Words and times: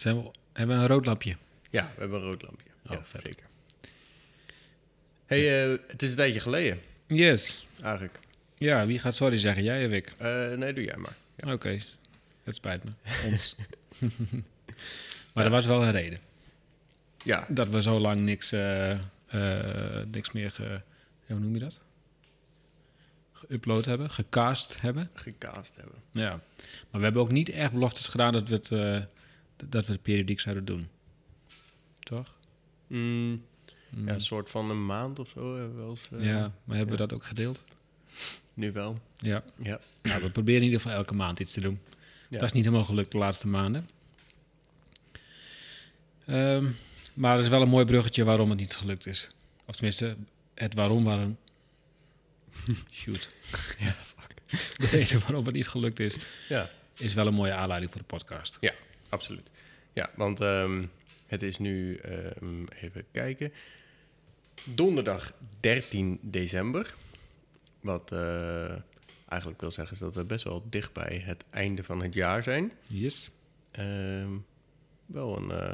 Zijn 0.00 0.22
we, 0.22 0.30
hebben 0.52 0.76
we 0.76 0.82
een 0.82 0.88
rood 0.88 1.06
lampje? 1.06 1.36
Ja, 1.70 1.92
we 1.94 2.00
hebben 2.00 2.18
een 2.18 2.24
rood 2.24 2.42
lampje. 2.42 2.66
Oh, 2.86 2.92
ja, 2.92 3.04
vet. 3.04 3.20
zeker. 3.26 3.46
hey, 5.26 5.64
eh, 5.72 5.78
het 5.86 6.02
is 6.02 6.10
een 6.10 6.16
tijdje 6.16 6.40
geleden, 6.40 6.80
Yes. 7.06 7.66
eigenlijk. 7.82 8.18
Ja, 8.58 8.86
wie 8.86 8.98
gaat 8.98 9.14
sorry 9.14 9.38
zeggen? 9.38 9.62
Jij 9.62 9.86
of 9.86 9.92
ik? 9.92 10.12
Eh, 10.18 10.52
nee, 10.52 10.72
doe 10.72 10.84
jij 10.84 10.96
maar. 10.96 11.16
Ja. 11.36 11.52
Oké, 11.52 11.78
het 12.44 12.54
spijt 12.54 12.84
me. 12.84 12.90
Ons. 13.28 13.56
maar 15.34 15.44
er 15.44 15.50
was 15.50 15.66
wel 15.66 15.82
een 15.82 15.90
reden. 15.92 16.20
ja, 17.24 17.46
Dat 17.48 17.68
we 17.68 17.82
zo 17.82 17.98
lang 17.98 18.20
niks, 18.20 18.52
eh, 18.52 18.98
niks 20.10 20.32
meer, 20.32 20.50
ge, 20.50 20.80
hoe 21.26 21.38
noem 21.38 21.54
je 21.54 21.60
dat? 21.60 21.80
Geüpload 23.34 23.84
hebben, 23.84 24.10
gecast 24.10 24.80
hebben. 24.80 25.10
gecast 25.14 25.76
hebben. 25.76 25.94
Ja. 26.10 26.30
Maar 26.90 27.00
we 27.00 27.02
hebben 27.02 27.22
ook 27.22 27.30
niet 27.30 27.48
echt 27.48 27.72
beloftes 27.72 28.08
gedaan 28.08 28.32
dat 28.32 28.48
we 28.48 28.54
het, 28.54 28.70
dat 29.68 29.86
we 29.86 29.92
het 29.92 30.02
periodiek 30.02 30.40
zouden 30.40 30.64
doen. 30.64 30.88
Toch? 31.98 32.36
Mm, 32.86 33.42
Mm. 33.90 34.06
Ja, 34.06 34.14
een 34.14 34.20
soort 34.20 34.50
van 34.50 34.70
een 34.70 34.86
maand 34.86 35.18
of 35.18 35.28
zo 35.28 35.56
hebben 35.56 35.74
we 35.74 35.80
wel 35.80 35.90
eens. 35.90 36.08
eh, 36.12 36.24
ja, 36.24 36.38
maar 36.64 36.76
hebben 36.76 36.96
we 36.96 37.02
ja. 37.02 37.08
dat 37.08 37.12
ook 37.14 37.24
gedeeld? 37.24 37.64
Nu 38.54 38.72
wel. 38.72 39.00
Ja. 39.16 39.42
Ja. 39.62 39.80
Nou, 40.02 40.22
we 40.22 40.30
proberen 40.30 40.60
in 40.60 40.66
ieder 40.66 40.80
geval 40.80 40.96
elke 40.96 41.14
maand 41.14 41.38
iets 41.40 41.52
te 41.52 41.60
doen. 41.60 41.80
Ja. 42.28 42.38
Dat 42.38 42.48
is 42.48 42.52
niet 42.52 42.64
helemaal 42.64 42.84
gelukt 42.86 43.12
de 43.12 43.18
laatste 43.18 43.46
maanden. 43.48 43.88
Ehm, 46.26 46.66
maar 47.14 47.36
er 47.36 47.42
is 47.42 47.48
wel 47.48 47.62
een 47.62 47.68
mooi 47.68 47.84
bruggetje 47.84 48.24
waarom 48.24 48.50
het 48.50 48.58
niet 48.58 48.76
gelukt 48.76 49.06
is. 49.06 49.28
Of 49.66 49.74
tenminste, 49.74 50.16
het 50.54 50.74
waarom 50.74 51.04
waarom... 51.04 51.36
Shoot. 52.90 53.28
Ja, 53.78 53.94
fuck. 54.02 54.34
De 54.80 54.86
reden 54.86 55.20
waarom 55.20 55.44
het 55.46 55.54
niet 55.54 55.68
gelukt 55.68 56.00
is, 56.00 56.16
Ja, 56.48 56.70
is 56.96 57.14
wel 57.14 57.26
een 57.26 57.34
mooie 57.34 57.52
aanleiding 57.52 57.92
voor 57.92 58.00
de 58.00 58.06
podcast. 58.06 58.58
absoluut. 59.08 59.50
Ja, 59.92 60.10
want 60.16 60.40
ehm, 60.40 60.84
het 61.26 61.42
is 61.42 61.58
nu, 61.58 61.96
ehm, 61.96 62.64
even 62.80 63.04
kijken, 63.10 63.52
donderdag 64.64 65.32
13 65.60 66.18
december. 66.22 66.94
Wat 67.80 68.12
eh, 68.12 68.72
eigenlijk 69.28 69.60
wil 69.60 69.70
zeggen 69.70 69.94
is 69.94 70.00
dat 70.00 70.14
we 70.14 70.24
best 70.24 70.44
wel 70.44 70.64
dicht 70.70 70.92
bij 70.92 71.22
het 71.24 71.44
einde 71.50 71.84
van 71.84 72.02
het 72.02 72.14
jaar 72.14 72.42
zijn. 72.42 72.72
Yes. 72.86 73.30
Ehm, 73.70 74.30
wel 75.06 75.36
een, 75.36 75.50
eh, 75.50 75.72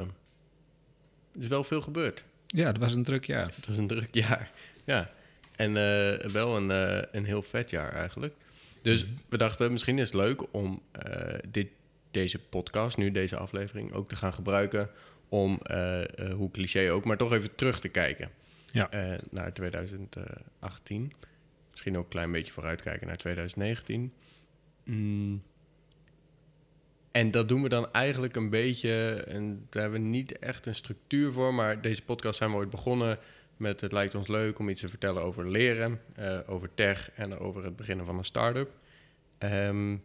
er 1.31 1.39
is 1.39 1.47
wel 1.47 1.63
veel 1.63 1.81
gebeurd. 1.81 2.23
Ja, 2.47 2.71
dat 2.71 2.81
was 2.81 2.93
een 2.93 3.03
druk 3.03 3.25
jaar. 3.25 3.51
Het 3.55 3.67
was 3.67 3.77
een 3.77 3.87
druk 3.87 4.13
jaar. 4.13 4.51
Ja. 4.83 5.11
En 5.55 5.77
eh, 5.77 6.29
wel 6.29 6.57
een, 6.57 6.69
een 7.15 7.25
heel 7.25 7.43
vet 7.43 7.69
jaar 7.69 7.93
eigenlijk. 7.93 8.33
Dus 8.81 9.05
we 9.29 9.37
dachten, 9.37 9.71
misschien 9.71 9.99
is 9.99 10.05
het 10.05 10.13
leuk 10.13 10.53
om 10.53 10.81
dit, 11.49 11.69
deze 12.11 12.39
podcast, 12.39 12.97
nu 12.97 13.11
deze 13.11 13.37
aflevering, 13.37 13.93
ook 13.93 14.09
te 14.09 14.15
gaan 14.15 14.33
gebruiken 14.33 14.89
om, 15.29 15.59
eh, 15.63 16.03
eh, 16.03 16.33
hoe 16.33 16.51
cliché 16.51 16.91
ook, 16.91 17.05
maar 17.05 17.17
toch 17.17 17.33
even 17.33 17.55
terug 17.55 17.79
te 17.79 17.87
kijken 17.89 18.29
Ja. 18.71 18.89
eh, 18.91 19.19
naar 19.29 19.53
2018. 19.53 21.13
Misschien 21.71 21.97
ook 21.97 22.03
een 22.03 22.09
klein 22.09 22.31
beetje 22.31 22.51
vooruitkijken 22.51 23.07
naar 23.07 23.17
2019. 23.17 24.13
Mm. 24.83 25.43
En 27.11 27.31
dat 27.31 27.49
doen 27.49 27.61
we 27.63 27.69
dan 27.69 27.91
eigenlijk 27.93 28.35
een 28.35 28.49
beetje, 28.49 29.23
en 29.27 29.65
daar 29.69 29.81
hebben 29.81 30.01
we 30.01 30.07
niet 30.07 30.39
echt 30.39 30.65
een 30.65 30.75
structuur 30.75 31.31
voor, 31.31 31.53
maar 31.53 31.81
deze 31.81 32.01
podcast 32.03 32.37
zijn 32.37 32.51
we 32.51 32.55
ooit 32.57 32.69
begonnen 32.69 33.19
met 33.57 33.81
het 33.81 33.91
lijkt 33.91 34.15
ons 34.15 34.27
leuk 34.27 34.59
om 34.59 34.69
iets 34.69 34.81
te 34.81 34.89
vertellen 34.89 35.21
over 35.23 35.51
leren, 35.51 36.01
over 36.47 36.69
tech 36.75 37.11
en 37.11 37.37
over 37.39 37.63
het 37.63 37.75
beginnen 37.75 38.05
van 38.05 38.17
een 38.17 38.25
start-up. 38.25 38.71
Ehm, 39.37 39.97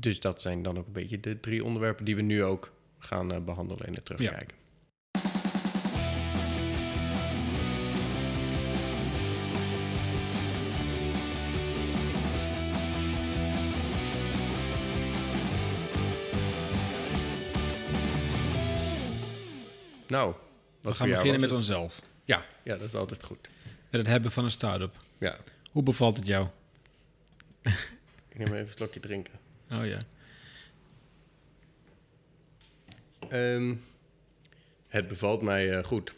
dus 0.00 0.20
dat 0.20 0.40
zijn 0.40 0.62
dan 0.62 0.78
ook 0.78 0.86
een 0.86 0.92
beetje 0.92 1.20
de 1.20 1.40
drie 1.40 1.64
onderwerpen 1.64 2.04
die 2.04 2.16
we 2.16 2.22
nu 2.22 2.44
ook 2.44 2.72
gaan 2.98 3.32
eh, 3.32 3.40
behandelen 3.40 3.86
in 3.86 3.92
het 3.92 4.04
terugkijken. 4.04 4.56
Nou, 20.08 20.34
We 20.80 20.94
gaan 20.94 21.08
beginnen 21.08 21.40
met 21.40 21.52
onszelf. 21.52 22.00
Ja, 22.24 22.44
ja, 22.62 22.76
dat 22.76 22.86
is 22.88 22.94
altijd 22.94 23.22
goed. 23.24 23.48
Met 23.90 24.00
het 24.00 24.06
hebben 24.06 24.30
van 24.32 24.44
een 24.44 24.50
start-up. 24.50 24.96
Ja, 25.18 25.36
Hoe 25.70 25.82
bevalt 25.82 26.16
het 26.16 26.26
jou? 26.26 26.46
ik 28.28 28.38
neem 28.38 28.46
even 28.46 28.58
een 28.58 28.72
slokje 28.72 29.00
drinken. 29.00 29.32
Oh 29.70 29.86
ja. 29.86 29.98
Ehm, 33.28 33.74
het 34.88 35.08
bevalt 35.08 35.42
mij 35.42 35.76
eh, 35.76 35.84
goed. 35.84 36.14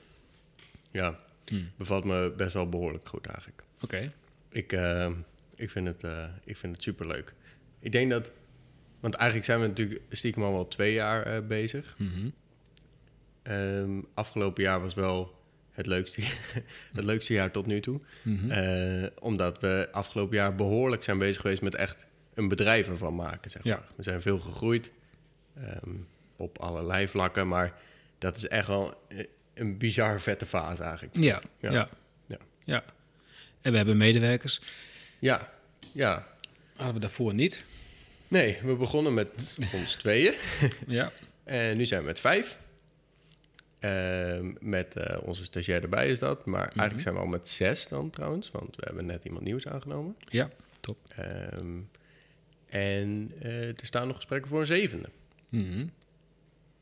Ja, 0.90 1.18
Hm. 1.46 1.56
bevalt 1.76 2.04
me 2.04 2.32
best 2.36 2.52
wel 2.52 2.68
behoorlijk 2.68 3.08
goed 3.08 3.26
eigenlijk. 3.26 3.62
Oké. 3.80 4.12
Ik, 4.48 4.72
eh, 4.72 5.10
ik 5.54 5.70
vind 5.70 5.86
het, 5.86 6.04
eh 6.04 6.24
ik 6.44 6.56
vind 6.56 6.74
het 6.74 6.82
superleuk. 6.82 7.34
Ik 7.80 7.92
denk 7.92 8.10
dat... 8.10 8.32
Want 9.00 9.14
eigenlijk 9.14 9.46
zijn 9.50 9.60
we 9.60 9.66
natuurlijk 9.66 10.00
stiekem 10.10 10.42
al 10.42 10.52
wel 10.52 10.68
twee 10.68 10.92
jaar 10.92 11.22
eh, 11.22 11.46
bezig. 11.46 11.94
Mhm. 11.98 12.28
Ehm, 13.42 14.00
afgelopen 14.14 14.62
jaar 14.62 14.80
was 14.80 14.94
wel 14.94 15.38
het 15.70 15.86
leukste, 15.86 16.20
het 16.92 17.04
leukste 17.04 17.32
jaar 17.32 17.50
tot 17.50 17.66
nu 17.66 17.80
toe. 17.80 18.00
Mhm. 18.22 19.08
Omdat 19.20 19.60
we 19.60 19.88
afgelopen 19.92 20.36
jaar 20.36 20.54
behoorlijk 20.54 21.02
zijn 21.02 21.18
bezig 21.18 21.40
geweest 21.40 21.62
met 21.62 21.74
echt 21.74 22.06
een 22.42 22.48
bedrijf 22.48 22.88
ervan 22.88 23.14
maken. 23.14 23.50
Zeg 23.50 23.64
Ja. 23.64 23.76
maar. 23.76 23.88
We 23.96 24.02
zijn 24.02 24.22
veel 24.22 24.38
gegroeid 24.38 24.90
ehm, 25.56 25.94
op 26.36 26.58
allerlei 26.58 27.08
vlakken, 27.08 27.48
maar 27.48 27.74
dat 28.18 28.36
is 28.36 28.48
echt 28.48 28.66
wel 28.66 28.94
eh, 29.08 29.24
een 29.54 29.78
bizar 29.78 30.20
vette 30.20 30.46
fase 30.46 30.82
eigenlijk. 30.82 31.16
Ja, 31.16 31.40
Ja. 31.60 31.70
ja. 31.70 31.88
Ja. 32.26 32.38
Ja. 32.64 32.84
En 33.60 33.70
we 33.70 33.76
hebben 33.76 33.96
medewerkers. 33.96 34.60
Ja, 35.18 35.52
ja. 35.92 36.26
Hadden 36.76 36.94
we 36.94 37.00
daarvoor 37.00 37.34
niet. 37.34 37.64
Nee, 38.28 38.58
we 38.62 38.74
begonnen 38.76 39.14
met 39.14 39.56
ons 39.74 39.94
tweeën 39.94 40.34
Ja. 40.86 41.12
en 41.44 41.76
nu 41.76 41.86
zijn 41.86 42.00
we 42.00 42.06
met 42.06 42.20
vijf. 42.20 42.58
Ehm, 43.78 44.52
met 44.60 44.96
eh, 44.96 45.18
onze 45.22 45.44
stagiair 45.44 45.82
erbij 45.82 46.08
is 46.10 46.18
dat, 46.18 46.46
maar 46.46 46.64
eigenlijk 46.66 47.00
zijn 47.00 47.14
we 47.14 47.20
al 47.20 47.26
met 47.26 47.48
zes 47.48 47.88
dan 47.88 48.10
trouwens, 48.10 48.50
want 48.50 48.76
we 48.76 48.82
hebben 48.84 49.06
net 49.06 49.24
iemand 49.24 49.44
nieuws 49.44 49.66
aangenomen. 49.66 50.16
Ja. 50.28 50.50
Ehm, 51.16 51.78
en 52.70 53.32
eh, 53.40 53.68
er 53.68 53.74
staan 53.82 54.06
nog 54.06 54.16
gesprekken 54.16 54.50
voor 54.50 54.60
een 54.60 54.66
zevende. 54.66 55.08
Mhm. 55.48 55.86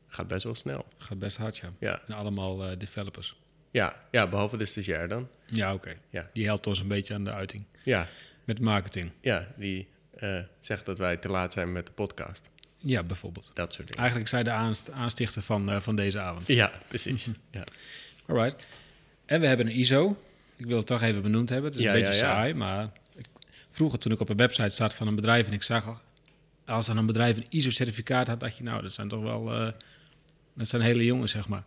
Gaat 0.07 0.27
best 0.27 0.43
wel 0.43 0.55
snel. 0.55 0.85
Gaat 0.97 1.19
best 1.19 1.37
hard, 1.37 1.57
ja. 1.57 1.69
Ja, 1.79 2.01
En 2.07 2.13
allemaal 2.13 2.69
eh, 2.69 2.77
developers. 2.77 3.35
ja, 3.71 4.03
ja 4.11 4.27
behalve 4.27 4.57
de 4.57 4.65
stagiair 4.65 5.07
dan. 5.07 5.27
Ja, 5.45 5.73
oké. 5.73 5.93
Ja. 6.09 6.29
Die 6.33 6.45
helpt 6.45 6.67
ons 6.67 6.79
een 6.79 6.87
beetje 6.87 7.13
aan 7.13 7.23
de 7.23 7.31
uiting. 7.33 7.63
Ja, 7.83 8.07
Met 8.43 8.59
marketing. 8.59 9.11
ja 9.21 9.47
die 9.57 9.87
eh, 10.15 10.39
zegt 10.59 10.85
dat 10.85 10.97
wij 10.97 11.17
te 11.17 11.29
laat 11.29 11.53
zijn 11.53 11.71
met 11.71 11.85
de 11.85 11.91
podcast. 11.91 12.49
Ja, 12.77 13.03
bijvoorbeeld. 13.03 13.51
Dat 13.53 13.73
soort 13.73 13.85
dingen. 13.87 13.99
Eigenlijk 13.99 14.29
zij 14.29 14.43
de 14.43 14.51
aanst- 14.51 14.91
aanstichter 14.91 15.41
van, 15.41 15.81
van 15.81 15.95
deze 15.95 16.19
avond. 16.19 16.47
Ja, 16.47 16.71
precies. 16.87 17.27
Ja, 17.51 17.63
Alright. 18.25 18.65
En 19.25 19.41
we 19.41 19.47
hebben 19.47 19.65
een 19.67 19.75
ISO. 19.75 20.17
Ik 20.55 20.65
wil 20.65 20.77
het 20.77 20.85
toch 20.87 21.01
even 21.01 21.21
benoemd 21.21 21.49
hebben. 21.49 21.69
Het 21.69 21.79
is 21.79 21.85
Ja, 21.85 21.93
een 21.93 21.99
beetje 21.99 22.13
saai, 22.13 22.53
maar 22.53 22.89
vroeger 23.71 23.99
toen 23.99 24.11
ik 24.11 24.19
op 24.19 24.29
een 24.29 24.37
website 24.37 24.69
zat 24.69 24.93
van 24.93 25.07
een 25.07 25.15
bedrijf 25.15 25.47
en 25.47 25.53
ik 25.53 25.63
zag 25.63 25.87
al, 25.87 25.99
als 26.69 26.85
dan 26.85 26.97
een 26.97 27.05
bedrijf 27.05 27.37
een 27.37 27.45
ISO-certificaat 27.49 28.27
had, 28.27 28.39
dacht 28.39 28.57
je 28.57 28.63
nou, 28.63 28.81
dat 28.81 28.93
zijn 28.93 29.07
toch 29.07 29.21
wel, 29.21 29.53
eh, 29.53 29.71
dat 30.53 30.67
zijn 30.67 30.81
hele 30.81 31.05
jongens, 31.05 31.31
zeg 31.31 31.47
maar. 31.47 31.63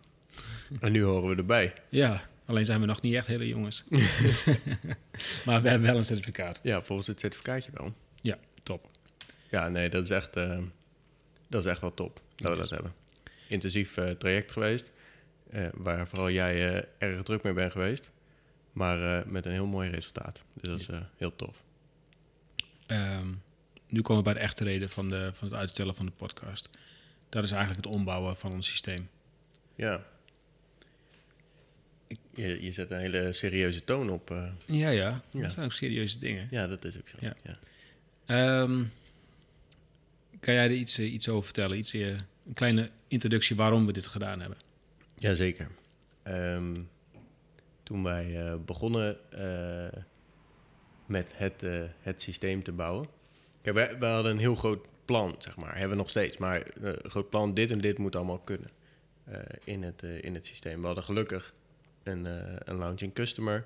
en 0.79 0.91
nu 0.91 1.03
horen 1.03 1.29
we 1.29 1.35
erbij. 1.35 1.73
Ja, 1.89 2.21
alleen 2.45 2.65
zijn 2.65 2.79
we 2.79 2.85
nog 2.85 3.01
niet 3.01 3.13
echt 3.13 3.27
hele 3.27 3.47
jongens. 3.47 3.83
maar 5.45 5.61
we 5.61 5.69
hebben 5.69 5.81
wel 5.81 5.95
een 5.95 6.03
certificaat. 6.03 6.59
Ja, 6.63 6.83
volgens 6.83 7.07
het 7.07 7.19
certificaatje 7.19 7.71
wel. 7.73 7.93
Ja, 8.21 8.37
top. 8.63 8.89
Ja, 9.49 9.69
nee, 9.69 9.89
dat 9.89 10.03
is 10.03 10.09
echt, 10.09 10.35
eh, 10.35 10.59
dat 11.47 11.65
is 11.65 11.71
echt 11.71 11.81
wel 11.81 11.93
top 11.93 12.21
dat 12.35 12.51
we 12.51 12.57
dat 12.57 12.69
hebben. 12.69 12.93
Intensief 13.47 13.97
eh, 13.97 14.09
traject 14.09 14.51
geweest, 14.51 14.85
waar 15.73 16.07
vooral 16.07 16.31
jij 16.31 16.85
erg 16.97 17.23
druk 17.23 17.43
mee 17.43 17.53
bent 17.53 17.71
geweest. 17.71 18.09
Maar 18.71 19.23
met 19.27 19.45
een 19.45 19.51
heel 19.51 19.65
mooi 19.65 19.89
resultaat. 19.89 20.41
Dus 20.53 20.69
dat 20.69 20.79
is 20.79 21.01
heel 21.17 21.35
tof. 21.35 21.63
Ehm, 22.93 23.27
nu 23.87 24.01
komen 24.01 24.23
we 24.23 24.29
bij 24.29 24.33
de 24.33 24.45
echte 24.45 24.63
reden 24.63 24.89
van, 24.89 25.09
de, 25.09 25.29
van 25.33 25.47
het 25.47 25.57
uitstellen 25.57 25.95
van 25.95 26.05
de 26.05 26.11
podcast. 26.11 26.69
Dat 27.29 27.43
is 27.43 27.51
eigenlijk 27.51 27.85
het 27.85 27.95
ombouwen 27.95 28.37
van 28.37 28.51
ons 28.51 28.67
systeem. 28.67 29.09
Ja. 29.75 30.03
Je, 32.35 32.63
je 32.63 32.71
zet 32.71 32.91
een 32.91 32.99
hele 32.99 33.33
serieuze 33.33 33.83
toon 33.83 34.09
op. 34.09 34.31
eh. 34.31 34.47
Ja, 34.65 34.89
ja. 34.89 35.21
Ja. 35.31 35.41
Dat 35.41 35.51
zijn 35.51 35.65
ook 35.65 35.71
serieuze 35.71 36.19
dingen. 36.19 36.47
ja, 36.51 36.67
dat 36.67 36.83
is 36.85 36.97
ook 36.97 37.07
zo. 37.07 37.17
Ja. 37.19 37.35
Ja. 37.43 37.55
Ehm, 38.25 38.83
kan 40.39 40.53
jij 40.53 40.63
er 40.63 40.71
iets, 40.71 40.97
eh, 40.97 41.13
iets 41.13 41.29
over 41.29 41.43
vertellen? 41.43 41.77
Iets, 41.77 41.93
eh, 41.93 42.07
een 42.07 42.53
kleine 42.53 42.89
introductie 43.07 43.55
waarom 43.55 43.85
we 43.85 43.91
dit 43.93 44.07
gedaan 44.07 44.39
hebben. 44.39 44.57
Jazeker. 45.17 45.69
Ehm, 46.23 46.81
toen 47.83 48.03
wij 48.03 48.57
begonnen 48.65 49.17
met 51.13 51.31
het, 51.35 51.63
eh, 51.63 51.81
het 52.01 52.21
systeem 52.21 52.63
te 52.63 52.71
bouwen, 52.71 53.07
Kijk, 53.61 53.75
we, 53.75 53.95
we 53.99 54.05
hadden 54.05 54.31
een 54.31 54.37
heel 54.37 54.55
groot 54.55 54.87
plan, 55.05 55.35
zeg 55.37 55.57
maar. 55.57 55.71
Hebben 55.71 55.89
we 55.89 55.95
nog 55.95 56.09
steeds. 56.09 56.37
Maar 56.37 56.61
eh, 56.61 56.91
een 57.01 57.09
groot 57.09 57.29
plan, 57.29 57.53
dit 57.53 57.71
en 57.71 57.81
dit 57.81 57.97
moet 57.97 58.15
allemaal 58.15 58.39
kunnen 58.39 58.69
eh, 59.23 59.39
in, 59.63 59.83
het, 59.83 60.03
in 60.03 60.33
het 60.33 60.45
systeem. 60.45 60.79
We 60.79 60.85
hadden 60.85 61.03
gelukkig 61.03 61.53
een, 62.03 62.25
een 62.69 62.77
launching 62.77 63.13
customer, 63.13 63.65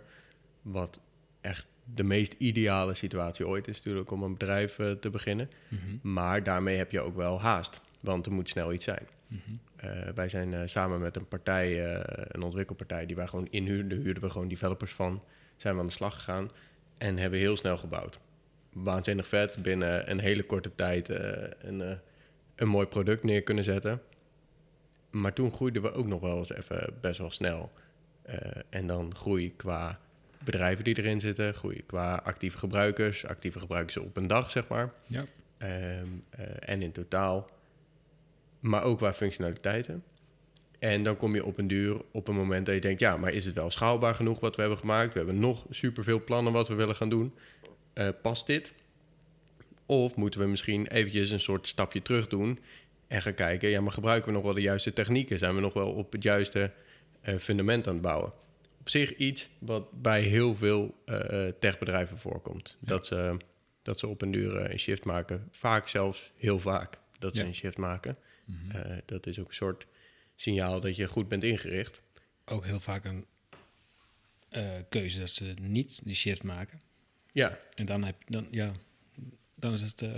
wat 0.61 0.99
echt 1.41 1.65
de 1.93 2.03
meest 2.03 2.35
ideale 2.37 2.93
situatie 2.93 3.47
ooit 3.47 3.67
is 3.67 3.77
natuurlijk 3.77 4.11
om 4.11 4.23
een 4.23 4.33
bedrijf 4.33 4.75
te 4.99 5.09
beginnen. 5.09 5.49
Mhm. 5.67 6.13
Maar 6.13 6.43
daarmee 6.43 6.77
heb 6.77 6.91
je 6.91 6.99
ook 6.99 7.15
wel 7.15 7.41
haast, 7.41 7.81
want 7.99 8.25
er 8.25 8.31
moet 8.31 8.49
snel 8.49 8.73
iets 8.73 8.83
zijn. 8.83 9.07
Mhm. 9.27 10.13
Wij 10.15 10.29
zijn 10.29 10.69
samen 10.69 10.99
met 10.99 11.15
een 11.15 11.27
partij, 11.27 11.95
een 12.27 12.41
ontwikkelpartij, 12.41 13.05
die 13.05 13.15
wij 13.15 13.27
gewoon 13.27 13.47
inhuurden, 13.49 13.89
daar 13.89 13.99
huurden 13.99 14.23
we 14.23 14.29
gewoon 14.29 14.47
developers 14.47 14.93
van, 14.93 15.23
zijn 15.55 15.73
we 15.73 15.79
aan 15.79 15.87
de 15.87 15.93
slag 15.93 16.13
gegaan 16.13 16.51
en 16.97 17.17
hebben 17.17 17.39
heel 17.39 17.57
snel 17.57 17.77
gebouwd. 17.77 18.19
Waanzinnig 18.73 19.27
vet, 19.27 19.61
binnen 19.61 20.11
een 20.11 20.19
hele 20.19 20.43
korte 20.43 20.75
tijd 20.75 21.09
eh, 21.09 21.49
een, 21.59 21.81
eh, 21.81 21.97
een 22.55 22.67
mooi 22.67 22.87
product 22.87 23.23
neer 23.23 23.43
kunnen 23.43 23.63
zetten. 23.63 24.01
Maar 25.11 25.33
toen 25.33 25.53
groeiden 25.53 25.81
we 25.81 25.91
ook 25.91 26.07
nog 26.07 26.21
wel 26.21 26.37
eens 26.37 26.53
even 26.53 26.93
best 27.01 27.19
wel 27.19 27.29
snel. 27.29 27.69
Eh, 28.21 28.61
en 28.69 28.87
dan 28.87 29.15
groei 29.15 29.55
qua 29.55 29.99
bedrijven 30.43 30.83
die 30.83 30.97
erin 30.97 31.19
zitten, 31.19 31.53
groei 31.53 31.83
qua 31.85 32.15
actieve 32.15 32.57
gebruikers, 32.57 33.25
actieve 33.25 33.59
gebruikers 33.59 33.97
op 33.97 34.17
een 34.17 34.27
dag, 34.27 34.51
zeg 34.51 34.67
maar. 34.67 34.93
Ja. 35.05 35.23
Ehm, 35.57 36.07
eh, 36.29 36.69
en 36.69 36.81
in 36.81 36.91
totaal. 36.91 37.49
Maar 38.59 38.83
ook 38.83 38.97
qua 38.97 39.13
functionaliteiten. 39.13 40.03
En 40.79 41.03
dan 41.03 41.17
kom 41.17 41.35
je 41.35 41.45
op 41.45 41.57
een 41.57 41.67
duur 41.67 42.01
op 42.11 42.27
een 42.27 42.35
moment 42.35 42.65
dat 42.65 42.75
je 42.75 42.81
denkt... 42.81 42.99
ja, 42.99 43.17
maar 43.17 43.33
is 43.33 43.45
het 43.45 43.55
wel 43.55 43.69
schaalbaar 43.69 44.15
genoeg 44.15 44.39
wat 44.39 44.55
we 44.55 44.61
hebben 44.61 44.79
gemaakt? 44.79 45.13
We 45.13 45.19
hebben 45.19 45.39
nog 45.39 45.65
superveel 45.69 46.23
plannen 46.23 46.53
wat 46.53 46.67
we 46.67 46.73
willen 46.73 46.95
gaan 46.95 47.09
doen. 47.09 47.33
Eh, 47.93 48.09
past 48.21 48.47
dit? 48.47 48.73
Of 49.85 50.15
moeten 50.15 50.39
we 50.39 50.45
misschien 50.45 50.87
eventjes 50.87 51.29
een 51.29 51.39
soort 51.39 51.67
stapje 51.67 52.01
terug 52.01 52.27
doen... 52.27 52.59
en 53.07 53.21
gaan 53.21 53.33
kijken, 53.33 53.69
ja, 53.69 53.81
maar 53.81 53.91
gebruiken 53.91 54.27
we 54.27 54.33
nog 54.35 54.43
wel 54.43 54.53
de 54.53 54.61
juiste 54.61 54.93
technieken? 54.93 55.39
Zijn 55.39 55.55
we 55.55 55.61
nog 55.61 55.73
wel 55.73 55.91
op 55.91 56.11
het 56.11 56.23
juiste 56.23 56.71
eh, 57.21 57.35
fundament 57.35 57.87
aan 57.87 57.93
het 57.93 58.01
bouwen? 58.01 58.31
Op 58.79 58.89
zich 58.89 59.15
iets 59.15 59.49
wat 59.59 60.01
bij 60.01 60.21
heel 60.21 60.55
veel 60.55 60.95
eh, 61.05 61.47
techbedrijven 61.59 62.17
voorkomt. 62.17 62.77
Ja. 62.79 62.87
Dat, 62.87 63.05
ze, 63.05 63.37
dat 63.81 63.99
ze 63.99 64.07
op 64.07 64.21
een 64.21 64.31
duur 64.31 64.71
een 64.71 64.79
shift 64.79 65.05
maken. 65.05 65.47
Vaak 65.51 65.87
zelfs 65.87 66.31
heel 66.35 66.59
vaak 66.59 66.97
dat 67.19 67.35
ze 67.35 67.41
Ja. 67.41 67.47
een 67.47 67.55
shift 67.55 67.77
maken. 67.77 68.17
Mhm. 68.45 68.99
Dat 69.05 69.27
is 69.27 69.39
ook 69.39 69.47
een 69.47 69.53
soort 69.53 69.85
signaal 70.41 70.79
dat 70.81 70.95
je 70.95 71.07
goed 71.07 71.27
bent 71.27 71.43
ingericht. 71.43 72.01
Ook 72.45 72.65
heel 72.65 72.79
vaak 72.79 73.05
een 73.05 73.25
eh, 74.49 74.71
keuze 74.89 75.19
dat 75.19 75.29
ze 75.29 75.53
niet 75.61 76.01
die 76.03 76.15
shift 76.15 76.43
maken. 76.43 76.81
Ja, 77.31 77.57
En 77.75 77.85
dan, 77.85 78.03
heb, 78.03 78.15
dan, 78.25 78.47
ja, 78.51 78.71
dan, 79.55 79.73
is 79.73 79.81
het, 79.81 80.01
eh, 80.01 80.11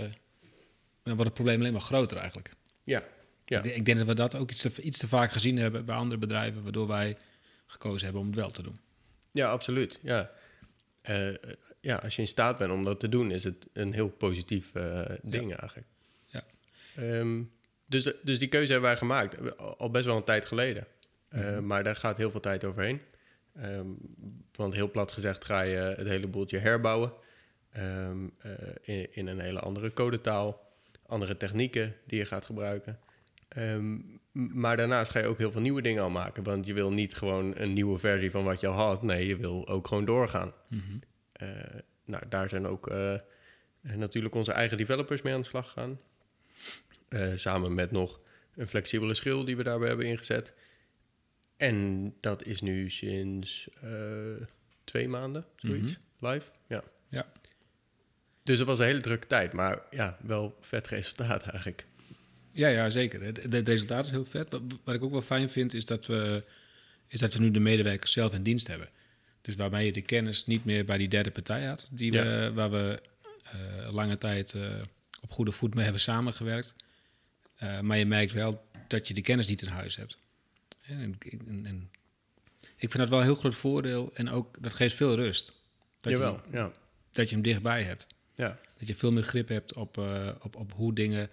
dan 1.02 1.14
wordt 1.16 1.24
het 1.24 1.34
probleem 1.34 1.60
alleen 1.60 1.72
maar 1.72 1.80
groter 1.80 2.16
eigenlijk. 2.16 2.52
ja, 2.84 3.02
ja. 3.44 3.56
Ik, 3.56 3.62
denk- 3.62 3.76
ik 3.76 3.84
denk 3.84 3.98
dat 3.98 4.06
we 4.06 4.14
dat 4.14 4.34
ook 4.36 4.50
iets 4.50 4.60
te, 4.62 4.82
iets 4.82 4.98
te 4.98 5.08
vaak 5.08 5.32
gezien 5.32 5.56
hebben 5.56 5.84
bij 5.84 5.96
andere 5.96 6.20
bedrijven, 6.20 6.62
waardoor 6.62 6.86
wij 6.86 7.16
gekozen 7.66 8.04
hebben 8.04 8.20
om 8.20 8.26
het 8.26 8.36
wel 8.36 8.50
te 8.50 8.62
doen. 8.62 8.76
ja 9.30 9.50
absoluut. 9.50 9.98
Ja. 10.02 10.30
Eh, 11.02 11.34
ja, 11.80 11.96
als 11.96 12.16
je 12.16 12.22
in 12.22 12.28
staat 12.28 12.58
bent 12.58 12.72
om 12.72 12.84
dat 12.84 13.00
te 13.00 13.08
doen, 13.08 13.30
is 13.30 13.44
het 13.44 13.66
een 13.72 13.92
heel 13.92 14.08
positief 14.08 14.72
ding 15.22 15.54
eigenlijk. 15.56 15.86
Ja. 16.26 16.44
Ehm, 16.96 17.42
dus, 17.90 18.12
dus 18.22 18.38
die 18.38 18.48
keuze 18.48 18.72
hebben 18.72 18.90
wij 18.90 18.98
gemaakt, 18.98 19.58
al 19.58 19.78
al 19.78 19.90
best 19.90 20.04
wel 20.04 20.16
een 20.16 20.24
tijd 20.24 20.44
geleden. 20.46 20.86
Eh, 21.28 21.40
Mhm. 21.50 21.66
Maar 21.66 21.84
daar 21.84 21.96
gaat 21.96 22.16
heel 22.16 22.30
veel 22.30 22.40
tijd 22.40 22.64
overheen. 22.64 23.00
Ehm, 23.54 23.86
want 24.52 24.74
heel 24.74 24.90
plat 24.90 25.12
gezegd 25.12 25.44
ga 25.44 25.60
je 25.60 25.76
het 25.76 26.06
hele 26.06 26.26
boeltje 26.26 26.58
herbouwen. 26.58 27.12
Ehm, 27.70 28.28
eh, 28.38 28.52
in, 28.82 29.08
in 29.14 29.26
een 29.26 29.40
hele 29.40 29.60
andere 29.60 29.92
codetaal. 29.92 30.68
Andere 31.06 31.36
technieken 31.36 31.94
die 32.06 32.18
je 32.18 32.26
gaat 32.26 32.44
gebruiken. 32.44 32.98
Ehm, 33.48 33.98
maar 34.32 34.76
daarnaast 34.76 35.10
ga 35.10 35.18
je 35.18 35.26
ook 35.26 35.38
heel 35.38 35.52
veel 35.52 35.60
nieuwe 35.60 35.82
dingen 35.82 36.02
al 36.02 36.10
maken. 36.10 36.42
Want 36.42 36.66
je 36.66 36.72
wil 36.72 36.92
niet 36.92 37.14
gewoon 37.14 37.56
een 37.56 37.72
nieuwe 37.72 37.98
versie 37.98 38.30
van 38.30 38.44
wat 38.44 38.60
je 38.60 38.66
al 38.66 38.74
had. 38.74 39.02
Nee, 39.02 39.26
je 39.26 39.36
wil 39.36 39.68
ook 39.68 39.86
gewoon 39.88 40.04
doorgaan. 40.04 40.52
Mhm. 40.68 40.82
Eh, 41.32 41.48
nou, 42.04 42.22
daar 42.28 42.48
zijn 42.48 42.66
ook 42.66 42.88
eh, 42.88 43.14
natuurlijk 43.80 44.34
onze 44.34 44.52
eigen 44.52 44.76
developers 44.76 45.22
mee 45.22 45.34
aan 45.34 45.40
de 45.40 45.46
slag 45.46 45.66
gegaan. 45.66 46.00
Eh, 47.10 47.28
samen 47.36 47.74
met 47.74 47.90
nog 47.90 48.20
een 48.54 48.68
flexibele 48.68 49.14
schil 49.14 49.44
die 49.44 49.56
we 49.56 49.62
daarbij 49.62 49.88
hebben 49.88 50.06
ingezet. 50.06 50.52
En 51.56 52.14
dat 52.20 52.44
is 52.44 52.60
nu 52.60 52.90
sinds 52.90 53.68
eh, 53.82 53.90
twee 54.84 55.08
maanden, 55.08 55.44
zoiets, 55.56 55.98
live. 56.18 56.50
Ja. 56.66 56.82
Ja. 57.08 57.32
Dus 58.42 58.58
het 58.58 58.68
was 58.68 58.78
een 58.78 58.86
hele 58.86 59.00
drukke 59.00 59.26
tijd, 59.26 59.52
maar 59.52 59.82
ja, 59.90 60.18
wel 60.22 60.56
vet 60.60 60.88
resultaat 60.88 61.42
eigenlijk. 61.42 61.86
Ja, 62.52 62.68
ja, 62.68 62.90
zeker. 62.90 63.22
Het, 63.22 63.42
het 63.50 63.68
resultaat 63.68 64.04
is 64.04 64.10
heel 64.10 64.24
vet. 64.24 64.50
Wat, 64.50 64.62
wat 64.84 64.94
ik 64.94 65.02
ook 65.02 65.10
wel 65.10 65.22
fijn 65.22 65.50
vind, 65.50 65.74
is 65.74 65.84
dat, 65.84 66.06
we, 66.06 66.44
is 67.08 67.20
dat 67.20 67.34
we 67.34 67.40
nu 67.40 67.50
de 67.50 67.60
medewerkers 67.60 68.12
zelf 68.12 68.34
in 68.34 68.42
dienst 68.42 68.66
hebben. 68.66 68.88
Dus 69.40 69.54
waarbij 69.54 69.84
je 69.84 69.92
de 69.92 70.02
kennis 70.02 70.46
niet 70.46 70.64
meer 70.64 70.84
bij 70.84 70.98
die 70.98 71.08
derde 71.08 71.30
partij 71.30 71.64
had, 71.64 71.88
die 71.92 72.12
we, 72.12 72.50
waar 72.54 72.70
we 72.70 73.00
eh, 73.42 73.92
lange 73.92 74.18
tijd 74.18 74.54
op 75.20 75.30
goede 75.30 75.52
voet 75.52 75.74
mee 75.74 75.84
hebben 75.84 76.02
samengewerkt. 76.02 76.74
Eh, 77.60 77.80
maar 77.80 77.98
je 77.98 78.06
merkt 78.06 78.32
wel 78.32 78.64
dat 78.88 79.08
je 79.08 79.14
de 79.14 79.20
kennis 79.20 79.46
niet 79.48 79.62
in 79.62 79.68
huis 79.68 79.96
hebt. 79.96 80.18
En, 80.80 81.16
en, 81.46 81.66
en 81.66 81.90
ik 82.60 82.90
vind 82.90 82.96
dat 82.96 83.08
wel 83.08 83.18
een 83.18 83.24
heel 83.24 83.34
groot 83.34 83.54
voordeel 83.54 84.10
en 84.14 84.30
ook 84.30 84.62
dat 84.62 84.74
geeft 84.74 84.94
veel 84.96 85.14
rust. 85.14 85.52
Dat, 86.00 86.12
Jawel, 86.12 86.40
je, 86.50 86.56
ja. 86.56 86.72
dat 87.12 87.28
je 87.28 87.34
hem 87.34 87.44
dichtbij 87.44 87.82
hebt. 87.82 88.06
ja. 88.34 88.58
Dat 88.78 88.88
je 88.88 88.94
veel 88.94 89.10
meer 89.10 89.22
grip 89.22 89.48
hebt 89.48 89.74
op, 89.74 89.98
eh, 89.98 90.28
op, 90.42 90.56
op 90.56 90.72
hoe 90.72 90.94
dingen 90.94 91.30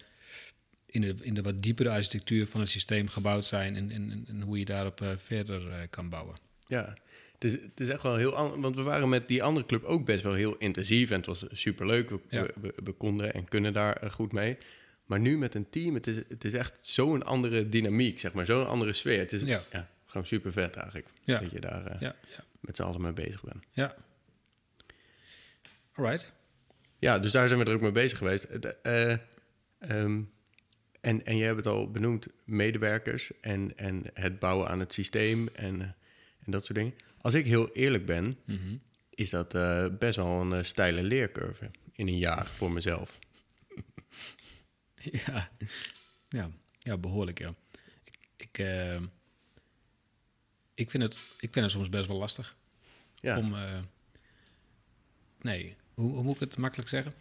in 0.86 1.02
de, 1.02 1.16
in 1.22 1.34
de 1.34 1.42
wat 1.42 1.60
diepere 1.62 1.90
architectuur 1.90 2.48
van 2.48 2.60
het 2.60 2.70
systeem 2.70 3.08
gebouwd 3.08 3.46
zijn 3.46 3.76
en, 3.76 3.92
en, 3.92 4.26
en- 4.28 4.42
hoe 4.42 4.60
je 4.60 4.66
daarop 4.66 5.02
eh, 5.02 5.12
verder 5.18 5.88
kan 5.90 6.10
bouwen. 6.10 6.36
Ja, 6.68 6.98
het 7.34 7.44
is, 7.44 7.52
het 7.52 7.80
is 7.80 7.88
echt 7.88 8.04
wel 8.04 8.16
heel 8.16 8.36
anders. 8.36 8.62
Want 8.62 8.76
we 8.76 8.82
waren 8.82 9.10
met 9.10 9.28
die 9.28 9.44
andere 9.44 9.66
club 9.66 9.84
ook 9.84 10.06
best 10.06 10.24
wel 10.24 10.34
heel 10.34 10.56
intensief. 10.58 11.10
En 11.10 11.18
het 11.18 11.26
was 11.26 11.46
superleuk. 11.52 12.10
We, 12.10 12.20
Ja. 12.30 12.42
we, 12.44 12.54
we, 12.62 12.74
we 12.84 12.92
konden 12.92 13.34
en 13.34 13.48
kunnen 13.48 13.74
daar 13.74 14.12
goed 14.12 14.32
mee. 14.32 14.58
Maar 15.08 15.20
nu 15.20 15.38
met 15.38 15.56
een 15.56 15.70
team, 15.70 15.94
het 15.94 16.08
is, 16.08 16.16
het 16.30 16.44
is 16.44 16.54
echt 16.54 16.78
zo'n 16.82 17.24
andere 17.26 17.70
dynamiek, 17.70 18.20
zeg 18.20 18.34
maar. 18.34 18.46
Zo'n 18.46 18.68
andere 18.68 18.94
sfeer. 18.94 19.20
Het 19.20 19.34
is 19.34 19.42
Ja. 19.42 19.64
ja. 19.72 19.90
gewoon 20.06 20.26
super 20.26 20.52
vet 20.52 20.76
eigenlijk. 20.76 21.08
Ja. 21.24 21.40
Dat 21.40 21.52
je 21.52 21.60
daar 21.60 21.86
eh, 21.86 22.02
Ja, 22.02 22.16
ja, 22.36 22.44
met 22.60 22.76
z'n 22.76 22.82
allen 22.84 23.02
mee 23.02 23.14
bezig 23.14 23.44
bent. 23.44 23.64
ja. 23.72 23.96
Alright. 25.94 26.34
Ja, 27.00 27.20
dus 27.20 27.32
daar 27.32 27.48
zijn 27.48 27.60
we 27.60 27.66
er 27.66 27.74
ook 27.74 27.82
mee 27.82 27.92
bezig 27.92 28.18
geweest. 28.18 28.48
Het, 28.50 28.82
eh, 28.82 29.12
ehm, 29.80 30.22
en, 31.02 31.26
en 31.26 31.38
je 31.38 31.44
hebt 31.44 31.58
het 31.58 31.66
al 31.66 31.92
benoemd, 31.92 32.28
medewerkers 32.46 33.32
en, 33.42 33.78
en 33.78 34.04
het 34.14 34.40
bouwen 34.40 34.68
aan 34.68 34.80
het 34.80 34.94
systeem 34.94 35.48
en, 35.48 35.82
eh, 35.82 35.88
en 36.46 36.52
dat 36.52 36.66
soort 36.66 36.78
dingen. 36.78 36.94
Als 37.22 37.34
ik 37.34 37.46
heel 37.46 37.72
eerlijk 37.72 38.06
ben, 38.06 38.38
Mhm. 38.46 38.76
is 39.10 39.30
dat 39.30 39.54
eh, 39.54 39.86
best 40.00 40.16
wel 40.16 40.42
een 40.42 40.54
eh, 40.54 40.64
steile 40.64 41.04
leercurve 41.04 41.70
in 41.92 42.08
een 42.08 42.18
jaar 42.18 42.46
voor 42.46 42.72
mezelf. 42.72 43.20
Ja. 45.26 45.50
Ja. 46.30 46.52
ja, 46.80 46.98
behoorlijk, 46.98 47.40
ja. 47.40 47.54
Ik, 48.04 48.18
ik, 48.38 48.58
eh, 48.58 49.00
ik, 50.74 50.92
vind 50.92 51.04
het, 51.04 51.14
ik 51.40 51.54
vind 51.54 51.56
het 51.56 51.72
soms 51.72 51.90
best 51.90 52.08
wel 52.08 52.18
lastig 52.18 52.56
Ja, 53.22 53.38
om... 53.38 53.56
eh, 53.56 53.80
nee, 55.42 55.76
hoe, 55.94 56.12
hoe 56.14 56.24
moet 56.24 56.34
ik 56.34 56.40
het 56.40 56.58
makkelijk 56.58 56.90
zeggen? 56.90 57.14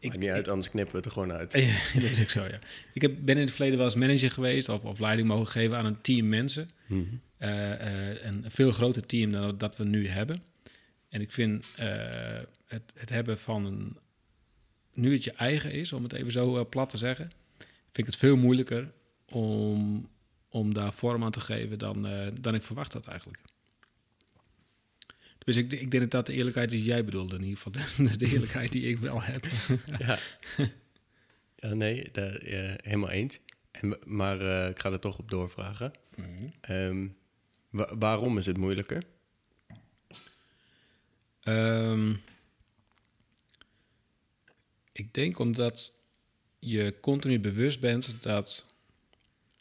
Maakt 0.00 0.18
niet 0.18 0.30
uit, 0.30 0.48
anders 0.48 0.70
knippen 0.70 0.92
we 0.92 0.96
het 0.96 1.06
er 1.06 1.12
gewoon 1.12 1.32
uit. 1.32 1.52
Ja, 1.92 2.00
dat 2.00 2.10
is 2.10 2.20
ook 2.20 2.30
zo, 2.30 2.44
ja. 2.44 2.58
Ik 2.92 3.02
heb, 3.02 3.14
ben 3.20 3.36
in 3.36 3.42
het 3.42 3.50
verleden 3.50 3.76
wel 3.78 3.86
eens 3.86 3.96
manager 3.96 4.30
geweest 4.30 4.68
of, 4.68 4.84
of 4.84 4.98
leiding 4.98 5.28
mogen 5.28 5.46
geven 5.46 5.76
aan 5.76 5.84
een 5.86 6.00
team 6.00 6.28
mensen. 6.28 6.70
Mhm. 6.86 7.02
Eh, 7.36 8.24
een 8.24 8.44
veel 8.46 8.72
groter 8.72 9.06
team 9.06 9.32
dan 9.32 9.58
dat 9.58 9.76
we 9.76 9.84
nu 9.84 10.08
hebben. 10.08 10.42
En 11.08 11.20
ik 11.20 11.32
vind 11.32 11.66
het, 12.66 12.92
het 12.94 13.08
hebben 13.08 13.38
van 13.38 13.64
een... 13.64 13.98
Nu 14.94 15.12
het 15.12 15.24
je 15.24 15.32
eigen 15.32 15.72
is, 15.72 15.92
om 15.92 16.02
het 16.02 16.12
even 16.12 16.32
zo 16.32 16.58
eh, 16.58 16.68
plat 16.68 16.88
te 16.88 16.96
zeggen... 16.96 17.30
vind 17.58 17.98
ik 17.98 18.06
het 18.06 18.16
veel 18.16 18.36
moeilijker 18.36 18.92
om, 19.28 20.08
om 20.48 20.74
daar 20.74 20.92
vorm 20.92 21.24
aan 21.24 21.30
te 21.30 21.40
geven 21.40 21.78
dan, 21.78 22.06
eh, 22.06 22.26
dan 22.40 22.54
ik 22.54 22.62
verwacht 22.62 22.92
had 22.92 23.06
eigenlijk. 23.06 23.42
Dus 25.44 25.56
ik, 25.56 25.72
ik 25.72 25.90
denk 25.90 26.02
dat 26.02 26.10
dat 26.10 26.26
de 26.26 26.32
eerlijkheid 26.32 26.72
is 26.72 26.78
die 26.78 26.86
jij 26.88 27.04
bedoelde. 27.04 27.36
In 27.36 27.42
ieder 27.42 27.56
geval 27.60 27.72
de, 28.06 28.16
de 28.16 28.26
eerlijkheid 28.26 28.72
die 28.72 28.82
ik 28.88 28.98
wel 28.98 29.22
heb. 29.22 29.44
ja. 30.06 30.18
ja, 31.56 31.74
nee, 31.74 32.08
daar, 32.12 32.38
helemaal 32.82 33.10
eens. 33.10 33.38
En, 33.70 33.98
maar 34.06 34.40
eh, 34.40 34.70
ik 34.70 34.78
ga 34.78 34.90
er 34.92 35.00
toch 35.00 35.18
op 35.18 35.30
doorvragen. 35.30 35.92
Ehm, 36.60 37.06
wa- 37.70 37.96
waarom 37.98 38.38
is 38.38 38.46
het 38.46 38.56
moeilijker? 38.58 39.02
Ehm, 41.40 42.14
ik 44.92 45.14
denk 45.14 45.38
omdat 45.38 45.92
je 46.58 46.94
continu 47.00 47.40
bewust 47.40 47.80
bent 47.80 48.10
dat 48.20 48.64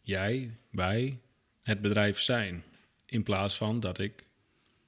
jij, 0.01 0.55
wij, 0.69 1.19
het 1.63 1.81
bedrijf 1.81 2.19
zijn. 2.19 2.63
In 3.05 3.23
plaats 3.23 3.57
van 3.57 3.79
dat 3.79 3.99
ik 3.99 4.25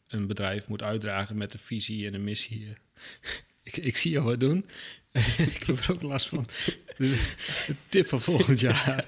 een 0.08 0.28
bedrijf 0.28 0.68
moet 0.68 0.84
uitdragen 0.84 1.38
met 1.38 1.54
een 1.54 1.60
visie 1.60 2.08
en 2.08 2.14
een 2.14 2.24
missie. 2.24 2.68
ik, 3.64 3.78
ik 3.78 3.98
zie 3.98 4.12
jou 4.12 4.26
wat 4.26 4.40
doen. 4.40 4.66
ik 5.56 5.64
heb 5.66 5.78
er 5.78 5.92
ook 5.92 6.02
last 6.02 6.28
van. 6.28 6.46
Dus 6.98 7.36
de 7.68 7.76
tip 7.90 8.08
van 8.08 8.22
volgend 8.22 8.60
jaar. 8.60 9.08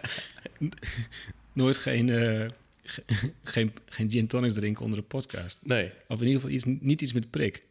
Nooit 1.53 1.77
geen, 1.77 2.07
uh, 2.07 2.45
geen, 3.43 3.73
geen 3.85 4.11
gin 4.11 4.27
tonics 4.27 4.53
drinken 4.53 4.83
onder 4.83 4.99
de 4.99 5.05
podcast. 5.05 5.59
Nee. 5.63 5.91
Of 6.07 6.21
in 6.21 6.27
ieder 6.27 6.41
geval 6.41 6.55
iets, 6.55 6.65
niet 6.83 7.01
iets 7.01 7.13
met 7.13 7.29
prik. 7.29 7.65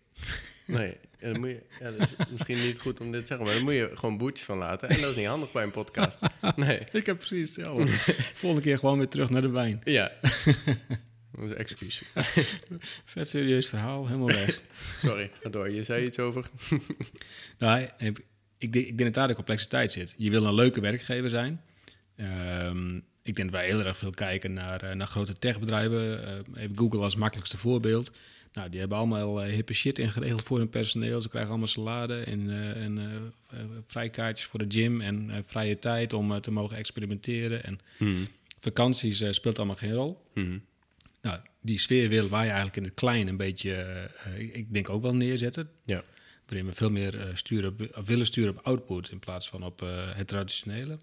Nee, 0.65 0.97
ja, 1.25 1.33
dan 1.33 1.41
moet 1.41 1.49
je, 1.49 1.63
ja, 1.81 1.91
dat 1.91 2.01
is 2.01 2.31
misschien 2.31 2.67
niet 2.67 2.81
goed 2.81 3.01
om 3.01 3.13
dit 3.13 3.21
te 3.21 3.27
zeggen, 3.27 3.47
maar 3.47 3.55
dan 3.55 3.65
moet 3.65 3.75
je 3.75 3.91
gewoon 3.95 4.19
boetjes 4.19 4.47
van 4.47 4.59
laten. 4.59 4.89
En 4.89 5.01
dat 5.01 5.11
is 5.11 5.17
niet 5.17 5.27
handig 5.27 5.53
bij 5.53 5.63
een 5.63 5.71
podcast. 5.71 6.19
Nee. 6.57 6.81
Ik 6.93 7.07
heb 7.07 7.19
precies 7.19 7.49
hetzelfde. 7.49 7.87
Volgende 8.41 8.65
keer 8.65 8.79
gewoon 8.79 8.99
weer 8.99 9.09
terug 9.09 9.31
naar 9.31 9.43
de 9.43 9.51
wijn. 9.51 9.81
Ja. 9.85 10.13
Dat 11.37 11.51
is 11.51 11.55
excuus. 11.55 12.03
Vet 13.05 13.29
serieus 13.29 13.69
verhaal, 13.69 14.07
helemaal 14.07 14.27
weg. 14.27 14.61
Sorry, 15.03 15.31
ga 15.43 15.49
door. 15.49 15.71
Je 15.71 15.85
zei 15.85 16.05
iets 16.05 16.19
over. 16.19 16.51
nou, 17.59 17.89
ik, 17.99 18.25
ik, 18.59 18.73
denk, 18.73 18.99
dat 18.99 19.15
daar 19.15 19.29
de 19.29 19.35
complexiteit 19.35 19.93
zit. 19.93 20.15
Je 20.17 20.31
wil 20.31 20.45
een 20.45 20.55
leuke 20.55 20.81
werkgever 20.81 21.31
zijn. 21.31 21.61
Um, 22.17 23.05
ik 23.23 23.37
denk 23.37 23.51
dat 23.51 23.61
wij 23.61 23.69
heel 23.69 23.85
erg 23.85 23.97
veel 23.97 24.11
kijken 24.11 24.53
naar, 24.53 24.85
uh, 24.85 24.93
naar 24.93 25.07
grote 25.07 25.33
techbedrijven. 25.33 26.01
Uh, 26.57 26.63
even 26.63 26.79
Google 26.79 27.01
als 27.01 27.17
makkelijkste 27.17 27.59
voorbeeld. 27.59 28.13
Nou, 28.55 28.69
die 28.69 28.81
hebben 28.81 28.99
allemaal 28.99 29.45
uh, 29.45 29.53
hippe 29.53 29.73
shit 29.73 29.99
ingeregeld 29.99 30.43
voor 30.43 30.59
hun 30.59 30.69
personeel. 30.69 31.21
Ze 31.21 31.29
krijgen 31.29 31.51
allemaal 31.51 31.69
salade 31.69 32.17
en, 32.17 32.51
en 32.75 33.33
vrijkaartjes 33.87 34.47
voor 34.47 34.69
de 34.69 34.81
gym 34.81 35.01
en 35.01 35.45
vrije 35.47 35.79
tijd 35.79 36.13
om 36.13 36.41
te 36.41 36.51
mogen 36.51 36.77
experimenteren. 36.77 37.65
En 37.65 37.79
hmm. 37.97 38.27
vakanties 38.59 39.25
speelt 39.31 39.59
allemaal 39.59 39.77
geen 39.77 39.93
rol. 39.93 40.23
Hmm. 40.33 40.65
Nou, 41.23 41.39
die 41.61 41.79
sfeer 41.79 42.09
willen 42.09 42.31
wij 42.31 42.45
eigenlijk 42.47 42.77
in 42.77 42.85
het 42.85 42.95
klein 42.95 43.29
een 43.29 43.37
beetje, 43.37 44.11
ik 44.53 44.73
denk 44.73 44.89
ook 44.89 45.03
wel 45.03 45.15
neerzetten. 45.15 45.71
Ja. 45.85 46.03
Waarin 46.47 46.67
we 46.67 46.73
veel 46.73 46.91
meer 46.91 47.31
sturen 47.35 47.71
op, 47.71 48.07
willen 48.07 48.27
sturen 48.27 48.57
op 48.57 48.65
output 48.67 49.11
in 49.11 49.19
plaats 49.19 49.49
van 49.49 49.63
op 49.63 49.81
het 50.15 50.27
traditionele. 50.27 50.99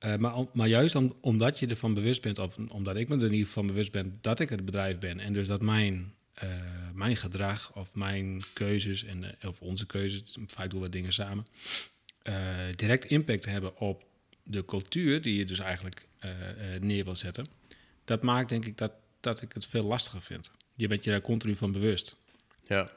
Uh, 0.00 0.16
maar, 0.16 0.34
maar 0.52 0.68
juist 0.68 0.94
om, 0.94 1.16
omdat 1.20 1.58
je 1.58 1.66
ervan 1.66 1.94
bewust 1.94 2.22
bent, 2.22 2.38
of 2.38 2.56
omdat 2.68 2.96
ik 2.96 3.08
me 3.08 3.16
er 3.16 3.24
in 3.24 3.32
ieder 3.32 3.46
geval 3.46 3.64
bewust 3.64 3.92
ben 3.92 4.18
dat 4.20 4.40
ik 4.40 4.48
het 4.48 4.64
bedrijf 4.64 4.98
ben. 4.98 5.20
En 5.20 5.32
dus 5.32 5.46
dat 5.46 5.62
mijn, 5.62 6.14
uh, 6.42 6.50
mijn 6.94 7.16
gedrag 7.16 7.74
of 7.74 7.94
mijn 7.94 8.44
keuzes, 8.52 9.04
en, 9.04 9.22
uh, 9.22 9.48
of 9.48 9.60
onze 9.60 9.86
keuzes, 9.86 10.22
vaak 10.46 10.70
doen 10.70 10.80
we 10.80 10.88
dingen 10.88 11.12
samen, 11.12 11.46
direct 12.76 13.04
impact 13.04 13.44
hebben 13.44 13.78
op 13.78 14.04
de 14.42 14.64
cultuur 14.64 15.22
die 15.22 15.36
je 15.38 15.44
dus 15.44 15.58
eigenlijk 15.58 16.06
neer 16.80 17.04
wil 17.04 17.16
zetten. 17.16 17.46
Dat 18.04 18.22
maakt 18.22 18.48
denk 18.48 18.64
ik 18.64 18.78
dat, 18.78 18.92
dat 19.20 19.42
ik 19.42 19.52
het 19.52 19.66
veel 19.66 19.84
lastiger 19.84 20.22
vind. 20.22 20.50
Je 20.74 20.86
bent 20.86 21.04
je 21.04 21.10
daar 21.10 21.20
continu 21.20 21.56
van 21.56 21.72
bewust. 21.72 22.16
Ja. 22.66 22.90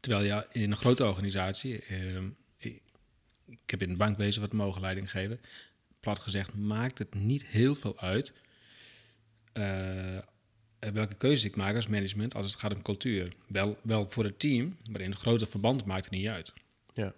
Terwijl 0.00 0.24
ja, 0.24 0.46
in 0.52 0.70
een 0.70 0.76
grote 0.76 1.04
organisatie, 1.04 1.86
ik, 2.56 2.82
ik 3.46 3.70
heb 3.70 3.82
in 3.82 3.88
de 3.88 3.96
bankwezen 3.96 4.40
wat 4.40 4.52
mogen 4.52 4.80
leiding 4.80 5.10
geven 5.10 5.40
plat 6.00 6.18
gezegd, 6.18 6.54
maakt 6.54 6.98
het 6.98 7.14
niet 7.14 7.46
heel 7.46 7.74
veel 7.74 7.98
uit 7.98 8.32
uh, 9.54 10.18
welke 10.92 11.14
keuze 11.14 11.46
ik 11.46 11.56
maak 11.56 11.74
als 11.74 11.86
management 11.86 12.34
als 12.34 12.46
het 12.46 12.60
gaat 12.60 12.74
om 12.74 12.82
cultuur. 12.82 13.32
Wel, 13.48 13.78
wel 13.82 14.08
voor 14.08 14.24
het 14.24 14.38
team, 14.38 14.76
maar 14.90 15.00
in 15.00 15.10
een 15.10 15.16
grote 15.16 15.46
verband 15.46 15.84
maakt 15.84 16.04
het 16.04 16.14
niet 16.14 16.28
uit. 16.28 16.52
Ja. 16.94 17.14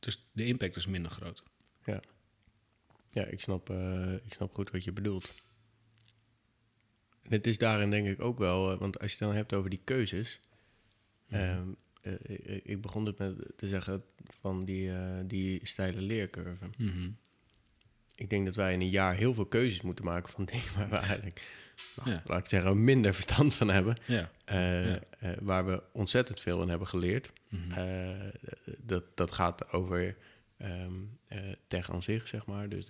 Dus 0.00 0.26
de 0.32 0.46
impact 0.46 0.76
is 0.76 0.86
minder 0.86 1.10
groot. 1.10 1.42
Ja, 1.84 2.00
ja 3.10 3.24
ik, 3.24 3.40
snap, 3.40 3.70
uh, 3.70 4.12
ik 4.12 4.32
snap 4.32 4.54
goed 4.54 4.70
wat 4.70 4.84
je 4.84 4.92
bedoelt. 4.92 5.32
En 7.22 7.30
het 7.30 7.46
is 7.46 7.58
daarin 7.58 7.90
denk 7.90 8.06
ik 8.06 8.20
ook 8.20 8.38
wel, 8.38 8.72
uh, 8.72 8.78
want 8.78 9.00
als 9.00 9.10
je 9.10 9.16
het 9.16 9.26
dan 9.26 9.36
hebt 9.36 9.54
over 9.54 9.70
die 9.70 9.80
keuzes. 9.84 10.40
Mm 11.28 11.38
-hmm. 11.38 11.76
ik 12.62 12.80
begon 12.80 13.06
het 13.06 13.18
met 13.18 13.36
te 13.56 13.68
zeggen 13.68 14.04
van 14.40 14.64
die, 14.64 14.90
die 15.26 15.60
steile 15.66 16.00
leercurve. 16.00 16.64
Mm 16.76 16.88
-hmm 16.88 17.16
ik 18.14 18.30
denk 18.30 18.46
dat 18.46 18.54
wij 18.54 18.72
in 18.72 18.80
een 18.80 18.90
jaar 18.90 19.14
heel 19.14 19.34
veel 19.34 19.46
keuzes 19.46 19.80
moeten 19.80 20.04
maken 20.04 20.32
van 20.32 20.44
dingen 20.44 20.74
waar 20.76 20.88
we 20.88 20.96
eigenlijk, 20.96 21.63
nou, 21.96 22.10
ja. 22.10 22.22
laat 22.26 22.38
ik 22.38 22.46
zeggen, 22.46 22.84
minder 22.84 23.14
verstand 23.20 23.54
van 23.54 23.68
hebben. 23.68 23.96
Ja. 24.04 24.30
Uh, 24.52 24.86
ja. 24.86 25.00
Uh, 25.22 25.30
waar 25.40 25.66
we 25.66 25.82
ontzettend 25.92 26.40
veel 26.40 26.62
in 26.62 26.68
hebben 26.68 26.88
geleerd. 26.88 27.30
Mm 27.48 27.60
-hmm. 27.68 27.78
uh, 27.78 28.28
dat, 28.78 29.04
dat 29.14 29.30
gaat 29.30 29.72
over 29.72 30.16
um, 30.62 31.18
tech 31.68 31.92
aan 31.92 32.02
zich, 32.02 32.28
zeg 32.28 32.46
maar. 32.46 32.68
Dus 32.68 32.86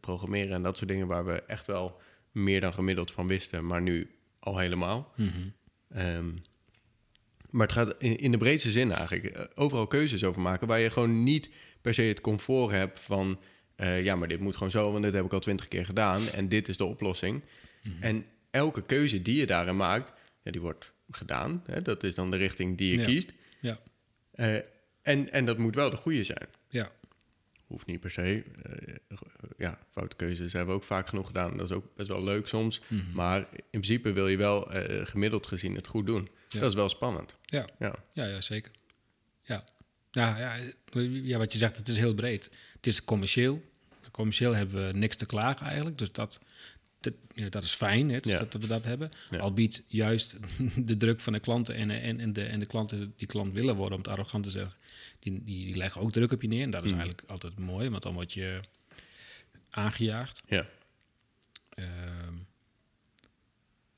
programmeren 0.00 0.56
en 0.56 0.62
dat 0.62 0.76
soort 0.76 0.90
dingen 0.90 1.06
waar 1.06 1.24
we 1.24 1.42
echt 1.42 1.66
wel 1.66 2.00
meer 2.32 2.60
dan 2.60 2.72
gemiddeld 2.72 3.10
van 3.10 3.26
wisten, 3.26 3.66
maar 3.66 3.82
nu 3.82 4.10
al 4.38 4.58
helemaal. 4.58 5.12
Mm 5.16 5.28
-hmm. 5.28 5.52
um, 6.00 6.42
maar 7.50 7.66
het 7.66 7.76
gaat 7.76 7.94
in, 7.98 8.18
in 8.18 8.30
de 8.30 8.38
breedste 8.38 8.70
zin 8.70 8.92
eigenlijk 8.92 9.50
overal 9.54 9.86
keuzes 9.86 10.24
over 10.24 10.42
maken 10.42 10.66
waar 10.66 10.80
je 10.80 10.90
gewoon 10.90 11.22
niet 11.22 11.50
per 11.80 11.94
se 11.94 12.02
het 12.02 12.20
comfort 12.20 12.70
hebt 12.70 13.00
van 13.00 13.38
ja, 13.76 14.16
maar 14.16 14.28
dit 14.28 14.40
moet 14.40 14.54
gewoon 14.54 14.70
zo, 14.70 14.92
want 14.92 15.04
dit 15.04 15.12
heb 15.12 15.24
ik 15.24 15.32
al 15.32 15.40
twintig 15.40 15.68
keer 15.68 15.84
gedaan 15.84 16.28
en 16.28 16.48
dit 16.48 16.68
is 16.68 16.76
de 16.76 16.84
oplossing. 16.84 17.42
Mhm. 17.82 18.02
En 18.02 18.26
elke 18.50 18.82
keuze 18.82 19.22
die 19.22 19.36
je 19.36 19.46
daarin 19.46 19.76
maakt, 19.76 20.12
ja, 20.42 20.50
die 20.50 20.60
wordt 20.60 20.92
gedaan. 21.10 21.62
Hè? 21.66 21.82
Dat 21.82 22.02
is 22.02 22.14
dan 22.14 22.30
de 22.30 22.36
richting 22.36 22.78
die 22.78 22.92
je 22.92 22.98
ja. 22.98 23.04
kiest. 23.04 23.32
Ja. 23.60 23.78
Uh, 24.34 24.54
en, 25.02 25.32
en 25.32 25.44
dat 25.44 25.58
moet 25.58 25.74
wel 25.74 25.90
de 25.90 25.96
goede 25.96 26.24
zijn. 26.24 26.48
Ja. 26.68 26.90
Hoeft 27.66 27.86
niet 27.86 28.00
per 28.00 28.10
se. 28.10 28.44
Uh, 28.66 29.18
ja, 29.58 29.78
foute 29.90 30.16
keuzes 30.16 30.52
hebben 30.52 30.74
we 30.74 30.80
ook 30.80 30.86
vaak 30.86 31.08
genoeg 31.08 31.26
gedaan. 31.26 31.56
Dat 31.56 31.70
is 31.70 31.76
ook 31.76 31.94
best 31.96 32.08
wel 32.08 32.24
leuk 32.24 32.46
soms. 32.46 32.80
Mm-hmm. 32.86 33.14
Maar 33.14 33.38
in 33.52 33.80
principe 33.80 34.12
wil 34.12 34.28
je 34.28 34.36
wel 34.36 34.70
gemiddeld 35.04 35.46
gezien 35.46 35.74
het 35.74 35.86
goed 35.86 36.06
doen. 36.06 36.28
Ja. 36.48 36.60
Dat 36.60 36.68
is 36.68 36.74
wel 36.74 36.88
spannend. 36.88 37.34
Ja, 37.44 37.68
ja. 37.78 37.94
ja, 38.12 38.24
ja 38.24 38.40
zeker. 38.40 38.72
Ja. 39.42 39.64
Ja, 40.10 40.38
ja, 40.38 40.56
ja, 41.02 41.38
wat 41.38 41.52
je 41.52 41.58
zegt, 41.58 41.76
het 41.76 41.88
is 41.88 41.96
heel 41.96 42.14
breed. 42.14 42.50
Het 42.76 42.86
is 42.86 43.04
commercieel. 43.04 43.62
Commercieel 44.10 44.54
hebben 44.54 44.86
we 44.86 44.98
niks 44.98 45.16
te 45.16 45.26
klagen 45.26 45.66
eigenlijk. 45.66 45.98
Dus 45.98 46.12
dat, 46.12 46.40
dat, 47.00 47.12
ja, 47.32 47.48
dat 47.48 47.62
is 47.64 47.72
fijn 47.72 48.08
hè, 48.10 48.18
dus 48.18 48.32
Ja. 48.32 48.38
dat 48.38 48.52
we 48.62 48.66
dat 48.66 48.84
hebben. 48.84 49.10
Ja. 49.30 49.38
Al 49.38 49.52
biedt 49.52 49.84
juist 49.86 50.36
de 50.88 50.96
druk 50.96 51.20
van 51.20 51.32
de 51.32 51.40
klanten 51.40 51.74
en, 51.74 51.90
en, 51.90 52.20
en, 52.20 52.32
de, 52.32 52.44
en 52.44 52.58
de 52.60 52.66
klanten 52.66 53.12
die 53.16 53.26
klant 53.26 53.52
willen 53.52 53.76
worden, 53.76 53.92
om 53.98 54.02
het 54.02 54.12
arrogant 54.12 54.44
te 54.44 54.50
zeggen, 54.50 54.74
die, 55.18 55.44
die, 55.44 55.64
die 55.64 55.76
leggen 55.76 56.00
ook 56.00 56.12
druk 56.12 56.32
op 56.32 56.42
je 56.42 56.48
neer. 56.48 56.62
En 56.62 56.70
dat 56.70 56.84
is 56.84 56.90
Mm. 56.92 56.98
eigenlijk 56.98 57.30
altijd 57.30 57.58
mooi, 57.58 57.88
want 57.88 58.02
dan 58.02 58.12
word 58.12 58.32
je 58.32 58.60
aangejaagd. 59.70 60.42
Ja. 60.46 60.66
Ehm, 61.74 62.34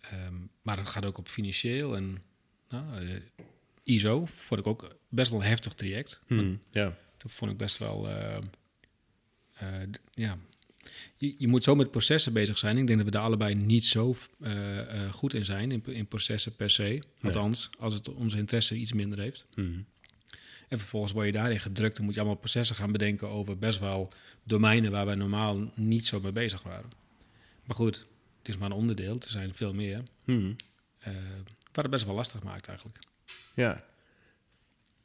ehm, 0.00 0.35
maar 0.62 0.76
het 0.78 0.88
gaat 0.88 1.04
ook 1.04 1.19
op 1.19 1.28
financieel 1.28 1.97
en 1.97 2.23
nou, 2.69 3.09
eh, 3.09 3.14
ISO 3.83 4.25
vond 4.26 4.61
ik 4.61 4.66
ook 4.66 4.97
best 5.09 5.30
wel 5.30 5.40
een 5.40 5.47
heftig 5.47 5.75
traject. 5.75 6.21
Hmm. 6.26 6.62
ja. 6.71 6.97
Dat 7.16 7.33
vond 7.33 7.50
ik 7.50 7.57
best 7.57 7.78
wel. 7.78 8.09
eh, 8.09 8.37
eh, 9.52 9.88
ja. 10.14 10.38
Je, 11.16 11.35
je 11.38 11.49
moet 11.49 11.64
zo 11.64 11.75
met 11.75 11.90
processen 11.90 12.32
bezig 12.32 12.59
zijn. 12.59 12.76
Ik 12.76 12.87
denk 12.87 12.99
dat 12.99 13.06
we 13.06 13.12
daar 13.12 13.23
allebei 13.23 13.54
niet 13.54 13.85
zo 13.85 14.16
eh, 14.40 15.04
eh, 15.04 15.12
goed 15.12 15.35
in 15.35 15.44
zijn, 15.44 15.73
in, 15.73 15.82
in 15.87 16.06
processen 16.06 16.56
per 16.56 16.70
se. 16.70 17.02
Althans, 17.23 17.70
als 17.78 17.94
het 17.94 18.14
onze 18.14 18.38
interesse 18.38 18.75
iets 18.75 18.92
minder 18.92 19.18
heeft. 19.18 19.47
Hmm. 19.54 19.87
En 20.68 20.78
vervolgens 20.78 21.12
word 21.12 21.26
je 21.26 21.32
daarin 21.32 21.61
gedrukt. 21.61 21.97
Dan 21.97 22.04
moet 22.04 22.14
je 22.14 22.20
allemaal 22.20 22.38
processen 22.38 22.76
gaan 22.76 22.92
bedenken 22.92 23.28
over 23.28 23.59
best 23.59 23.78
wel 23.78 24.12
domeinen 24.42 24.90
waar 24.90 25.06
wij 25.06 25.14
normaal 25.14 25.70
niet 25.75 26.06
zo 26.06 26.20
mee 26.20 26.32
bezig 26.32 26.62
waren. 26.62 26.90
Maar 27.64 27.76
goed, 27.76 28.06
het 28.38 28.49
is 28.49 28.56
maar 28.56 28.70
een 28.70 28.76
onderdeel. 28.76 29.14
Er 29.14 29.30
zijn 29.30 29.54
veel 29.54 29.75
meer. 29.75 30.02
Hmm. 30.25 30.56
eh 30.99 31.12
wat 31.73 31.85
het 31.85 31.90
best 31.90 32.04
wel 32.04 32.14
lastig 32.14 32.42
maakt 32.42 32.68
eigenlijk. 32.68 32.99
Ja. 33.54 33.85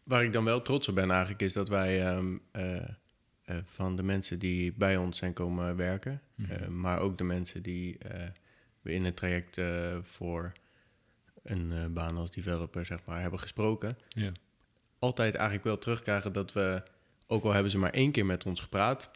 Waar 0.04 0.24
ik 0.24 0.34
dan 0.34 0.44
wel 0.44 0.62
trots 0.62 0.88
op 0.88 0.96
ben 0.96 1.12
eigenlijk 1.12 1.42
is 1.42 1.54
dat 1.54 1.70
wij 1.70 2.06
ehm, 2.06 2.38
eh, 2.52 2.90
eh, 3.46 3.58
van 3.66 3.96
de 3.96 4.04
mensen 4.04 4.40
die 4.40 4.74
bij 4.74 4.98
ons 4.98 5.18
zijn 5.18 5.34
komen 5.34 5.76
werken, 5.76 6.22
Mhm. 6.36 6.52
eh, 6.52 6.68
maar 6.68 7.00
ook 7.00 7.18
de 7.18 7.24
mensen 7.24 7.64
die 7.64 7.98
eh, 7.98 8.28
we 8.82 8.92
in 8.94 9.06
het 9.06 9.16
traject 9.16 9.62
voor 10.02 10.52
een 11.44 11.94
baan 11.94 12.18
als 12.18 12.32
developer 12.32 12.86
zeg 12.86 13.00
maar 13.06 13.22
hebben 13.22 13.40
gesproken, 13.40 13.98
Ja. 14.10 14.32
altijd 15.00 15.34
eigenlijk 15.36 15.64
wel 15.66 15.78
terugkrijgen 15.78 16.34
dat 16.34 16.54
we, 16.54 16.84
ook 17.28 17.44
al 17.44 17.54
hebben 17.54 17.72
ze 17.72 17.78
maar 17.78 17.92
één 17.94 18.12
keer 18.12 18.26
met 18.26 18.46
ons 18.46 18.60
gepraat, 18.60 19.10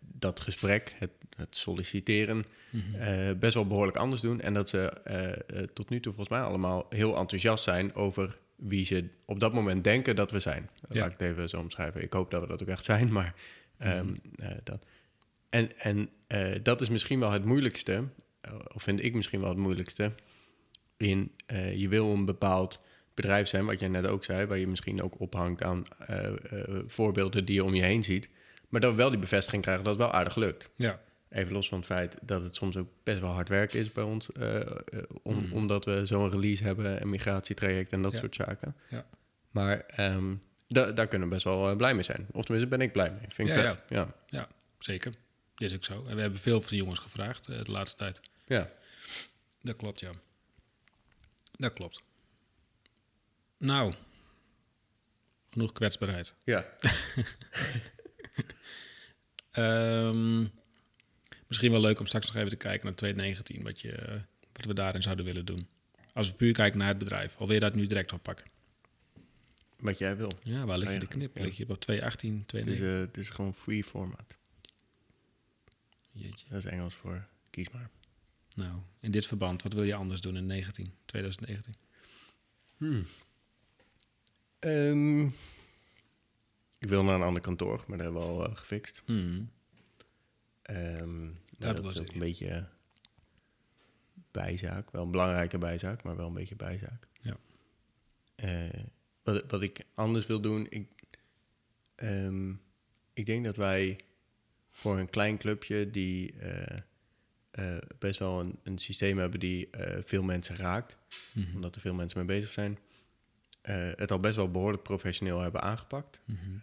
dat 0.00 0.40
gesprek, 0.40 0.94
het, 0.98 1.10
het 1.36 1.56
solliciteren, 1.56 2.44
Mhm. 2.70 3.38
best 3.38 3.54
wel 3.54 3.66
behoorlijk 3.66 3.96
anders 3.96 4.20
doen. 4.20 4.40
En 4.40 4.54
dat 4.54 4.68
ze 4.68 4.92
tot 5.74 5.88
nu 5.88 6.00
toe 6.00 6.12
volgens 6.14 6.38
mij 6.38 6.46
allemaal 6.48 6.86
heel 6.88 7.16
enthousiast 7.16 7.64
zijn 7.64 7.94
over 7.94 8.38
wie 8.56 8.86
ze 8.86 9.08
op 9.24 9.40
dat 9.40 9.52
moment 9.52 9.84
denken 9.84 10.16
dat 10.16 10.30
we 10.30 10.40
zijn. 10.40 10.70
Ja. 10.88 11.00
Laat 11.00 11.12
ik 11.12 11.18
het 11.18 11.28
even 11.28 11.48
zo 11.48 11.58
omschrijven. 11.58 12.02
Ik 12.02 12.12
hoop 12.12 12.30
dat 12.30 12.40
we 12.40 12.46
dat 12.46 12.62
ook 12.62 12.68
echt 12.68 12.84
zijn, 12.84 13.12
maar 13.12 13.34
ehm, 13.78 14.14
eh, 14.36 14.50
dat. 14.64 14.86
En, 15.50 15.78
en 15.78 16.08
eh, 16.26 16.54
dat 16.62 16.80
is 16.80 16.88
misschien 16.88 17.20
wel 17.20 17.30
het 17.30 17.44
moeilijkste, 17.44 18.04
eh, 18.40 18.54
of 18.74 18.82
vind 18.82 19.04
ik 19.04 19.14
misschien 19.14 19.40
wel 19.40 19.48
het 19.48 19.58
moeilijkste, 19.58 20.12
in 20.96 21.32
je 21.74 21.88
wil 21.88 22.12
een 22.12 22.24
bepaald 22.24 22.80
bedrijf 23.14 23.48
zijn, 23.48 23.64
wat 23.64 23.80
jij 23.80 23.88
net 23.88 24.06
ook 24.06 24.24
zei, 24.24 24.46
waar 24.46 24.58
je 24.58 24.66
misschien 24.66 25.02
ook 25.02 25.20
ophangt 25.20 25.62
aan 25.62 25.84
voorbeelden 26.86 27.44
die 27.44 27.54
je 27.54 27.64
om 27.64 27.74
je 27.74 27.82
heen 27.82 28.04
ziet, 28.04 28.28
maar 28.68 28.80
dat 28.80 28.90
we 28.90 28.96
wel 28.96 29.10
die 29.10 29.18
bevestiging 29.18 29.62
krijgen 29.62 29.84
dat 29.84 29.98
het 29.98 30.02
wel 30.02 30.12
aardig 30.12 30.36
lukt. 30.36 30.70
Ja. 30.74 31.00
Even 31.28 31.52
los 31.52 31.68
van 31.68 31.78
het 31.78 31.86
feit 31.86 32.18
dat 32.22 32.42
het 32.42 32.56
soms 32.56 32.76
ook 32.76 32.88
best 33.02 33.20
wel 33.20 33.30
hard 33.30 33.48
werk 33.48 33.72
is 33.72 33.92
bij 33.92 34.04
ons, 34.04 34.32
eh, 34.32 34.60
eh, 34.60 34.70
om, 35.22 35.36
Mm. 35.46 35.52
omdat 35.52 35.84
we 35.84 36.06
zo'n 36.06 36.30
release 36.30 36.62
hebben, 36.62 37.00
een 37.00 37.10
migratietraject 37.10 37.92
en 37.92 38.02
dat 38.02 38.12
Ja. 38.12 38.18
soort 38.18 38.34
zaken. 38.34 38.76
Ja. 38.90 39.06
Maar 39.50 39.80
ehm, 39.80 40.34
Da 40.68 40.92
daar 40.92 41.06
kunnen 41.08 41.28
we 41.28 41.34
best 41.34 41.46
wel 41.46 41.70
eh, 41.70 41.76
blij 41.76 41.94
mee 41.94 42.02
zijn. 42.02 42.26
Of 42.32 42.44
tenminste, 42.44 42.70
ben 42.76 42.80
ik 42.80 42.92
blij 42.92 43.10
mee. 43.10 43.24
Vind 43.28 43.48
ik 43.48 43.54
Ja, 43.54 43.60
vet. 43.70 43.82
Ja. 43.88 44.14
Ja, 44.26 44.48
zeker. 44.78 45.12
Dit 45.54 45.70
is 45.70 45.76
ook 45.76 45.84
zo. 45.84 46.04
En 46.06 46.14
we 46.14 46.20
hebben 46.20 46.40
veel 46.40 46.60
van 46.60 46.70
de 46.70 46.76
jongens 46.76 46.98
gevraagd 46.98 47.46
de 47.46 47.70
laatste 47.70 47.96
tijd. 47.96 48.20
Ja. 48.46 48.70
Dat 49.62 49.76
klopt, 49.76 50.00
ja. 50.00 50.10
Dat 51.52 51.72
klopt. 51.72 52.02
Nou, 53.58 53.92
genoeg 55.50 55.72
kwetsbaarheid. 55.72 56.34
Ja. 56.44 56.66
Ehm, 59.50 60.46
misschien 61.46 61.70
wel 61.70 61.80
leuk 61.80 61.98
om 62.00 62.06
straks 62.06 62.26
nog 62.26 62.36
even 62.36 62.48
te 62.48 62.56
kijken 62.56 62.84
naar 62.86 62.94
2019, 62.94 63.62
wat, 63.62 63.80
je, 63.80 63.92
eh, 63.92 64.20
wat 64.52 64.64
we 64.64 64.74
daarin 64.74 65.02
zouden 65.02 65.24
willen 65.24 65.44
doen. 65.44 65.68
Als 66.12 66.28
we 66.28 66.34
puur 66.34 66.52
kijken 66.52 66.78
naar 66.78 66.88
het 66.88 66.98
bedrijf, 66.98 67.36
al 67.36 67.46
wil 67.46 67.54
je 67.54 67.60
dat 67.60 67.74
nu 67.74 67.86
direct 67.86 68.12
oppakken. 68.12 68.46
Wat 69.78 69.98
jij 69.98 70.16
wil. 70.16 70.32
Ja, 70.42 70.64
waar 70.66 70.78
lig 70.78 70.88
je 70.88 70.94
Ja, 70.94 71.00
de 71.00 71.06
knip? 71.06 71.36
ja. 71.36 71.42
Lig 71.42 71.56
je 71.56 71.68
op 71.68 71.80
218, 71.80 72.32
Het 72.32 72.40
is, 72.40 72.46
219? 72.48 72.94
eh, 72.94 73.06
het 73.06 73.16
is 73.16 73.28
gewoon 73.28 73.54
free 73.54 73.84
format. 73.84 74.36
Jeetje. 76.10 76.44
Dat 76.48 76.58
is 76.58 76.64
Engels 76.64 76.94
voor 76.94 77.26
kies 77.50 77.70
maar. 77.70 77.90
Nou, 78.54 78.78
in 79.00 79.10
dit 79.10 79.26
verband, 79.26 79.62
wat 79.62 79.72
wil 79.72 79.82
je 79.82 79.94
anders 79.94 80.20
doen 80.20 80.36
in 80.36 80.46
19, 80.46 80.92
2019? 81.06 81.74
Ehm, 84.58 85.24
ik 86.78 86.88
wil 86.88 87.02
naar 87.04 87.14
een 87.14 87.22
ander 87.22 87.42
kantoor, 87.42 87.84
maar 87.86 87.96
dat 87.96 88.06
hebben 88.06 88.22
we 88.22 88.28
al 88.28 88.46
eh, 88.48 88.56
gefixt. 88.56 89.02
Hmm. 89.04 89.50
Ehm, 90.66 91.24
maar 91.26 91.34
Daar 91.58 91.74
dat 91.74 91.92
is 91.92 92.00
ook 92.00 92.12
een 92.12 92.18
beetje 92.18 92.68
bijzaak. 94.30 94.90
Wel 94.90 95.04
een 95.04 95.10
belangrijke 95.10 95.58
bijzaak, 95.58 96.02
maar 96.02 96.16
wel 96.16 96.26
een 96.26 96.34
beetje 96.34 96.56
bijzaak. 96.56 97.08
Ja. 97.20 97.36
Eh, 98.34 98.82
wat, 99.22 99.50
wat 99.50 99.62
ik 99.62 99.84
anders 99.94 100.26
wil 100.26 100.40
doen, 100.40 100.66
ik, 100.70 100.88
ehm, 101.94 102.50
ik 103.12 103.26
denk 103.26 103.44
dat 103.44 103.56
wij 103.56 104.00
voor 104.70 104.98
een 104.98 105.10
klein 105.10 105.38
clubje 105.38 105.90
die 105.90 106.32
eh, 106.36 106.78
eh, 107.50 107.82
best 107.98 108.18
wel 108.18 108.40
een, 108.40 108.58
een 108.62 108.78
systeem 108.78 109.18
hebben 109.18 109.40
die 109.40 109.68
veel 110.04 110.22
mensen 110.22 110.56
raakt, 110.56 110.96
Mhm. 111.32 111.54
omdat 111.54 111.74
er 111.74 111.80
veel 111.80 111.94
mensen 111.94 112.18
mee 112.18 112.36
bezig 112.38 112.50
zijn, 112.52 112.78
het 113.96 114.10
al 114.10 114.20
best 114.20 114.36
wel 114.36 114.50
behoorlijk 114.50 114.82
professioneel 114.82 115.40
hebben 115.40 115.62
aangepakt. 115.62 116.20
Mhm. 116.24 116.58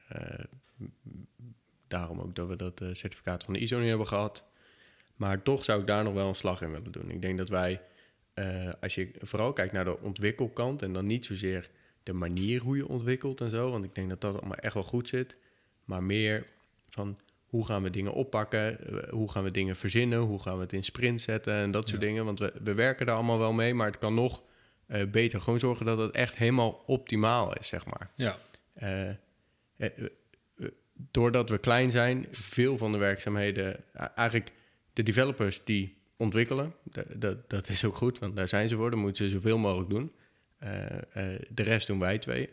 Daarom 1.87 2.19
ook 2.19 2.35
dat 2.35 2.47
we 2.47 2.55
dat 2.55 2.81
eh, 2.81 2.87
certificaat 2.93 3.43
van 3.43 3.53
de 3.53 3.59
ISO 3.59 3.77
niet 3.79 3.87
hebben 3.87 4.07
gehad. 4.07 4.43
Maar 5.15 5.41
toch 5.41 5.63
zou 5.63 5.81
ik 5.81 5.87
daar 5.87 6.03
nog 6.03 6.13
wel 6.13 6.27
een 6.27 6.35
slag 6.35 6.61
in 6.61 6.71
willen 6.71 6.91
doen. 6.91 7.09
Ik 7.09 7.21
denk 7.21 7.37
dat 7.37 7.49
wij, 7.49 7.81
eh, 8.33 8.71
als 8.81 8.95
je 8.95 9.11
vooral 9.19 9.53
kijkt 9.53 9.73
naar 9.73 9.85
de 9.85 9.99
ontwikkelkant 9.99 10.81
en 10.81 10.93
dan 10.93 11.05
niet 11.05 11.25
zozeer 11.25 11.69
de 12.03 12.13
manier 12.13 12.61
hoe 12.61 12.77
je 12.77 12.87
ontwikkelt 12.87 13.41
en 13.41 13.49
zo, 13.49 13.71
want 13.71 13.83
ik 13.85 13.95
denk 13.95 14.09
dat 14.09 14.21
dat 14.21 14.35
allemaal 14.39 14.57
echt 14.57 14.73
wel 14.73 14.83
goed 14.83 15.07
zit, 15.07 15.37
maar 15.85 16.03
meer 16.03 16.45
van 16.89 17.19
hoe 17.45 17.65
gaan 17.65 17.83
we 17.83 17.89
dingen 17.89 18.13
oppakken, 18.13 18.79
eh, 19.03 19.09
hoe 19.09 19.31
gaan 19.31 19.43
we 19.43 19.51
dingen 19.51 19.75
verzinnen, 19.75 20.19
hoe 20.19 20.41
gaan 20.41 20.55
we 20.55 20.61
het 20.61 20.73
in 20.73 20.83
sprint 20.83 21.21
zetten 21.21 21.53
en 21.53 21.71
dat 21.71 21.87
soort 21.89 22.01
Ja. 22.01 22.07
dingen. 22.07 22.25
Want 22.25 22.39
we, 22.39 22.53
we 22.63 22.73
werken 22.73 23.05
daar 23.05 23.15
allemaal 23.15 23.39
wel 23.39 23.53
mee, 23.53 23.73
maar 23.73 23.87
het 23.87 23.97
kan 23.97 24.13
nog 24.13 24.41
beter. 25.11 25.41
Gewoon 25.41 25.59
zorgen 25.59 25.85
dat 25.85 25.97
het 25.97 26.11
echt 26.15 26.35
helemaal 26.35 26.83
optimaal 26.85 27.55
is, 27.57 27.67
zeg 27.67 27.85
maar. 27.85 28.11
Ja, 28.15 28.37
doordat 31.11 31.49
we 31.49 31.57
klein 31.57 31.91
zijn, 31.91 32.27
veel 32.31 32.77
van 32.77 32.91
de 32.91 32.97
werkzaamheden, 32.97 33.83
eigenlijk 34.15 34.51
de 34.93 35.03
developers 35.03 35.61
die 35.63 35.97
ontwikkelen, 36.17 36.73
da- 36.83 37.03
dat, 37.15 37.49
dat 37.49 37.69
is 37.69 37.85
ook 37.85 37.95
goed, 37.95 38.19
want 38.19 38.35
daar 38.35 38.47
zijn 38.49 38.67
ze 38.69 38.75
voor, 38.75 38.89
dan 38.89 38.99
moeten 38.99 39.25
ze 39.25 39.31
zoveel 39.35 39.57
mogelijk 39.57 39.89
doen. 39.89 40.11
Eh, 40.57 40.85
eh, 41.33 41.41
de 41.49 41.63
rest 41.63 41.87
doen 41.87 41.99
wij 41.99 42.17
twee. 42.17 42.49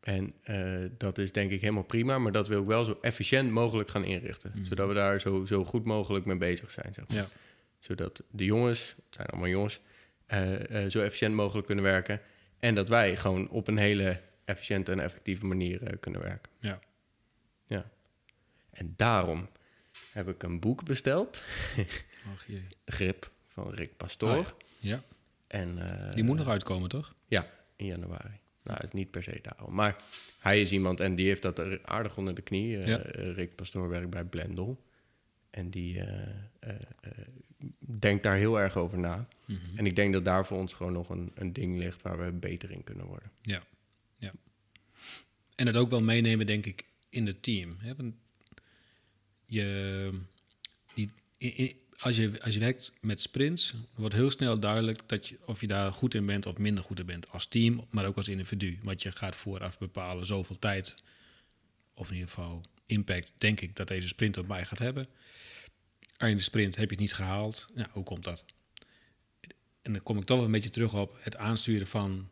En 0.00 0.32
eh, 0.42 0.84
dat 0.98 1.18
is 1.18 1.32
denk 1.32 1.50
ik 1.50 1.60
helemaal 1.60 1.82
prima, 1.82 2.18
maar 2.18 2.32
dat 2.32 2.48
wil 2.48 2.60
ik 2.60 2.66
wel 2.66 2.84
zo 2.84 2.98
efficiënt 3.00 3.50
mogelijk 3.50 3.90
gaan 3.90 4.04
inrichten. 4.04 4.52
Mhm. 4.54 4.64
Zodat 4.64 4.88
we 4.88 4.94
daar 4.94 5.20
zo, 5.20 5.44
zo 5.44 5.64
goed 5.64 5.84
mogelijk 5.84 6.24
mee 6.24 6.38
bezig 6.38 6.70
zijn. 6.70 6.94
Zeg 6.94 7.08
maar. 7.08 7.16
ja, 7.16 7.28
Zodat 7.78 8.22
de 8.30 8.44
jongens, 8.44 8.94
het 8.96 9.14
zijn 9.14 9.26
allemaal 9.26 9.48
jongens, 9.50 9.80
zo 10.92 11.00
efficiënt 11.00 11.34
mogelijk 11.34 11.66
kunnen 11.66 11.84
werken. 11.84 12.20
En 12.58 12.74
dat 12.74 12.88
wij 12.88 13.16
gewoon 13.16 13.48
op 13.48 13.68
een 13.68 13.78
hele 13.78 14.20
efficiënte 14.44 14.92
en 14.92 15.00
effectieve 15.00 15.46
manier 15.46 15.96
kunnen 16.00 16.20
werken. 16.20 16.52
ja. 16.60 16.78
Ja. 17.68 17.90
En 18.70 18.92
daarom 18.96 19.48
heb 20.12 20.28
ik 20.28 20.42
een 20.42 20.60
boek 20.60 20.84
besteld, 20.84 21.42
Ach 22.34 22.46
jee. 22.46 22.66
Grip 22.84 23.30
van 23.44 23.70
Rick 23.74 23.96
Pastoor. 23.96 24.36
Oh 24.36 24.46
Ja, 24.78 25.02
En, 25.46 25.78
eh, 26.08 26.12
die 26.14 26.24
moet 26.24 26.36
nog 26.36 26.48
uitkomen, 26.48 26.88
toch? 26.88 27.14
Ja, 27.26 27.50
in 27.76 27.86
januari. 27.86 28.38
Nou, 28.62 28.76
het 28.80 28.84
is 28.84 28.92
niet 28.92 29.10
per 29.10 29.22
se 29.22 29.38
daarom. 29.42 29.74
Maar 29.74 29.96
hij 30.38 30.60
is 30.60 30.72
iemand 30.72 31.00
en 31.00 31.14
die 31.14 31.26
heeft 31.26 31.42
dat 31.42 31.58
er 31.58 31.80
aardig 31.84 32.16
onder 32.16 32.34
de 32.34 32.42
knie. 32.42 32.78
Eh, 32.78 32.88
Ja. 32.88 32.98
eh, 32.98 33.34
Rick 33.34 33.54
Pastoor 33.54 33.88
werkt 33.88 34.10
bij 34.10 34.24
Blendel. 34.24 34.82
En 35.50 35.70
die 35.70 36.00
eh, 36.00 36.28
eh, 36.60 36.74
eh, 37.00 37.10
denkt 37.78 38.22
daar 38.22 38.36
heel 38.36 38.60
erg 38.60 38.76
over 38.76 38.98
na. 38.98 39.28
Mhm. 39.44 39.58
En 39.76 39.86
ik 39.86 39.96
denk 39.96 40.12
dat 40.12 40.24
daar 40.24 40.46
voor 40.46 40.58
ons 40.58 40.72
gewoon 40.74 40.92
nog 40.92 41.08
een, 41.10 41.32
een 41.34 41.52
ding 41.52 41.76
ligt 41.78 42.02
waar 42.02 42.18
we 42.24 42.32
beter 42.32 42.70
in 42.70 42.84
kunnen 42.84 43.06
worden. 43.06 43.30
Ja, 43.42 43.62
ja. 44.16 44.32
En 45.54 45.66
het 45.66 45.76
ook 45.76 45.90
wel 45.90 46.02
meenemen, 46.02 46.46
denk 46.46 46.66
ik, 46.66 46.84
in 47.08 47.26
het 47.26 47.42
team. 47.42 47.78
Je, 49.46 50.10
die, 50.94 51.10
als, 51.98 52.16
je, 52.16 52.42
als 52.42 52.54
je 52.54 52.60
werkt 52.60 52.92
met 53.00 53.20
sprints, 53.20 53.74
wordt 53.94 54.14
heel 54.14 54.30
snel 54.30 54.58
duidelijk 54.60 55.08
dat 55.08 55.28
je, 55.28 55.38
of 55.46 55.60
je 55.60 55.66
daar 55.66 55.92
goed 55.92 56.14
in 56.14 56.26
bent 56.26 56.46
of 56.46 56.58
minder 56.58 56.84
goed 56.84 56.98
in 56.98 57.06
bent. 57.06 57.30
Als 57.30 57.46
team, 57.46 57.86
maar 57.90 58.06
ook 58.06 58.16
als 58.16 58.28
individu. 58.28 58.78
Want 58.82 59.02
je 59.02 59.12
gaat 59.12 59.36
vooraf 59.36 59.78
bepalen 59.78 60.26
zoveel 60.26 60.58
tijd, 60.58 60.96
of 61.94 62.08
in 62.08 62.14
ieder 62.14 62.28
geval 62.28 62.64
impact, 62.86 63.32
denk 63.38 63.60
ik, 63.60 63.76
dat 63.76 63.88
deze 63.88 64.08
sprint 64.08 64.36
op 64.36 64.48
mij 64.48 64.64
gaat 64.64 64.78
hebben. 64.78 65.08
En 66.16 66.28
in 66.28 66.36
de 66.36 66.42
sprint 66.42 66.76
heb 66.76 66.84
je 66.84 66.90
het 66.90 67.00
niet 67.00 67.14
gehaald. 67.14 67.68
Hoe 67.90 68.04
komt 68.04 68.24
dat? 68.24 68.44
En 69.82 69.92
dan 69.92 70.02
kom 70.02 70.18
ik 70.18 70.24
toch 70.24 70.36
wel 70.36 70.46
een 70.46 70.52
beetje 70.52 70.70
terug 70.70 70.94
op 70.94 71.16
het 71.20 71.36
aansturen 71.36 71.86
van 71.86 72.28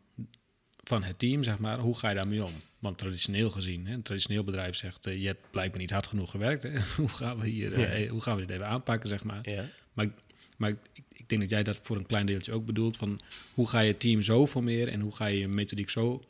van 0.87 1.03
het 1.03 1.19
team, 1.19 1.43
zeg 1.43 1.59
maar, 1.59 1.79
hoe 1.79 1.97
ga 1.97 2.09
je 2.09 2.15
daarmee 2.15 2.43
om? 2.43 2.53
Want 2.79 2.97
traditioneel 2.97 3.49
gezien, 3.49 3.87
hè, 3.87 3.93
een 3.93 4.01
traditioneel 4.01 4.43
bedrijf 4.43 4.75
zegt, 4.75 5.05
eh, 5.05 5.21
je 5.21 5.27
hebt 5.27 5.51
blijkbaar 5.51 5.79
niet 5.79 5.89
hard 5.91 6.07
genoeg 6.07 6.31
gewerkt. 6.31 6.63
Hè? 6.63 6.79
hoe, 6.97 7.09
gaan 7.09 7.39
we 7.39 7.47
hier, 7.47 7.73
eh, 7.73 8.03
Ja. 8.03 8.09
hoe 8.11 8.21
gaan 8.21 8.35
we 8.35 8.41
dit 8.45 8.49
even 8.49 8.67
aanpakken, 8.67 9.09
zeg 9.09 9.23
maar. 9.23 9.49
Ja. 9.49 9.69
Maar, 9.93 10.05
ik- 10.05 10.13
maar 10.57 10.69
ik, 10.69 10.77
ik 11.13 11.29
denk 11.29 11.41
dat 11.41 11.49
jij 11.49 11.63
dat 11.63 11.79
voor 11.81 11.95
een 11.97 12.05
klein 12.05 12.25
deeltje 12.25 12.51
ook 12.53 12.65
bedoelt, 12.65 12.97
van 12.97 13.21
hoe 13.53 13.67
ga 13.67 13.79
je 13.79 13.91
het 13.91 13.99
team 13.99 14.21
zo 14.21 14.47
formeren 14.47 14.93
en 14.93 14.99
hoe 14.99 15.15
ga 15.15 15.25
je 15.25 15.37
je 15.39 15.47
methodiek 15.47 15.89
zo 15.89 16.25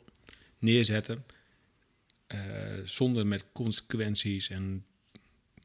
neerzetten, 0.58 1.24
eh, 2.26 2.38
zonder 2.84 3.26
met 3.26 3.44
consequenties 3.52 4.48
en, 4.50 4.84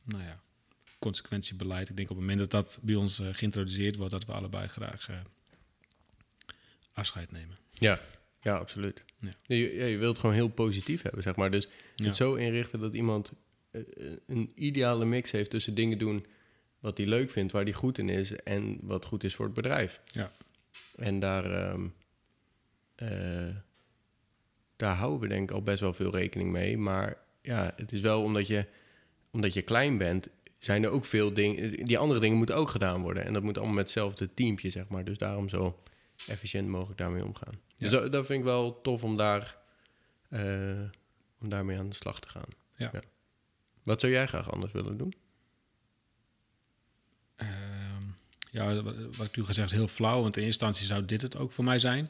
nou 0.04 0.24
ja, 0.24 0.42
consequentiebeleid. 1.00 1.90
Ik 1.90 1.96
denk 1.96 2.10
op 2.10 2.16
het 2.18 2.26
moment 2.26 2.52
dat 2.52 2.52
dat 2.62 2.80
bij 2.82 2.96
ons 2.96 3.20
eh, 3.20 3.28
geïntroduceerd 3.32 3.96
wordt, 3.96 4.12
dat 4.12 4.26
we 4.26 4.32
allebei 4.32 4.68
graag 4.68 5.10
eh, 5.10 5.20
afscheid 6.94 7.32
nemen. 7.32 7.58
Ja, 7.74 8.00
ja 8.44 8.56
absoluut. 8.58 9.04
Ja. 9.20 9.30
Je, 9.46 9.76
ja, 9.76 9.86
je 9.86 9.98
wilt 9.98 10.20
gewoon 10.20 10.36
heel 10.36 10.48
positief 10.50 11.02
hebben, 11.02 11.24
zeg 11.24 11.36
maar. 11.36 11.52
Dus 11.52 11.68
Ja. 11.96 12.06
het 12.06 12.16
zo 12.16 12.34
inrichten 12.36 12.80
dat 12.80 12.94
iemand 12.94 13.32
eh, 13.72 13.82
eh, 13.82 14.18
een 14.28 14.52
ideale 14.56 15.06
mix 15.06 15.32
heeft 15.32 15.50
tussen 15.50 15.74
dingen 15.74 15.98
doen 15.98 16.26
wat 16.80 16.98
hij 16.98 17.08
leuk 17.08 17.30
vindt, 17.30 17.52
waar 17.52 17.64
hij 17.64 17.74
goed 17.74 17.98
in 17.98 18.10
is 18.10 18.32
en 18.36 18.78
wat 18.82 19.06
goed 19.06 19.24
is 19.24 19.36
voor 19.36 19.46
het 19.46 19.54
bedrijf. 19.54 20.02
Ja. 20.06 20.32
En 20.96 21.20
daar, 21.20 21.52
ehm, 21.52 21.88
eh, 22.96 23.56
daar 24.76 24.96
houden 24.96 25.20
we 25.20 25.28
denk 25.28 25.50
ik 25.50 25.56
al 25.56 25.62
best 25.62 25.80
wel 25.80 25.94
veel 25.94 26.12
rekening 26.12 26.52
mee. 26.52 26.78
Maar 26.78 27.18
ja, 27.42 27.74
het 27.76 27.92
is 27.92 28.00
wel 28.02 28.24
omdat 28.24 28.48
je, 28.48 28.66
omdat 29.32 29.54
je 29.54 29.62
klein 29.62 29.98
bent, 29.98 30.28
zijn 30.60 30.84
er 30.84 30.90
ook 30.90 31.06
veel 31.06 31.34
dingen. 31.34 31.86
Die 31.86 31.98
andere 31.98 32.20
dingen 32.20 32.38
moeten 32.38 32.56
ook 32.56 32.70
gedaan 32.70 33.02
worden. 33.02 33.26
En 33.26 33.34
dat 33.34 33.44
moet 33.44 33.58
allemaal 33.58 33.76
met 33.76 33.84
hetzelfde 33.84 34.34
teampje, 34.34 34.70
zeg 34.70 34.88
maar. 34.88 35.04
Dus 35.06 35.18
daarom 35.18 35.50
zo 35.50 35.80
efficiënt 36.28 36.68
mogelijk 36.68 36.98
daarmee 37.00 37.24
omgaan. 37.26 37.60
Dus 37.78 37.92
dat, 37.92 38.12
dat 38.12 38.26
vind 38.26 38.40
ik 38.40 38.46
wel 38.46 38.82
tof 38.82 39.04
om, 39.04 39.18
daar, 39.18 39.58
eh, 40.30 40.82
om 41.42 41.50
daarmee 41.50 41.78
aan 41.78 41.90
de 41.90 41.96
slag 41.96 42.20
te 42.20 42.30
gaan. 42.30 42.48
Ja. 42.78 42.92
Wat 43.84 44.00
zou 44.00 44.12
jij 44.12 44.28
graag 44.28 44.52
anders 44.52 44.72
willen 44.72 44.98
doen? 44.98 45.14
Ehm, 47.36 48.04
ja, 48.52 48.82
wat 49.18 49.28
ik 49.28 49.36
nu 49.38 49.44
gezegd 49.44 49.72
is 49.72 49.78
heel 49.78 49.88
flauw, 49.88 50.22
want 50.22 50.38
in 50.38 50.44
eerste 50.44 50.66
instantie 50.66 50.86
zou 50.86 51.06
dit 51.06 51.22
het 51.22 51.38
ook 51.38 51.52
voor 51.52 51.64
mij 51.64 51.80
zijn. 51.80 52.10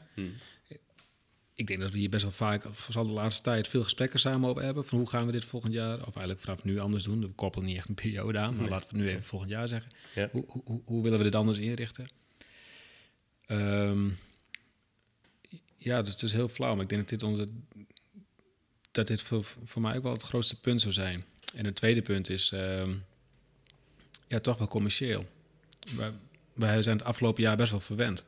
Ik 1.54 1.66
denk 1.66 1.80
dat 1.80 1.90
we 1.90 1.98
hier 1.98 2.08
best 2.10 2.22
wel 2.22 2.32
vaak, 2.32 2.64
vooral 2.70 3.06
de 3.06 3.12
laatste 3.12 3.42
tijd, 3.42 3.68
veel 3.68 3.82
gesprekken 3.82 4.18
samen 4.20 4.48
over 4.48 4.62
hebben. 4.62 4.84
Van 4.84 4.98
hoe 4.98 5.08
gaan 5.08 5.26
we 5.26 5.32
dit 5.32 5.44
volgend 5.44 5.72
jaar, 5.72 5.94
of 5.98 6.04
eigenlijk 6.16 6.40
vanaf 6.40 6.64
nu 6.64 6.78
anders 6.78 7.04
doen. 7.04 7.20
We 7.20 7.28
koppelen 7.28 7.66
niet 7.66 7.76
echt 7.76 7.88
een 7.88 7.94
periode 7.94 8.38
aan, 8.38 8.52
maar 8.52 8.60
Nee. 8.60 8.70
laten 8.70 8.90
we 8.90 8.96
het 8.96 9.04
nu 9.04 9.10
even 9.12 9.22
volgend 9.24 9.50
jaar 9.50 9.68
zeggen. 9.68 9.92
Ja. 10.14 10.28
Hoe, 10.32 10.44
hoe, 10.64 10.82
hoe 10.84 11.02
willen 11.02 11.18
we 11.18 11.24
dit 11.24 11.34
anders 11.34 11.58
inrichten? 11.58 12.06
Ehm, 13.46 14.08
ja, 15.76 16.02
dus 16.02 16.10
het 16.10 16.22
is 16.22 16.32
heel 16.32 16.48
flauw, 16.48 16.72
maar 16.72 16.82
ik 16.82 16.88
denk 16.88 17.00
dat 17.00 17.10
dit, 17.10 17.22
onze, 17.22 17.46
dat 18.90 19.06
dit 19.06 19.22
voor, 19.22 19.44
voor 19.64 19.82
mij 19.82 19.96
ook 19.96 20.02
wel 20.02 20.12
het 20.12 20.22
grootste 20.22 20.60
punt 20.60 20.80
zou 20.80 20.92
zijn. 20.92 21.24
En 21.54 21.64
het 21.64 21.74
tweede 21.76 22.02
punt 22.02 22.30
is, 22.30 22.52
ehm, 22.52 22.94
ja, 24.28 24.40
toch 24.40 24.58
wel 24.58 24.68
commercieel. 24.68 25.26
Wij, 25.96 26.12
wij 26.52 26.82
zijn 26.82 26.96
het 26.96 27.06
afgelopen 27.06 27.42
jaar 27.42 27.56
best 27.56 27.70
wel 27.70 27.80
verwend. 27.80 28.26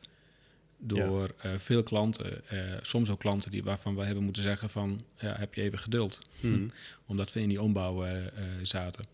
door 0.78 1.34
eh, 1.38 1.50
veel 1.58 1.82
klanten. 1.82 2.48
eh, 2.48 2.58
soms 2.82 3.10
ook 3.10 3.18
klanten 3.20 3.50
die, 3.50 3.62
waarvan 3.62 3.94
we 3.94 4.04
hebben 4.04 4.24
moeten 4.24 4.42
zeggen 4.42 4.70
van... 4.70 5.04
Ja, 5.18 5.36
heb 5.38 5.54
je 5.54 5.62
even 5.62 5.78
geduld. 5.78 6.18
Mhm. 6.40 6.68
Omdat 7.06 7.32
we 7.32 7.40
in 7.40 7.48
die 7.48 7.62
ombouw 7.62 8.04
eh, 8.04 8.22
zaten. 8.62 9.04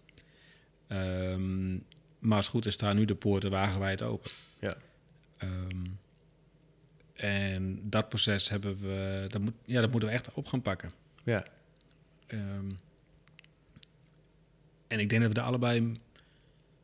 Ehm, 0.86 1.72
maar 2.18 2.36
als 2.36 2.44
het 2.44 2.54
goed 2.54 2.66
is, 2.66 2.74
staan 2.74 2.96
nu 2.96 3.04
de 3.04 3.14
poorten 3.14 3.50
wagenwijd 3.50 4.02
open. 4.02 4.30
Ehm, 5.42 5.84
en 7.14 7.80
dat 7.90 8.08
proces 8.08 8.48
hebben 8.48 8.80
we, 8.80 9.26
dat, 9.28 9.40
moet, 9.40 9.54
ja, 9.64 9.80
dat 9.80 9.90
moeten 9.90 10.08
we 10.08 10.14
echt 10.14 10.32
op 10.32 10.46
gaan 10.46 10.62
pakken. 10.62 10.92
Ja. 11.24 11.46
Ehm, 12.26 12.70
en 14.86 14.98
ik 14.98 15.08
denk 15.08 15.22
dat 15.22 15.32
we 15.32 15.40
er 15.40 15.46
allebei 15.46 15.96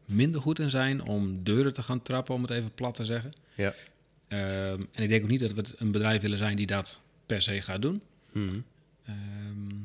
minder 0.04 0.40
goed 0.40 0.58
in 0.58 0.70
zijn 0.70 1.02
om 1.02 1.42
deuren 1.42 1.72
te 1.72 1.82
gaan 1.82 2.02
trappen, 2.02 2.34
om 2.34 2.42
het 2.42 2.50
even 2.50 2.74
plat 2.74 2.94
te 2.94 3.04
zeggen. 3.04 3.32
Ja. 3.54 3.74
Ehm, 4.28 4.82
en 4.92 5.02
ik 5.02 5.08
denk 5.08 5.22
ook 5.22 5.28
niet 5.28 5.40
dat 5.40 5.52
we 5.52 5.64
een 5.76 5.90
bedrijf 5.90 6.20
willen 6.20 6.38
zijn 6.38 6.56
die 6.56 6.66
dat 6.66 7.00
per 7.26 7.42
se 7.42 7.60
gaat 7.60 7.82
doen. 7.82 8.02
Ehm, 9.04 9.76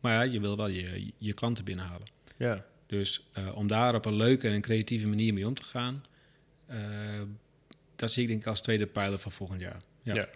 maar 0.00 0.12
ja, 0.12 0.22
je 0.32 0.40
wil 0.40 0.56
wel 0.56 0.68
je, 0.68 1.12
je 1.18 1.34
klanten 1.34 1.64
binnenhalen. 1.64 2.08
Ja. 2.36 2.64
Dus 2.86 3.28
eh, 3.32 3.56
om 3.56 3.66
daar 3.66 3.94
op 3.94 4.04
een 4.04 4.16
leuke 4.16 4.48
en 4.48 4.60
creatieve 4.60 5.06
manier 5.06 5.34
mee 5.34 5.46
om 5.46 5.54
te 5.54 5.62
gaan, 5.62 6.04
eh, 6.66 6.78
dat 7.96 8.10
zie 8.10 8.22
ik 8.22 8.28
denk 8.28 8.40
ik 8.40 8.46
als 8.46 8.60
tweede 8.62 8.86
pijler 8.86 9.18
van 9.18 9.32
volgend 9.32 9.60
jaar. 9.60 9.82
Ja. 10.02 10.14
Ja. 10.14 10.28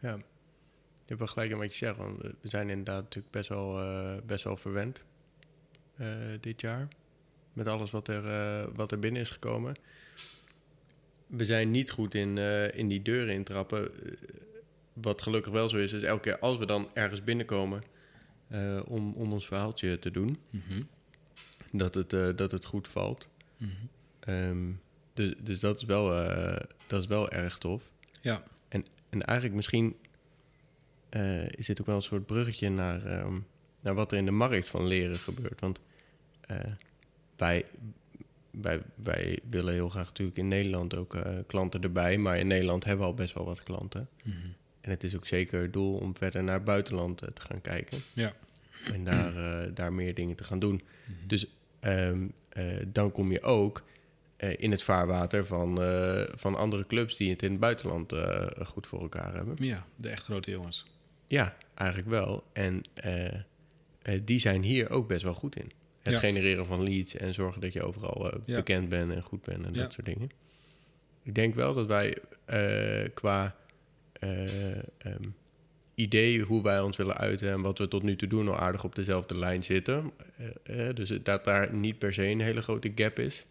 Ja. 0.00 0.14
Je 0.14 1.10
hebt 1.10 1.18
wel 1.18 1.28
gelijk 1.28 1.50
in 1.50 1.56
wat 1.56 1.70
je 1.72 1.86
zegt, 1.86 1.96
want 1.96 2.20
we 2.20 2.48
zijn 2.48 2.68
inderdaad 2.68 3.02
natuurlijk 3.02 3.32
best 3.32 3.48
wel, 3.48 3.80
eh, 3.80 4.16
best 4.26 4.44
wel 4.44 4.56
verwend 4.56 5.02
eh, 5.96 6.08
dit 6.40 6.60
jaar. 6.60 6.88
Met 7.52 7.68
alles 7.68 7.90
wat 7.90 8.08
er, 8.08 8.26
eh, 8.28 8.68
wat 8.74 8.92
er 8.92 8.98
binnen 8.98 9.22
is 9.22 9.30
gekomen. 9.30 9.74
We 11.26 11.44
zijn 11.44 11.70
niet 11.70 11.90
goed 11.90 12.14
in, 12.14 12.38
in 12.74 12.88
die 12.88 13.02
deuren 13.02 13.34
intrappen. 13.34 13.90
Wat 14.92 15.22
gelukkig 15.22 15.52
wel 15.52 15.68
zo 15.68 15.76
is, 15.76 15.92
is 15.92 16.02
elke 16.02 16.22
keer 16.22 16.38
als 16.38 16.58
we 16.58 16.66
dan 16.66 16.90
ergens 16.92 17.24
binnenkomen 17.24 17.82
om, 18.84 19.12
om 19.14 19.32
ons 19.32 19.46
verhaaltje 19.46 19.98
te 19.98 20.10
doen, 20.10 20.38
Mhm. 20.50 20.82
dat 21.72 21.94
het, 21.94 22.10
dat 22.38 22.50
het 22.50 22.64
goed 22.64 22.88
valt. 22.88 23.28
Ehm, 24.20 24.72
dus, 25.14 25.34
dus 25.38 25.60
dat 25.60 25.76
is 25.76 25.84
wel, 25.84 26.22
eh, 26.22 26.60
dat 26.86 27.02
is 27.02 27.06
wel 27.06 27.30
erg 27.30 27.58
tof. 27.58 27.82
Ja. 28.20 28.42
En 28.68 29.22
eigenlijk 29.22 29.56
misschien 29.56 29.96
eh, 31.08 31.48
is 31.48 31.66
dit 31.66 31.80
ook 31.80 31.86
wel 31.86 31.96
een 31.96 32.02
soort 32.02 32.26
bruggetje 32.26 32.70
naar, 32.70 33.06
ehm, 33.06 33.38
naar 33.80 33.94
wat 33.94 34.12
er 34.12 34.18
in 34.18 34.24
de 34.24 34.30
markt 34.30 34.68
van 34.68 34.86
leren 34.86 35.16
gebeurt. 35.16 35.60
Want 35.60 35.80
eh, 36.40 36.58
wij, 37.36 37.64
wij, 38.50 38.80
wij 38.94 39.38
willen 39.48 39.74
heel 39.74 39.88
graag 39.88 40.06
natuurlijk 40.06 40.38
in 40.38 40.48
Nederland 40.48 40.94
ook 40.94 41.18
klanten 41.46 41.82
erbij. 41.82 42.18
Maar 42.18 42.38
in 42.38 42.46
Nederland 42.46 42.84
hebben 42.84 43.04
we 43.04 43.10
al 43.12 43.16
best 43.16 43.34
wel 43.34 43.44
wat 43.44 43.62
klanten. 43.62 44.08
Mhm. 44.22 44.36
En 44.80 44.90
het 44.90 45.04
is 45.04 45.16
ook 45.16 45.26
zeker 45.26 45.62
het 45.62 45.72
doel 45.72 45.96
om 45.96 46.16
verder 46.16 46.42
naar 46.44 46.54
het 46.54 46.64
buitenland 46.64 47.18
te 47.18 47.40
gaan 47.40 47.60
kijken. 47.60 47.98
Ja. 48.12 48.34
En 48.92 49.04
daar, 49.04 49.74
daar 49.74 49.92
meer 49.92 50.14
dingen 50.14 50.36
te 50.36 50.44
gaan 50.44 50.58
doen. 50.58 50.82
Mhm. 51.04 51.26
Dus 51.26 51.46
ehm, 51.80 52.26
eh, 52.54 52.76
dan 52.88 53.12
kom 53.12 53.32
je 53.32 53.42
ook 53.42 53.84
in 54.52 54.70
het 54.70 54.82
vaarwater 54.82 55.46
van, 55.46 55.82
eh, 55.82 56.28
van 56.36 56.54
andere 56.54 56.86
clubs 56.86 57.16
die 57.16 57.30
het 57.30 57.42
in 57.42 57.50
het 57.50 57.60
buitenland 57.60 58.12
eh, 58.12 58.46
goed 58.66 58.86
voor 58.86 59.00
elkaar 59.00 59.34
hebben. 59.34 59.56
Ja, 59.58 59.86
de 59.96 60.08
echt 60.08 60.22
grote 60.24 60.50
jongens. 60.50 60.84
Ja, 61.26 61.56
eigenlijk 61.74 62.08
wel. 62.08 62.44
En 62.52 62.80
eh, 62.94 63.34
eh, 64.02 64.20
die 64.24 64.38
zijn 64.38 64.62
hier 64.62 64.90
ook 64.90 65.08
best 65.08 65.22
wel 65.22 65.32
goed 65.32 65.56
in. 65.56 65.70
Het 66.02 66.12
Ja. 66.12 66.18
genereren 66.18 66.66
van 66.66 66.82
leads 66.82 67.16
en 67.16 67.34
zorgen 67.34 67.60
dat 67.60 67.72
je 67.72 67.82
overal 67.82 68.32
eh, 68.32 68.38
Ja. 68.44 68.54
bekend 68.56 68.88
bent 68.88 69.12
en 69.12 69.22
goed 69.22 69.42
bent 69.42 69.66
en 69.66 69.74
Ja. 69.74 69.80
dat 69.82 69.92
soort 69.92 70.06
dingen. 70.06 70.30
Ik 71.22 71.34
denk 71.34 71.54
wel 71.54 71.74
dat 71.74 71.86
wij 71.86 72.16
eh, 72.44 73.08
qua 73.14 73.56
eh, 74.12 74.76
ehm, 74.78 75.28
idee 75.94 76.40
hoe 76.42 76.62
wij 76.62 76.80
ons 76.80 76.96
willen 76.96 77.16
uiten 77.16 77.50
en 77.50 77.60
wat 77.60 77.78
we 77.78 77.88
tot 77.88 78.02
nu 78.02 78.16
toe 78.16 78.28
doen 78.28 78.48
al 78.48 78.58
aardig 78.58 78.84
op 78.84 78.94
dezelfde 78.94 79.38
lijn 79.38 79.62
zitten. 79.64 80.10
Eh, 80.64 80.88
eh, 80.88 80.94
dus 80.96 81.12
dat 81.22 81.44
daar 81.44 81.74
niet 81.74 81.98
per 81.98 82.12
se 82.12 82.24
een 82.26 82.40
hele 82.40 82.62
grote 82.62 82.92
gap 82.94 83.18
is 83.18 83.44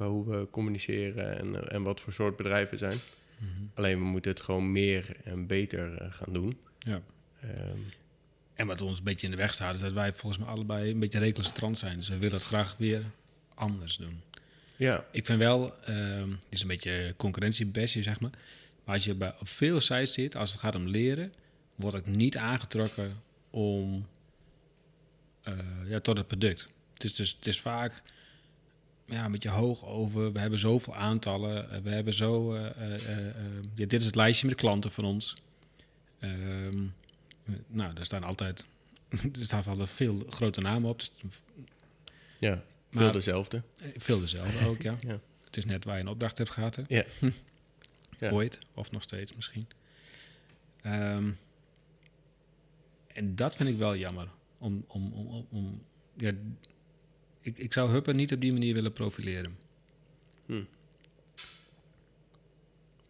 qua 0.00 0.08
hoe 0.08 0.26
we 0.26 0.46
communiceren 0.50 1.38
en, 1.38 1.54
eh, 1.56 1.74
en 1.74 1.82
wat 1.82 2.00
voor 2.00 2.12
soort 2.12 2.36
bedrijven 2.36 2.78
zijn. 2.78 2.98
Mhm. 3.38 3.50
Alleen 3.74 3.98
we 3.98 4.04
moeten 4.04 4.30
het 4.30 4.40
gewoon 4.40 4.72
meer 4.72 5.16
en 5.24 5.46
beter 5.46 5.96
eh, 5.98 6.12
gaan 6.12 6.32
doen. 6.32 6.58
Ja. 6.78 7.02
Ehm, 7.40 7.78
En 8.54 8.66
wat 8.66 8.80
ons 8.80 8.98
een 8.98 9.04
beetje 9.04 9.26
in 9.26 9.32
de 9.32 9.38
weg 9.38 9.54
staat, 9.54 9.74
is 9.74 9.80
dat 9.80 9.92
wij 9.92 10.12
volgens 10.12 10.42
mij 10.44 10.52
allebei 10.52 10.90
een 10.90 10.98
beetje 10.98 11.18
recalcitrant 11.18 11.78
zijn. 11.78 11.96
Dus 11.96 12.08
we 12.08 12.18
willen 12.18 12.34
het 12.36 12.44
graag 12.44 12.76
weer 12.78 13.02
anders 13.54 13.96
doen. 13.96 14.22
ja, 14.76 15.04
Ik 15.12 15.26
vind 15.26 15.38
wel, 15.38 15.74
ehm 15.84 16.28
dit 16.28 16.38
is 16.48 16.62
een 16.62 16.68
beetje 16.68 17.14
concurrentiebesje, 17.16 18.02
zeg 18.02 18.20
maar. 18.20 18.30
Maar 18.84 18.94
als 18.94 19.04
je 19.04 19.14
bij, 19.14 19.34
op 19.40 19.48
veel 19.48 19.80
sites 19.80 20.12
zit, 20.12 20.36
als 20.36 20.50
het 20.50 20.60
gaat 20.60 20.74
om 20.74 20.88
leren, 20.88 21.32
word 21.74 21.94
ik 21.94 22.06
niet 22.06 22.36
aangetrokken 22.36 23.22
om, 23.50 24.06
eh, 25.42 25.54
ja, 25.86 26.00
tot 26.00 26.16
het 26.16 26.26
product. 26.26 26.68
Het 26.92 27.04
is, 27.04 27.14
dus, 27.14 27.30
het 27.32 27.46
is 27.46 27.60
vaak 27.60 28.02
ja, 29.10 29.24
een 29.24 29.32
beetje 29.32 29.48
hoog 29.48 29.84
over. 29.84 30.32
We 30.32 30.38
hebben 30.38 30.58
zoveel 30.58 30.94
aantallen. 30.96 31.70
eh, 31.70 31.80
we 31.80 31.90
hebben 31.90 32.14
zo. 32.14 32.54
eh, 32.54 32.94
eh, 33.18 33.34
ja, 33.74 33.86
dit 33.86 33.92
is 34.00 34.04
het 34.04 34.14
lijstje 34.14 34.46
met 34.46 34.56
klanten 34.56 34.90
van 34.90 35.04
ons. 35.04 35.36
Ehm, 36.18 36.84
eh, 37.44 37.54
nou, 37.66 37.94
daar 37.94 38.04
staan 38.04 38.24
altijd. 38.24 38.66
er 39.10 39.44
staan 39.44 39.64
altijd 39.64 39.90
veel 39.90 40.22
grote 40.28 40.60
namen 40.60 40.90
op. 40.90 40.98
Dus, 40.98 41.12
ja. 42.38 42.62
Veel 42.90 43.00
Maar- 43.02 43.12
dezelfde. 43.12 43.62
eh, 43.82 43.88
veel 43.96 44.20
dezelfde 44.20 44.66
ook, 44.66 44.82
ja. 44.82 44.96
Ja. 45.08 45.20
Het 45.44 45.56
is 45.56 45.64
net 45.64 45.84
waar 45.84 45.94
je 45.96 46.00
een 46.02 46.08
opdracht 46.08 46.38
hebt 46.38 46.50
gehad. 46.50 46.76
Hè? 46.76 46.82
Ja. 46.88 47.04
Ja. 48.18 48.30
Ooit, 48.30 48.58
of 48.74 48.90
nog 48.90 49.02
steeds 49.02 49.34
misschien. 49.34 49.66
Ehm, 50.82 51.30
en 53.12 53.34
dat 53.34 53.56
vind 53.56 53.68
ik 53.68 53.76
wel 53.76 53.96
jammer. 53.96 54.28
Om, 54.58 54.84
om, 54.86 55.12
om, 55.12 55.26
om, 55.26 55.46
om- 55.50 55.82
ja, 56.16 56.32
ik, 57.40 57.58
ik 57.58 57.72
zou 57.72 57.90
Huppen 57.90 58.16
niet 58.16 58.32
op 58.32 58.40
die 58.40 58.52
manier 58.52 58.74
willen 58.74 58.92
profileren. 58.92 59.58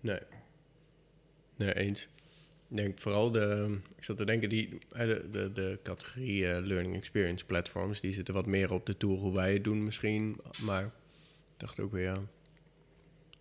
Nee. 0.00 0.20
Nee, 1.56 1.74
eens. 1.74 2.08
Ik 2.68 2.76
denk 2.76 2.98
vooral 2.98 3.30
de... 3.30 3.78
Ik 3.96 4.04
zat 4.04 4.16
te 4.16 4.24
denken, 4.24 4.48
die, 4.48 4.78
de, 4.88 5.28
de, 5.30 5.52
de 5.52 5.78
categorie 5.82 6.46
eh, 6.50 6.64
Learning 6.66 6.96
Experience 6.96 7.44
Platforms... 7.44 8.00
die 8.00 8.12
zitten 8.12 8.34
wat 8.34 8.46
meer 8.46 8.72
op 8.72 8.86
de 8.86 8.96
tour 8.96 9.18
hoe 9.18 9.34
wij 9.34 9.52
het 9.52 9.64
doen 9.64 9.84
misschien. 9.84 10.40
Maar 10.62 10.84
ik 10.84 10.90
dacht 11.56 11.80
ook 11.80 11.92
weer, 11.92 12.02
ja... 12.02 12.20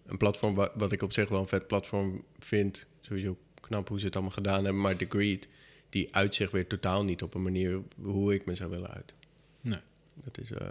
Een 0.06 0.18
platform 0.18 0.56
wa- 0.56 0.72
wat 0.76 0.92
ik 0.92 1.02
op 1.02 1.14
zich 1.14 1.30
wel 1.30 1.40
een 1.40 1.48
vet 1.48 1.68
platform 1.68 2.24
vind... 2.40 2.86
sowieso 3.02 3.38
knap 3.62 3.88
hoe 3.88 4.00
ze 4.00 4.06
het 4.06 4.14
allemaal 4.16 4.34
gedaan 4.34 4.64
hebben... 4.64 4.82
maar 4.82 4.98
Degreed, 4.98 5.48
die 5.90 6.16
uit 6.16 6.36
zich 6.36 6.52
weer 6.52 6.68
totaal 6.68 7.04
niet 7.04 7.22
op 7.22 7.34
een 7.34 7.44
manier... 7.44 7.82
hoe 8.02 8.34
ik 8.34 8.46
me 8.46 8.56
zou 8.56 8.70
willen 8.70 8.90
uit. 8.90 9.14
Nee. 9.62 9.80
Dat 10.24 10.38
is... 10.38 10.52
eh, 10.52 10.68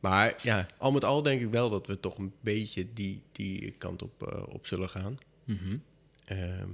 Maar 0.00 0.34
ja, 0.42 0.66
al 0.78 0.92
met 0.92 1.04
al 1.04 1.22
denk 1.22 1.40
ik 1.40 1.50
wel 1.50 1.70
dat 1.70 1.86
we 1.86 2.00
toch 2.00 2.18
een 2.18 2.32
beetje 2.40 2.86
die, 2.92 3.22
die 3.32 3.70
kant 3.70 4.02
op, 4.02 4.22
eh, 4.32 4.42
op 4.48 4.66
zullen 4.66 4.88
gaan. 4.88 5.18
Mhm. 5.44 5.76
Ehm, 6.24 6.68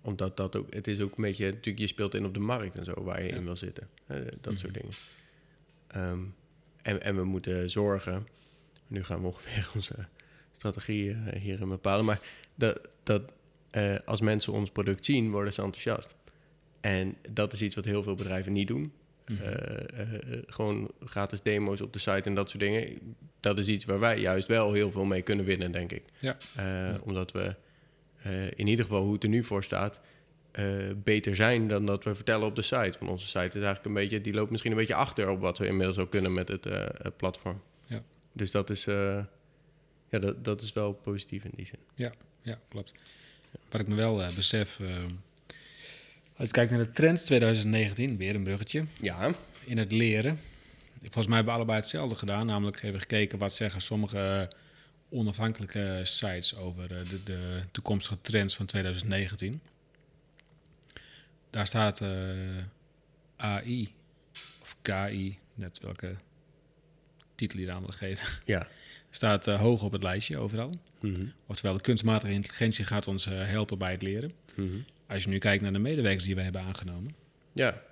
omdat 0.00 0.36
dat 0.36 0.56
ook, 0.56 0.74
het 0.74 0.86
is 0.86 1.00
ook 1.00 1.16
een 1.16 1.22
beetje, 1.22 1.44
natuurlijk, 1.44 1.78
je 1.78 1.86
speelt 1.86 2.14
in 2.14 2.24
op 2.26 2.34
de 2.34 2.40
markt 2.40 2.76
en 2.76 2.84
zo 2.84 3.02
waar 3.02 3.22
je 3.22 3.28
Ja. 3.28 3.34
in 3.34 3.44
wil 3.44 3.56
zitten. 3.56 3.88
hè, 4.06 4.24
dat 4.40 4.58
soort 4.58 4.72
Mhm. 4.72 4.80
dingen. 4.80 4.94
Ehm, 5.86 6.20
en, 6.82 7.02
en 7.02 7.16
we 7.16 7.24
moeten 7.24 7.70
zorgen, 7.70 8.26
nu 8.86 9.04
gaan 9.04 9.20
we 9.20 9.26
ongeveer 9.26 9.70
onze 9.74 9.94
strategie 10.52 11.10
eh, 11.10 11.40
hierin 11.40 11.68
bepalen, 11.68 12.04
maar 12.04 12.20
dat, 12.54 12.88
dat 13.02 13.22
als 14.04 14.20
mensen 14.20 14.52
ons 14.52 14.70
product 14.70 15.04
zien, 15.04 15.30
worden 15.30 15.52
ze 15.52 15.62
enthousiast. 15.62 16.14
En 16.80 17.16
dat 17.30 17.52
is 17.52 17.62
iets 17.62 17.74
wat 17.74 17.84
heel 17.84 18.02
veel 18.02 18.14
bedrijven 18.14 18.52
niet 18.52 18.68
doen. 18.68 18.92
Mhm. 19.26 19.42
Eh, 19.42 20.00
eh, 20.00 20.14
eh, 20.14 20.42
gewoon 20.46 20.90
gratis 21.04 21.42
demo's 21.42 21.80
op 21.80 21.92
de 21.92 21.98
site 21.98 22.22
en 22.22 22.34
dat 22.34 22.50
soort 22.50 22.62
dingen. 22.62 22.98
Dat 23.40 23.58
is 23.58 23.68
iets 23.68 23.84
waar 23.84 23.98
wij 23.98 24.20
juist 24.20 24.48
wel 24.48 24.72
heel 24.72 24.90
veel 24.90 25.04
mee 25.04 25.22
kunnen 25.22 25.44
winnen, 25.44 25.72
denk 25.72 25.92
ik. 25.92 26.02
Ja. 26.18 26.36
Ja. 26.56 26.98
Omdat 27.02 27.32
we 27.32 27.54
in 28.56 28.66
ieder 28.66 28.84
geval 28.84 29.02
hoe 29.02 29.12
het 29.12 29.22
er 29.22 29.28
nu 29.28 29.44
voor 29.44 29.64
staat, 29.64 30.00
beter 30.96 31.36
zijn 31.36 31.68
dan 31.68 31.86
dat 31.86 32.04
we 32.04 32.14
vertellen 32.14 32.46
op 32.46 32.56
de 32.56 32.62
site. 32.62 32.98
Want 32.98 33.10
onze 33.10 33.26
site 33.26 33.38
is 33.38 33.54
eigenlijk 33.54 33.84
een 33.84 33.94
beetje, 33.94 34.20
die 34.20 34.34
loopt 34.34 34.50
misschien 34.50 34.70
een 34.70 34.78
beetje 34.78 34.94
achter 34.94 35.28
op 35.28 35.40
wat 35.40 35.58
we 35.58 35.66
inmiddels 35.66 35.98
ook 35.98 36.10
kunnen 36.10 36.32
met 36.32 36.48
het 36.48 37.16
platform. 37.16 37.62
Ja. 37.86 38.02
Dus 38.32 38.50
dat 38.50 38.70
is, 38.70 38.84
ja, 38.84 40.18
dat, 40.18 40.44
dat 40.44 40.60
is 40.60 40.72
wel 40.72 40.92
positief 40.92 41.44
in 41.44 41.52
die 41.54 41.66
zin. 41.66 42.12
Ja, 42.42 42.58
klopt. 42.68 42.94
Wat 43.70 43.80
ik 43.80 43.88
me 43.88 43.94
wel 43.94 44.16
besef, 44.34 44.80
als 46.36 46.48
je 46.48 46.54
kijkt 46.54 46.70
naar 46.70 46.80
de 46.84 46.90
trends 46.90 47.22
2019, 47.24 48.16
weer 48.16 48.34
een 48.34 48.42
bruggetje, 48.42 48.84
Ja, 49.00 49.34
in 49.64 49.78
het 49.78 49.92
leren. 49.92 50.38
Volgens 51.00 51.26
mij 51.26 51.34
hebben 51.36 51.52
we 51.52 51.58
allebei 51.58 51.78
hetzelfde 51.78 52.16
gedaan, 52.16 52.46
namelijk 52.46 52.82
even 52.82 53.00
gekeken 53.00 53.38
wat 53.38 53.52
zeggen 53.54 53.80
sommige 53.80 54.50
onafhankelijke 55.10 56.00
sites 56.02 56.56
over 56.56 56.96
eh, 56.96 57.08
de, 57.08 57.22
de 57.22 57.60
toekomstige 57.70 58.20
trends 58.20 58.56
van 58.56 58.66
2019. 58.66 59.60
Daar 61.50 61.66
staat 61.66 62.00
eh, 62.00 62.08
AI 63.36 63.92
of 64.62 64.76
KI, 64.82 65.38
net 65.54 65.80
welke 65.80 66.14
titel 67.34 67.58
hier 67.58 67.70
aan 67.70 67.80
wil 67.82 67.92
geven, 67.92 68.28
Ja. 68.44 68.68
staat 69.10 69.46
eh, 69.46 69.60
hoog 69.60 69.82
op 69.82 69.92
het 69.92 70.02
lijstje 70.02 70.38
overal. 70.38 70.78
Mhm. 71.00 71.26
Oftewel, 71.46 71.74
de 71.74 71.80
kunstmatige 71.80 72.32
intelligentie 72.32 72.84
gaat 72.84 73.06
ons 73.06 73.24
helpen 73.24 73.78
bij 73.78 73.90
het 73.92 74.02
leren. 74.02 74.32
Mhm. 74.54 74.76
Als 75.06 75.24
je 75.24 75.28
nu 75.30 75.38
kijkt 75.38 75.62
naar 75.62 75.72
de 75.72 75.78
medewerkers 75.78 76.24
die 76.24 76.34
wij 76.34 76.44
hebben 76.44 76.62
aangenomen, 76.62 77.14
Ja. 77.52 77.82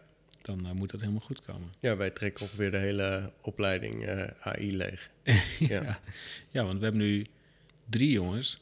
dan 0.43 0.67
eh, 0.67 0.73
moet 0.73 0.91
dat 0.91 1.01
helemaal 1.01 1.21
goed 1.21 1.45
komen. 1.45 1.69
ja, 1.81 1.97
wij 1.97 2.11
trekken 2.11 2.43
ongeveer 2.43 2.71
de 2.71 2.77
hele 2.77 3.33
opleiding 3.41 4.05
eh, 4.07 4.27
AI 4.41 4.77
leeg. 4.77 5.11
ja. 5.59 6.01
ja, 6.51 6.65
want 6.65 6.79
we 6.79 6.85
hebben 6.85 7.03
nu 7.03 7.25
drie 7.89 8.11
jongens, 8.11 8.61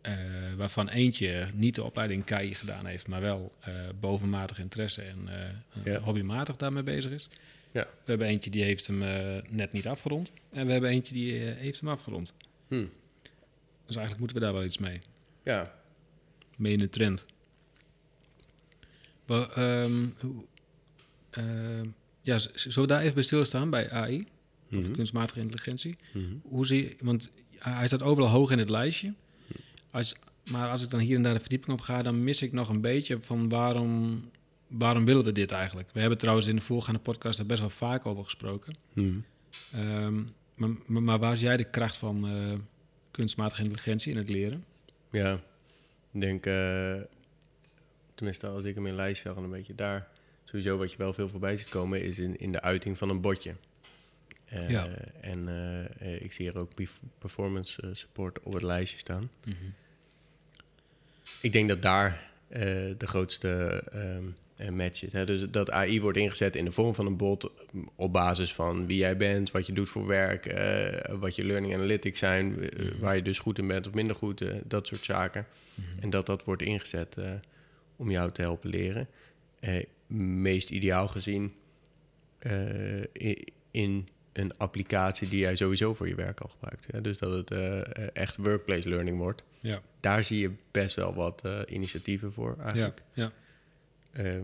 eh, 0.00 0.14
waarvan 0.56 0.88
eentje 0.88 1.46
niet 1.54 1.74
de 1.74 1.82
opleiding 1.82 2.24
KI 2.24 2.54
gedaan 2.54 2.86
heeft, 2.86 3.06
maar 3.08 3.20
wel 3.20 3.52
bovenmatig 4.00 4.58
interesse 4.58 5.02
en 5.02 5.28
Ja. 5.84 5.98
hobbymatig 5.98 6.56
daarmee 6.56 6.82
bezig 6.82 7.12
is. 7.12 7.28
Ja. 7.70 7.82
We 7.82 8.10
hebben 8.10 8.26
eentje 8.26 8.50
die 8.50 8.62
heeft 8.62 8.86
hem 8.86 8.98
net 9.48 9.72
niet 9.72 9.86
afgerond 9.86 10.32
en 10.52 10.66
we 10.66 10.72
hebben 10.72 10.90
eentje 10.90 11.14
die 11.14 11.32
heeft 11.38 11.80
hem 11.80 11.88
afgerond. 11.88 12.34
Hm. 12.68 12.84
Dus 13.86 13.96
eigenlijk 13.96 14.18
moeten 14.18 14.36
we 14.36 14.42
daar 14.42 14.52
wel 14.52 14.64
iets 14.64 14.78
mee. 14.78 15.00
Ja. 15.44 15.74
Mee 16.56 16.72
in 16.72 16.78
de 16.78 16.88
trend. 16.88 17.26
Maar, 19.32 19.50
ehm, 19.50 20.06
ehm, 21.30 21.86
ja, 22.22 22.38
z- 22.38 22.52
zullen 22.54 22.80
we 22.80 22.86
daar 22.94 23.00
even 23.02 23.14
bij 23.14 23.22
stilstaan 23.22 23.70
bij 23.70 23.90
AI, 23.90 24.26
of 24.72 24.84
Mhm. 24.84 24.92
kunstmatige 24.92 25.40
intelligentie? 25.40 25.96
Mhm. 26.12 26.24
Hoe 26.42 26.66
zie 26.66 26.82
je, 26.82 26.96
want 27.00 27.30
hij 27.58 27.86
staat 27.86 28.02
overal 28.02 28.28
hoog 28.30 28.50
in 28.50 28.58
het 28.58 28.70
lijstje. 28.70 29.14
Als, 29.90 30.14
maar 30.50 30.70
als 30.70 30.84
ik 30.84 30.90
dan 30.90 31.00
hier 31.00 31.16
en 31.16 31.22
daar 31.22 31.32
de 31.34 31.40
verdieping 31.40 31.72
op 31.72 31.80
ga, 31.80 32.02
dan 32.02 32.24
mis 32.24 32.42
ik 32.42 32.52
nog 32.52 32.68
een 32.68 32.80
beetje 32.80 33.20
van 33.20 33.48
waarom, 33.48 34.24
waarom 34.66 35.04
willen 35.04 35.24
we 35.24 35.32
dit 35.32 35.50
eigenlijk? 35.50 35.88
We 35.92 36.00
hebben 36.00 36.18
trouwens 36.18 36.46
in 36.46 36.56
de 36.56 36.62
voorgaande 36.62 37.00
podcast 37.00 37.38
er 37.38 37.46
best 37.46 37.60
wel 37.60 37.70
vaak 37.70 38.06
over 38.06 38.24
gesproken. 38.24 38.74
Mhm. 38.92 39.12
Ehm, 39.72 40.14
maar, 40.54 40.68
maar, 40.86 41.02
maar 41.02 41.18
waar 41.18 41.36
zie 41.36 41.46
jij 41.46 41.56
de 41.56 41.70
kracht 41.70 41.96
van 41.96 42.26
eh, 42.28 42.52
kunstmatige 43.10 43.62
intelligentie 43.62 44.12
in 44.12 44.18
het 44.18 44.28
leren? 44.28 44.64
Ja, 45.10 45.32
ik 46.12 46.20
denk, 46.20 46.46
eh, 46.46 46.94
tenminste 48.14 48.46
als 48.46 48.64
ik 48.64 48.74
hem 48.74 48.86
in 48.86 48.94
lijst 48.94 49.22
zag, 49.22 49.36
een 49.36 49.50
beetje 49.50 49.74
daar. 49.74 50.08
Sowieso 50.44 50.76
wat 50.76 50.90
je 50.90 50.96
wel 50.98 51.12
veel 51.12 51.28
voorbij 51.28 51.56
ziet 51.56 51.68
komen 51.68 52.02
is 52.02 52.18
in, 52.18 52.38
in 52.38 52.52
de 52.52 52.60
uiting 52.60 52.98
van 52.98 53.08
een 53.08 53.20
botje. 53.20 53.54
Eh, 54.44 54.70
Ja. 54.70 54.86
En 55.20 55.48
eh, 55.98 56.22
ik 56.22 56.32
zie 56.32 56.48
er 56.48 56.58
ook 56.58 56.74
perf- 56.74 57.00
performance 57.18 57.82
eh, 57.82 57.88
support 57.92 58.40
op 58.42 58.52
het 58.52 58.62
lijstje 58.62 58.98
staan. 58.98 59.30
Ik 61.40 61.52
denk 61.52 61.68
dat 61.68 61.82
daar 61.82 62.30
de 62.98 63.06
grootste 63.06 63.48
ehm, 63.92 64.24
eh, 64.56 64.68
match 64.68 64.96
zit. 64.96 65.12
Hè? 65.12 65.26
Dus 65.26 65.50
dat 65.50 65.70
AI 65.70 66.00
wordt 66.00 66.18
ingezet 66.18 66.56
in 66.56 66.64
de 66.64 66.70
vorm 66.72 66.94
van 66.94 67.06
een 67.06 67.16
bot 67.16 67.50
op 67.96 68.12
basis 68.12 68.54
van 68.54 68.86
wie 68.86 68.96
jij 68.96 69.16
bent, 69.16 69.50
wat 69.50 69.66
je 69.66 69.72
doet 69.72 69.88
voor 69.88 70.06
werk, 70.06 70.44
wat 71.18 71.36
je 71.36 71.44
learning 71.44 71.74
analytics 71.74 72.18
zijn, 72.18 72.70
eh, 72.70 72.86
waar 73.00 73.16
je 73.16 73.22
dus 73.22 73.38
goed 73.38 73.58
in 73.58 73.66
bent 73.66 73.86
of 73.86 73.94
minder 73.94 74.16
goed, 74.16 74.44
dat 74.64 74.86
soort 74.86 75.04
zaken. 75.04 75.46
En 76.00 76.10
dat 76.10 76.26
dat 76.26 76.44
wordt 76.44 76.62
ingezet 76.62 77.16
om 78.02 78.10
jou 78.10 78.32
te 78.32 78.42
helpen 78.42 78.70
leren. 78.70 79.08
Eh, 79.60 79.84
meest 80.16 80.70
ideaal 80.70 81.08
gezien 81.08 81.52
eh, 82.38 83.02
in 83.70 84.08
een 84.32 84.56
applicatie 84.56 85.28
die 85.28 85.38
jij 85.38 85.56
sowieso 85.56 85.94
voor 85.94 86.08
je 86.08 86.14
werk 86.14 86.40
al 86.40 86.48
gebruikt. 86.48 86.86
Hè? 86.90 87.00
Dus 87.00 87.18
dat 87.18 87.32
het 87.32 87.50
eh, 87.50 88.06
echt 88.12 88.36
workplace 88.36 88.88
learning 88.88 89.18
wordt. 89.18 89.42
Ja, 89.60 89.82
Daar 90.00 90.24
zie 90.24 90.38
je 90.38 90.50
best 90.70 90.96
wel 90.96 91.14
wat 91.14 91.42
initiatieven 91.68 92.32
voor 92.32 92.54
ja, 92.58 92.64
eigenlijk. 92.64 93.02
ja. 93.12 93.32
Eh, 94.10 94.40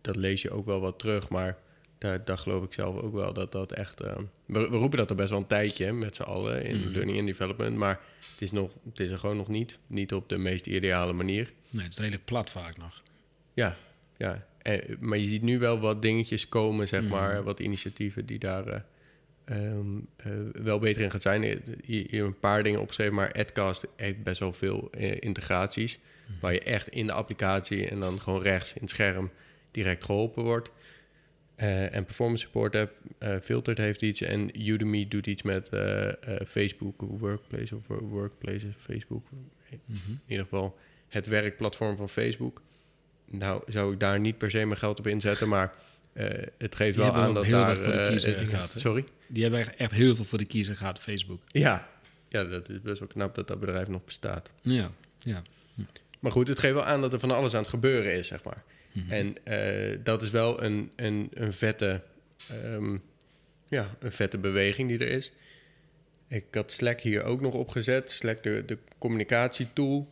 dat 0.00 0.16
lees 0.16 0.42
je 0.42 0.50
ook 0.50 0.66
wel 0.66 0.80
wat 0.80 0.98
terug, 0.98 1.28
maar 1.28 1.58
daar, 1.98 2.24
daar 2.24 2.38
geloof 2.38 2.64
ik 2.64 2.72
zelf 2.72 2.96
ook 3.00 3.12
wel 3.12 3.32
dat 3.32 3.52
dat 3.52 3.72
echt... 3.72 4.00
we, 4.00 4.18
we 4.46 4.76
roepen 4.76 4.98
dat 4.98 5.10
er 5.10 5.16
best 5.16 5.30
wel 5.30 5.38
een 5.38 5.46
tijdje 5.46 5.84
hè, 5.84 5.92
met 5.92 6.16
z'n 6.16 6.22
allen 6.22 6.64
in 6.64 6.76
Mhm. 6.80 6.88
learning 6.90 7.18
and 7.18 7.26
development, 7.26 7.76
maar 7.76 8.00
het 8.32 8.42
is, 8.42 8.50
nog, 8.52 8.72
het 8.88 9.00
is 9.00 9.10
er 9.10 9.18
gewoon 9.18 9.36
nog 9.36 9.48
niet. 9.48 9.78
Niet 9.86 10.12
op 10.14 10.28
de 10.28 10.38
meest 10.38 10.66
ideale 10.66 11.12
manier. 11.12 11.52
Nee, 11.70 11.82
het 11.84 11.92
is 11.92 11.98
redelijk 11.98 12.24
plat 12.24 12.50
vaak 12.50 12.76
nog. 12.76 13.02
Ja, 13.54 13.76
ja. 14.16 14.46
Maar 15.00 15.18
je 15.18 15.24
ziet 15.24 15.42
nu 15.42 15.58
wel 15.58 15.80
wat 15.80 16.02
dingetjes 16.02 16.48
komen, 16.48 16.88
zeg 16.88 17.00
Mhm. 17.02 17.10
maar. 17.10 17.42
Wat 17.42 17.60
initiatieven 17.60 18.26
die 18.26 18.38
daar 18.38 18.66
eh, 18.66 18.80
ehm, 19.44 19.96
eh, 20.16 20.32
wel 20.52 20.78
beter 20.78 21.02
in 21.02 21.10
gaan 21.10 21.20
zijn. 21.20 21.42
Hier, 21.84 22.06
hier 22.10 22.24
een 22.24 22.38
paar 22.38 22.62
dingen 22.62 22.80
opgeschreven, 22.80 23.14
maar 23.14 23.32
Adcast 23.32 23.86
heeft 23.96 24.22
best 24.22 24.40
wel 24.40 24.52
veel 24.52 24.88
eh, 24.90 25.16
integraties. 25.20 25.98
Waar 26.40 26.52
je 26.52 26.60
echt 26.60 26.88
in 26.88 27.06
de 27.06 27.12
applicatie 27.12 27.88
en 27.88 28.00
dan 28.00 28.20
gewoon 28.20 28.42
rechts 28.42 28.72
in 28.74 28.80
het 28.80 28.90
scherm 28.90 29.30
direct 29.70 30.04
geholpen 30.04 30.42
wordt. 30.42 30.70
En 31.56 32.04
Performance 32.04 32.44
Support 32.44 32.74
App, 32.76 32.92
Filtered 33.42 33.78
heeft 33.78 34.02
iets. 34.02 34.20
En 34.20 34.60
Udemy 34.68 35.08
doet 35.08 35.26
iets 35.26 35.42
met 35.42 35.68
Facebook 36.46 37.00
Workplace 37.00 37.76
of 37.76 37.82
Workplace 37.86 38.66
Facebook. 38.76 39.26
Mhm. 39.30 40.10
In 40.10 40.20
ieder 40.26 40.44
geval 40.44 40.78
het 41.10 41.26
werkplatform 41.26 41.96
van 41.96 42.08
Facebook. 42.08 42.62
Nou, 43.26 43.62
zou 43.66 43.92
ik 43.92 44.00
daar 44.00 44.20
niet 44.20 44.38
per 44.38 44.50
se 44.50 44.64
mijn 44.66 44.78
geld 44.78 44.98
op 44.98 45.06
inzetten, 45.06 45.48
maar 45.48 45.74
eh, 46.12 46.26
het 46.58 46.74
geeft 46.74 46.96
Die 46.96 47.04
wel 47.04 47.14
aan 47.14 47.34
dat 47.34 47.44
heel 47.44 47.56
daar... 47.58 47.76
voor 47.76 47.92
de 47.92 47.98
eh, 47.98 48.08
kiezer 48.08 48.36
eh, 48.52 48.52
hè? 48.72 48.78
Sorry? 48.80 49.04
Die 49.26 49.42
hebben 49.42 49.60
echt- 49.60 49.76
echt 49.76 49.92
heel 49.92 50.16
veel 50.16 50.24
voor 50.24 50.38
de 50.38 50.46
kiezer 50.46 50.76
gehad, 50.76 50.98
Facebook. 50.98 51.42
Ja. 51.46 51.88
ja, 52.28 52.44
dat 52.44 52.68
is 52.68 52.80
best 52.80 52.98
wel 52.98 53.08
knap 53.08 53.34
dat 53.34 53.48
dat 53.48 53.60
bedrijf 53.60 53.88
nog 53.88 54.04
bestaat. 54.04 54.50
Ja, 54.60 54.90
ja. 55.18 55.42
Maar 56.20 56.32
goed, 56.32 56.48
het 56.48 56.58
geeft 56.58 56.74
wel 56.74 56.84
aan 56.84 57.00
dat 57.00 57.12
er 57.12 57.20
van 57.20 57.30
alles 57.30 57.54
aan 57.54 57.60
het 57.60 57.70
gebeuren 57.70 58.12
is, 58.14 58.26
zeg 58.26 58.42
maar. 58.44 58.62
Mhm. 58.92 59.10
En 59.12 59.34
dat 60.02 60.22
is 60.22 60.30
wel 60.30 60.62
een, 60.62 60.90
een, 60.96 61.30
een, 61.34 61.52
vette, 61.52 62.02
ehm, 62.48 62.96
ja, 63.68 63.96
een 63.98 64.12
vette 64.12 64.38
beweging 64.38 64.88
die 64.88 64.98
er 64.98 65.08
is. 65.10 65.32
Ik 66.28 66.44
had 66.50 66.72
Slack 66.72 67.00
hier 67.00 67.22
ook 67.22 67.40
nog 67.40 67.54
opgezet. 67.54 68.10
Slack, 68.10 68.42
de, 68.42 68.62
de 68.66 68.78
communicatietool. 68.98 70.08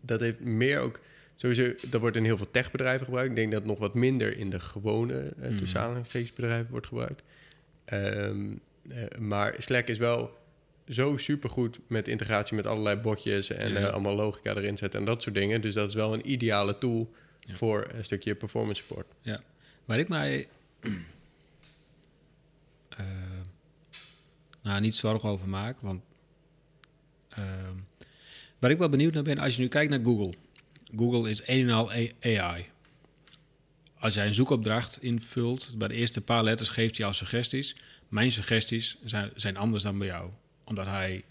Dat 0.00 0.20
heeft 0.20 0.40
meer 0.40 0.80
ook... 0.80 1.00
Sowieso, 1.36 1.72
dat 1.88 2.00
wordt 2.00 2.16
in 2.16 2.24
heel 2.24 2.36
veel 2.36 2.50
techbedrijven 2.50 3.04
gebruikt. 3.04 3.30
Ik 3.30 3.36
denk 3.36 3.50
dat 3.50 3.60
het 3.60 3.68
nog 3.70 3.78
wat 3.78 3.94
minder 3.94 4.36
in 4.36 4.50
de 4.50 4.60
gewone, 4.60 5.32
tussen 5.58 5.80
bedrijven 6.34 6.70
wordt 6.70 6.86
gebruikt. 6.86 7.22
Ehm, 7.84 8.46
eh, 8.88 9.18
maar 9.18 9.54
Slack 9.58 9.86
is 9.86 9.98
wel 9.98 10.38
zo 10.88 11.16
supergoed 11.16 11.78
met 11.86 12.08
integratie 12.08 12.56
met 12.56 12.66
allerlei 12.66 12.96
botjes 12.96 13.50
en 13.50 13.68
Ja. 13.68 13.76
eh, 13.76 13.92
allemaal 13.92 14.14
logica 14.14 14.54
erin 14.54 14.76
zetten 14.76 15.00
en 15.00 15.06
dat 15.06 15.22
soort 15.22 15.34
dingen. 15.34 15.60
Dus 15.60 15.74
dat 15.74 15.88
is 15.88 15.94
wel 15.94 16.14
een 16.14 16.30
ideale 16.30 16.78
tool 16.78 17.12
Ja. 17.40 17.54
voor 17.54 17.88
een 17.94 18.04
stukje 18.04 18.34
performance 18.34 18.80
support. 18.82 19.06
Waar 19.84 19.98
ik 19.98 20.08
mij 20.08 20.48
nou, 24.62 24.80
niet 24.80 24.94
zorgen 24.94 25.28
over 25.28 25.48
maak, 25.48 25.80
want 25.80 26.02
ehm, 27.28 27.74
waar 28.60 28.70
ik 28.70 28.78
wel 28.78 28.88
benieuwd 28.88 29.14
naar 29.14 29.22
ben, 29.22 29.38
als 29.38 29.56
je 29.56 29.62
nu 29.62 29.68
kijkt 29.68 29.90
naar 29.90 30.04
Google. 30.04 30.34
Google 30.96 31.30
is 31.30 31.42
een 31.46 31.68
en 31.68 31.74
al 31.74 31.90
AI. 32.20 32.66
Als 33.98 34.14
jij 34.14 34.26
een 34.26 34.34
zoekopdracht 34.34 35.02
invult, 35.02 35.74
bij 35.76 35.88
de 35.88 35.94
eerste 35.94 36.20
paar 36.20 36.44
letters 36.44 36.68
geeft 36.68 36.96
hij 36.96 37.06
al 37.06 37.12
suggesties. 37.12 37.76
Mijn 38.08 38.32
suggesties 38.32 38.96
zijn, 39.04 39.30
zijn 39.34 39.56
anders 39.56 39.82
dan 39.82 39.98
bij 39.98 40.06
jou. 40.06 40.30
Omdat 40.64 40.86
hij 40.86 41.24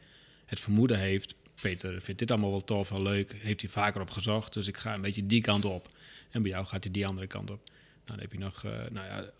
het 0.46 0.60
vermoeden 0.60 1.00
heeft, 1.00 1.36
Peter 1.62 2.02
vindt 2.02 2.20
dit 2.20 2.32
allemaal 2.32 2.50
wel 2.50 2.63
tof, 2.63 2.89
wel 2.89 3.02
leuk, 3.02 3.34
heeft 3.38 3.62
hij 3.62 3.70
vaker 3.70 4.02
op 4.02 4.10
gezocht. 4.10 4.54
Dus 4.54 4.68
ik 4.68 4.78
ga 4.78 4.94
een 4.94 5.02
beetje 5.02 5.26
die 5.26 5.42
kant 5.42 5.65
op. 5.65 5.89
En 6.32 6.42
bij 6.42 6.52
jou 6.52 6.65
gaat 6.65 6.84
hij 6.84 6.94
die 6.94 7.08
andere 7.08 7.28
kant 7.28 7.52
op. 7.52 7.62
Nou, 7.65 7.72
dan 8.06 8.20
heb 8.20 8.32
je 8.32 8.38
nog, 8.38 8.63
eh, 8.63 8.72
nou 8.72 9.06
ja, 9.08 9.32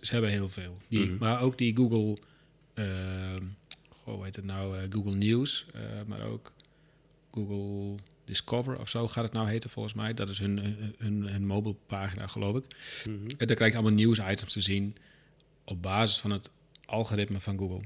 ze, 0.00 0.12
hebben 0.12 0.30
heel 0.30 0.48
veel. 0.48 0.78
Die, 0.88 1.06
Mhm. 1.06 1.18
Maar 1.18 1.40
ook 1.40 1.58
die 1.58 1.76
Google, 1.76 2.18
goh, 3.88 4.14
hoe 4.14 4.24
heet 4.24 4.36
het 4.36 4.44
nou, 4.44 4.78
eh, 4.78 4.82
Google 4.90 5.14
News, 5.14 5.66
eh, 5.74 5.80
maar 6.06 6.22
ook 6.22 6.52
Google 7.34 7.94
Discover 8.24 8.78
of 8.78 8.88
zo 8.88 9.08
gaat 9.08 9.24
het 9.24 9.32
nou 9.32 9.48
heten 9.48 9.70
volgens 9.70 9.94
mij. 9.94 10.14
Dat 10.14 10.28
is 10.28 10.38
hun, 10.38 10.58
hun, 10.58 10.94
hun, 10.98 11.22
hun 11.28 11.46
mobile 11.46 11.76
pagina, 11.86 12.26
geloof 12.26 12.56
ik. 12.56 12.64
En 13.38 13.46
daar 13.46 13.56
krijg 13.56 13.72
je 13.72 13.78
allemaal 13.78 13.96
nieuwsitems 13.96 14.52
te 14.52 14.60
zien 14.60 14.96
op 15.64 15.82
basis 15.82 16.18
van 16.18 16.30
het 16.30 16.50
algoritme 16.84 17.40
van 17.40 17.58
Google. 17.58 17.82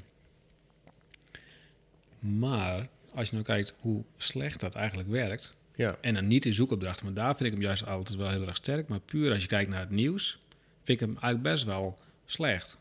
Maar 2.18 2.88
als 3.14 3.26
je 3.28 3.32
nou 3.34 3.44
kijkt 3.46 3.74
hoe 3.80 4.04
slecht 4.16 4.60
dat 4.60 4.74
eigenlijk 4.74 5.08
werkt, 5.08 5.56
Ja, 5.74 5.96
en 6.00 6.14
dan 6.14 6.26
niet 6.26 6.46
in 6.46 6.54
zoekopdrachten, 6.54 7.04
maar 7.04 7.14
daar 7.14 7.36
vind 7.36 7.48
ik 7.50 7.56
hem 7.56 7.64
juist 7.64 7.86
altijd 7.86 8.16
wel 8.18 8.30
heel 8.30 8.46
erg 8.46 8.56
sterk. 8.56 8.88
Maar 8.88 9.00
puur 9.00 9.32
als 9.32 9.42
je 9.42 9.48
kijkt 9.48 9.70
naar 9.70 9.80
het 9.80 9.90
nieuws, 9.90 10.38
vind 10.82 11.00
ik 11.00 11.06
hem 11.06 11.16
eigenlijk 11.16 11.42
best 11.42 11.64
wel 11.64 11.98
slecht. 12.26 12.78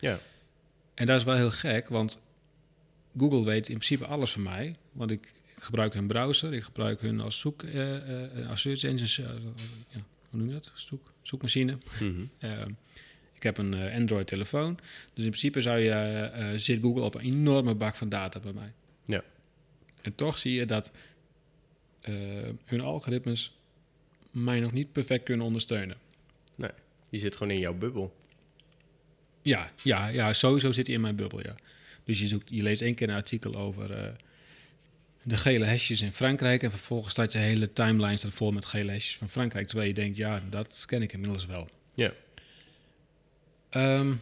ja. 0.00 0.20
En 0.94 1.06
dat 1.06 1.16
is 1.18 1.24
wel 1.24 1.34
heel 1.36 1.50
gek, 1.50 1.88
want 1.88 2.18
Google 3.18 3.44
weet 3.44 3.68
in 3.68 3.74
principe 3.74 4.06
alles 4.06 4.32
van 4.32 4.42
mij. 4.42 4.76
Want 4.92 5.10
ik 5.10 5.32
gebruik 5.62 5.92
hun 5.94 6.06
browser, 6.06 6.54
ik 6.54 6.62
gebruik 6.62 7.00
hun 7.00 7.20
als 7.20 7.40
zoek, 7.40 7.62
eh, 7.62 8.40
eh, 8.40 8.48
als 8.50 8.60
search 8.60 8.82
engines, 8.84 9.18
eh, 9.18 9.26
ja, 9.88 10.00
hoe 10.30 10.38
noem 10.40 10.46
je 10.46 10.52
dat? 10.52 10.70
Zoek, 10.74 11.12
zoekmachine. 11.22 11.78
Mhm. 12.00 12.24
Eh, 12.38 12.64
ik 13.32 13.42
heb 13.42 13.58
een 13.58 13.74
eh, 13.74 13.94
Android-telefoon. 13.94 14.74
Dus 15.14 15.24
in 15.24 15.30
principe 15.30 15.60
zou 15.60 15.78
je, 15.78 15.90
eh, 15.90 16.52
eh, 16.52 16.58
zit 16.58 16.82
Google 16.82 17.02
op 17.02 17.14
een 17.14 17.20
enorme 17.20 17.74
bak 17.74 17.96
van 17.96 18.08
data 18.08 18.40
bij 18.40 18.52
mij. 18.52 18.72
Ja. 19.04 19.22
En 20.00 20.14
toch 20.14 20.38
zie 20.38 20.52
je 20.52 20.64
dat 20.66 20.90
eh, 22.00 22.14
hun 22.64 22.80
algoritmes 22.80 23.56
mij 24.30 24.60
nog 24.60 24.72
niet 24.72 24.92
perfect 24.92 25.24
kunnen 25.24 25.46
ondersteunen. 25.46 25.96
Je 27.08 27.18
zit 27.18 27.36
gewoon 27.36 27.52
in 27.52 27.58
jouw 27.58 27.74
bubbel. 27.74 28.16
Ja, 29.42 29.70
ja, 29.82 30.08
ja, 30.08 30.32
sowieso 30.32 30.72
zit 30.72 30.86
hij 30.86 30.96
in 30.96 31.02
mijn 31.02 31.16
bubbel, 31.16 31.42
ja. 31.42 31.54
Dus 32.04 32.20
je, 32.20 32.26
zoekt, 32.26 32.50
je 32.50 32.62
leest 32.62 32.82
één 32.82 32.94
keer 32.94 33.08
een 33.08 33.14
artikel 33.14 33.54
over 33.54 33.92
eh, 33.92 34.12
de 35.22 35.36
gele 35.36 35.64
hesjes 35.64 36.00
in 36.00 36.12
Frankrijk... 36.12 36.62
en 36.62 36.70
vervolgens 36.70 37.12
staat 37.12 37.32
je 37.32 37.38
hele 37.38 37.72
timeline 37.72 38.16
staat 38.16 38.32
vol 38.34 38.50
met 38.52 38.64
gele 38.64 38.90
hesjes 38.92 39.16
van 39.16 39.28
Frankrijk... 39.28 39.66
terwijl 39.66 39.88
je 39.88 39.94
denkt, 39.94 40.16
ja, 40.16 40.40
dat 40.50 40.84
ken 40.86 41.02
ik 41.02 41.12
inmiddels 41.12 41.46
wel. 41.46 41.68
Ja. 41.94 42.12
Ehm, 43.70 44.12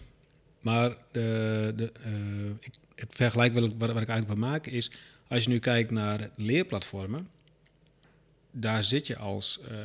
maar 0.60 0.96
de, 1.12 1.72
de, 1.76 1.92
eh, 2.04 2.12
ik, 2.60 2.74
het 2.94 3.14
vergelijk 3.14 3.54
wat 3.54 3.64
ik, 3.64 3.70
wat, 3.78 3.92
wat 3.92 4.02
ik 4.02 4.08
eigenlijk 4.08 4.40
wil 4.40 4.48
maken 4.48 4.72
is... 4.72 4.90
als 5.28 5.42
je 5.42 5.48
nu 5.48 5.58
kijkt 5.58 5.90
naar 5.90 6.30
leerplatformen... 6.36 7.28
daar 8.50 8.84
zit 8.84 9.06
je 9.06 9.16
als 9.16 9.60
eh, 9.70 9.76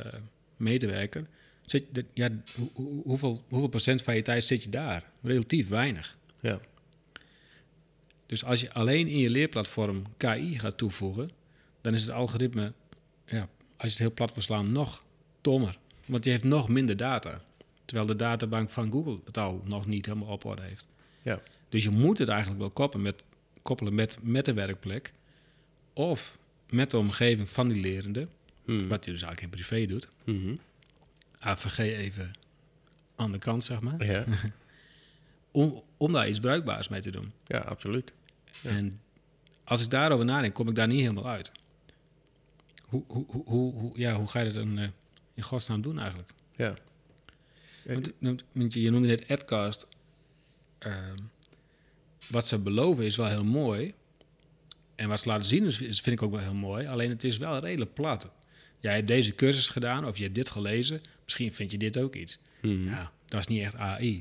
medewerker... 0.56 1.26
Zit, 1.64 1.84
de, 1.92 2.04
ja, 2.14 2.28
hoe- 2.54 2.70
hoe- 2.72 3.02
hoeveel, 3.04 3.44
hoeveel 3.48 3.68
procent 3.68 4.02
van 4.02 4.14
je 4.14 4.22
tijd 4.22 4.44
zit 4.44 4.62
je 4.62 4.70
daar? 4.70 5.04
Relatief 5.22 5.68
weinig. 5.68 6.16
Ja. 6.40 6.60
Dus 8.26 8.44
als 8.44 8.60
je 8.60 8.72
alleen 8.72 9.08
in 9.08 9.18
je 9.18 9.30
leerplatform 9.30 10.02
KI 10.16 10.58
gaat 10.58 10.78
toevoegen, 10.78 11.30
dan 11.80 11.94
is 11.94 12.02
het 12.02 12.10
algoritme, 12.10 12.72
ja, 13.26 13.48
als 13.76 13.82
je 13.82 13.88
het 13.88 13.98
heel 13.98 14.12
plat 14.12 14.32
wil 14.34 14.42
slaan, 14.42 14.72
nog 14.72 15.04
dommer. 15.40 15.78
Want 16.06 16.24
je 16.24 16.30
heeft 16.30 16.44
nog 16.44 16.68
minder 16.68 16.96
data. 16.96 17.40
Terwijl 17.84 18.06
de 18.08 18.16
databank 18.16 18.70
van 18.70 18.92
Google 18.92 19.18
het 19.24 19.38
al 19.38 19.62
nog 19.64 19.86
niet 19.86 20.06
helemaal 20.06 20.28
op 20.28 20.44
orde 20.44 20.62
heeft. 20.62 20.86
Ja. 21.22 21.42
Dus 21.68 21.82
je 21.82 21.90
moet 21.90 22.18
het 22.18 22.28
eigenlijk 22.28 22.60
wel 22.60 22.70
koppelen 22.70 23.04
met, 23.04 23.22
koppelen 23.62 23.94
met, 23.94 24.18
met 24.22 24.44
de 24.44 24.54
werkplek. 24.54 25.12
Of 25.92 26.38
met 26.70 26.90
de 26.90 26.98
omgeving 26.98 27.50
van 27.50 27.68
die 27.68 27.80
lerende. 27.80 28.28
Hmm. 28.64 28.88
Wat 28.88 29.04
je 29.04 29.10
dus 29.10 29.22
eigenlijk 29.22 29.54
in 29.54 29.60
privé 29.60 29.86
doet. 29.86 30.08
Mhm. 30.24 30.54
AVG 31.38 31.78
even 31.78 32.30
aan 33.16 33.32
de 33.32 33.38
kant, 33.38 33.64
zeg 33.64 33.80
maar. 33.80 34.04
Ja. 34.06 34.24
Om, 35.56 35.82
om 35.96 36.12
daar 36.12 36.28
iets 36.28 36.40
bruikbaars 36.40 36.88
mee 36.88 37.00
te 37.00 37.10
doen. 37.10 37.32
ja, 37.46 37.58
absoluut. 37.58 38.12
Ja. 38.60 38.70
En 38.70 39.00
als 39.64 39.82
ik 39.82 39.90
daarover 39.90 40.24
nadenk, 40.24 40.54
kom 40.54 40.68
ik 40.68 40.74
daar 40.74 40.86
niet 40.86 41.00
helemaal 41.00 41.28
uit. 41.28 41.52
Hoe, 42.88 43.04
hoe, 43.06 43.24
hoe, 43.28 43.72
hoe, 43.74 43.92
ja, 43.98 44.14
hoe 44.14 44.26
ga 44.26 44.38
je 44.38 44.44
dat 44.44 44.54
dan 44.54 44.78
eh, 44.78 44.88
in 45.34 45.42
godsnaam 45.42 45.80
doen 45.82 45.98
eigenlijk? 45.98 46.28
Ja. 46.56 46.74
Want, 47.84 48.12
want- 48.52 48.72
je, 48.72 48.80
je 48.80 48.90
noemde 48.90 49.08
net 49.08 49.28
Adcast. 49.28 49.86
Ehm, 50.78 51.16
wat 52.28 52.46
ze 52.48 52.58
beloven 52.58 53.04
is 53.04 53.16
wel 53.16 53.28
heel 53.28 53.44
mooi. 53.44 53.94
En 54.94 55.08
wat 55.08 55.20
ze 55.20 55.28
laten 55.28 55.44
zien 55.48 55.64
is, 55.64 55.80
is- 55.80 56.00
vind 56.00 56.16
ik 56.16 56.22
ook 56.22 56.30
wel 56.32 56.40
heel 56.40 56.54
mooi. 56.54 56.86
Alleen 56.86 57.10
het 57.10 57.24
is 57.24 57.36
wel 57.38 57.58
redelijk 57.58 57.94
plat. 57.94 58.30
Jij 58.78 58.94
hebt 58.94 59.08
deze 59.08 59.34
cursus 59.34 59.68
gedaan 59.68 60.06
of 60.06 60.16
je 60.16 60.22
hebt 60.22 60.34
dit 60.34 60.50
gelezen. 60.50 61.00
Misschien 61.24 61.52
vind 61.52 61.70
je 61.70 61.78
dit 61.78 61.98
ook 61.98 62.14
iets. 62.14 62.38
Mhm. 62.62 62.84
Ja, 62.88 63.12
dat 63.28 63.40
is 63.40 63.46
niet 63.46 63.60
echt 63.62 63.76
AI. 63.76 64.20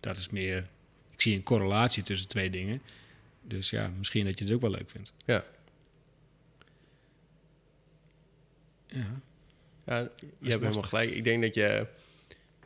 Dat 0.00 0.16
is 0.16 0.28
meer... 0.30 0.66
Ik 1.10 1.20
zie 1.20 1.34
een 1.36 1.42
correlatie 1.42 2.02
tussen 2.02 2.28
twee 2.28 2.50
dingen. 2.50 2.82
Dus 3.44 3.70
ja, 3.70 3.90
misschien 3.98 4.24
dat 4.24 4.38
je 4.38 4.44
het 4.44 4.54
ook 4.54 4.60
wel 4.60 4.70
leuk 4.70 4.90
vindt. 4.90 5.12
Ja. 5.24 5.44
Ja, 8.86 9.20
Ja, 9.86 9.98
je 10.38 10.50
hebt 10.50 10.62
helemaal 10.62 10.82
gelijk. 10.88 11.10
Ik 11.10 11.24
denk 11.24 11.42
dat 11.42 11.54
je 11.54 11.86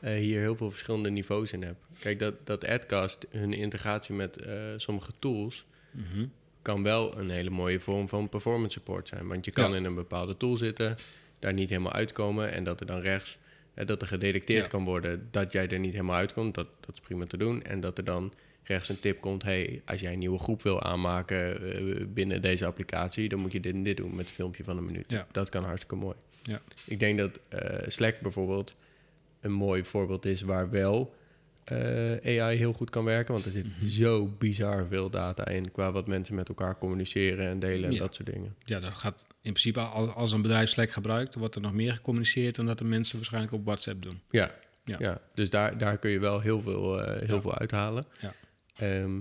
eh, 0.00 0.14
hier 0.14 0.40
heel 0.40 0.56
veel 0.56 0.70
verschillende 0.70 1.10
niveaus 1.10 1.52
in 1.52 1.62
hebt. 1.62 1.78
Kijk, 1.98 2.18
dat, 2.18 2.34
dat 2.46 2.64
Adcast, 2.66 3.26
hun 3.30 3.52
integratie 3.52 4.14
met 4.14 4.36
eh, 4.36 4.54
sommige 4.76 5.12
tools, 5.18 5.64
Mhm. 5.90 6.26
kan 6.62 6.82
wel 6.82 7.18
een 7.18 7.30
hele 7.30 7.50
mooie 7.50 7.80
vorm 7.80 8.08
van 8.08 8.28
performance 8.28 8.70
support 8.78 9.08
zijn. 9.08 9.26
Want 9.26 9.44
je 9.44 9.50
kan 9.50 9.70
Ja. 9.70 9.76
in 9.76 9.84
een 9.84 9.94
bepaalde 9.94 10.36
tool 10.36 10.56
zitten, 10.56 10.96
daar 11.38 11.52
niet 11.52 11.68
helemaal 11.68 11.92
uitkomen 11.92 12.52
en 12.52 12.64
dat 12.64 12.80
er 12.80 12.86
dan 12.86 13.00
rechts, 13.00 13.38
dat 13.74 14.00
er 14.02 14.06
gedetecteerd 14.08 14.62
Ja. 14.62 14.68
kan 14.68 14.84
worden 14.84 15.28
dat 15.30 15.52
jij 15.52 15.68
er 15.68 15.78
niet 15.78 15.92
helemaal 15.92 16.16
uitkomt. 16.16 16.54
Dat, 16.54 16.66
dat 16.80 16.94
is 16.94 17.00
prima 17.00 17.24
te 17.24 17.36
doen. 17.36 17.62
En 17.62 17.80
dat 17.80 17.98
er 17.98 18.04
dan 18.04 18.32
rechts 18.62 18.88
een 18.88 19.00
tip 19.00 19.20
komt, 19.20 19.42
hey, 19.42 19.82
als 19.84 20.00
jij 20.00 20.12
een 20.12 20.18
nieuwe 20.18 20.38
groep 20.38 20.62
wil 20.62 20.82
aanmaken 20.82 21.72
eh, 21.74 22.06
binnen 22.08 22.42
deze 22.42 22.66
applicatie, 22.66 23.28
dan 23.28 23.38
moet 23.40 23.52
je 23.52 23.60
dit 23.60 23.72
en 23.74 23.82
dit 23.82 23.96
doen 23.96 24.14
met 24.14 24.26
een 24.26 24.32
filmpje 24.32 24.64
van 24.64 24.76
een 24.76 24.84
minuut. 24.84 25.04
Ja. 25.10 25.26
Dat 25.32 25.48
kan 25.48 25.64
hartstikke 25.64 25.96
mooi. 25.96 26.14
Ja. 26.42 26.60
Ik 26.84 26.98
denk 26.98 27.18
dat 27.18 27.40
eh, 27.48 27.88
Slack 27.88 28.20
bijvoorbeeld 28.20 28.74
een 29.40 29.52
mooi 29.52 29.84
voorbeeld 29.84 30.24
is 30.26 30.42
waar 30.42 30.70
wel 30.70 31.14
eh, 31.64 32.40
AI 32.42 32.56
heel 32.56 32.72
goed 32.72 32.90
kan 32.90 33.04
werken. 33.04 33.32
Want 33.32 33.44
er 33.44 33.50
zit 33.50 33.66
Mhm. 33.66 33.86
zo 33.86 34.26
bizar 34.38 34.86
veel 34.86 35.10
data 35.10 35.48
in 35.48 35.70
qua 35.70 35.92
wat 35.92 36.06
mensen 36.06 36.34
met 36.34 36.48
elkaar 36.48 36.78
communiceren 36.78 37.48
en 37.48 37.58
delen 37.58 37.84
en 37.84 37.92
Ja. 37.92 37.98
dat 37.98 38.14
soort 38.14 38.32
dingen. 38.32 38.54
ja, 38.64 38.80
dat 38.80 38.94
gaat 38.94 39.26
in 39.28 39.52
principe 39.52 39.80
als, 39.80 40.08
als 40.08 40.32
een 40.32 40.42
bedrijf 40.42 40.68
Slack 40.70 40.90
gebruikt, 40.90 41.34
wordt 41.34 41.54
er 41.54 41.60
nog 41.60 41.72
meer 41.72 41.92
gecommuniceerd 41.94 42.54
dan 42.54 42.66
dat 42.66 42.78
de 42.78 42.84
mensen 42.84 43.16
waarschijnlijk 43.16 43.52
op 43.52 43.64
WhatsApp 43.64 44.02
doen. 44.02 44.20
Ja, 44.30 44.50
Ja. 44.84 44.96
ja. 44.98 45.20
dus 45.34 45.50
daar, 45.50 45.78
daar 45.78 45.98
kun 45.98 46.10
je 46.10 46.18
wel 46.18 46.40
heel 46.40 46.60
veel, 46.60 47.00
eh, 47.02 47.26
heel 47.26 47.34
Ja. 47.36 47.40
veel 47.42 47.58
uithalen. 47.58 48.04
Ja. 48.20 48.34
Ehm, 48.76 49.20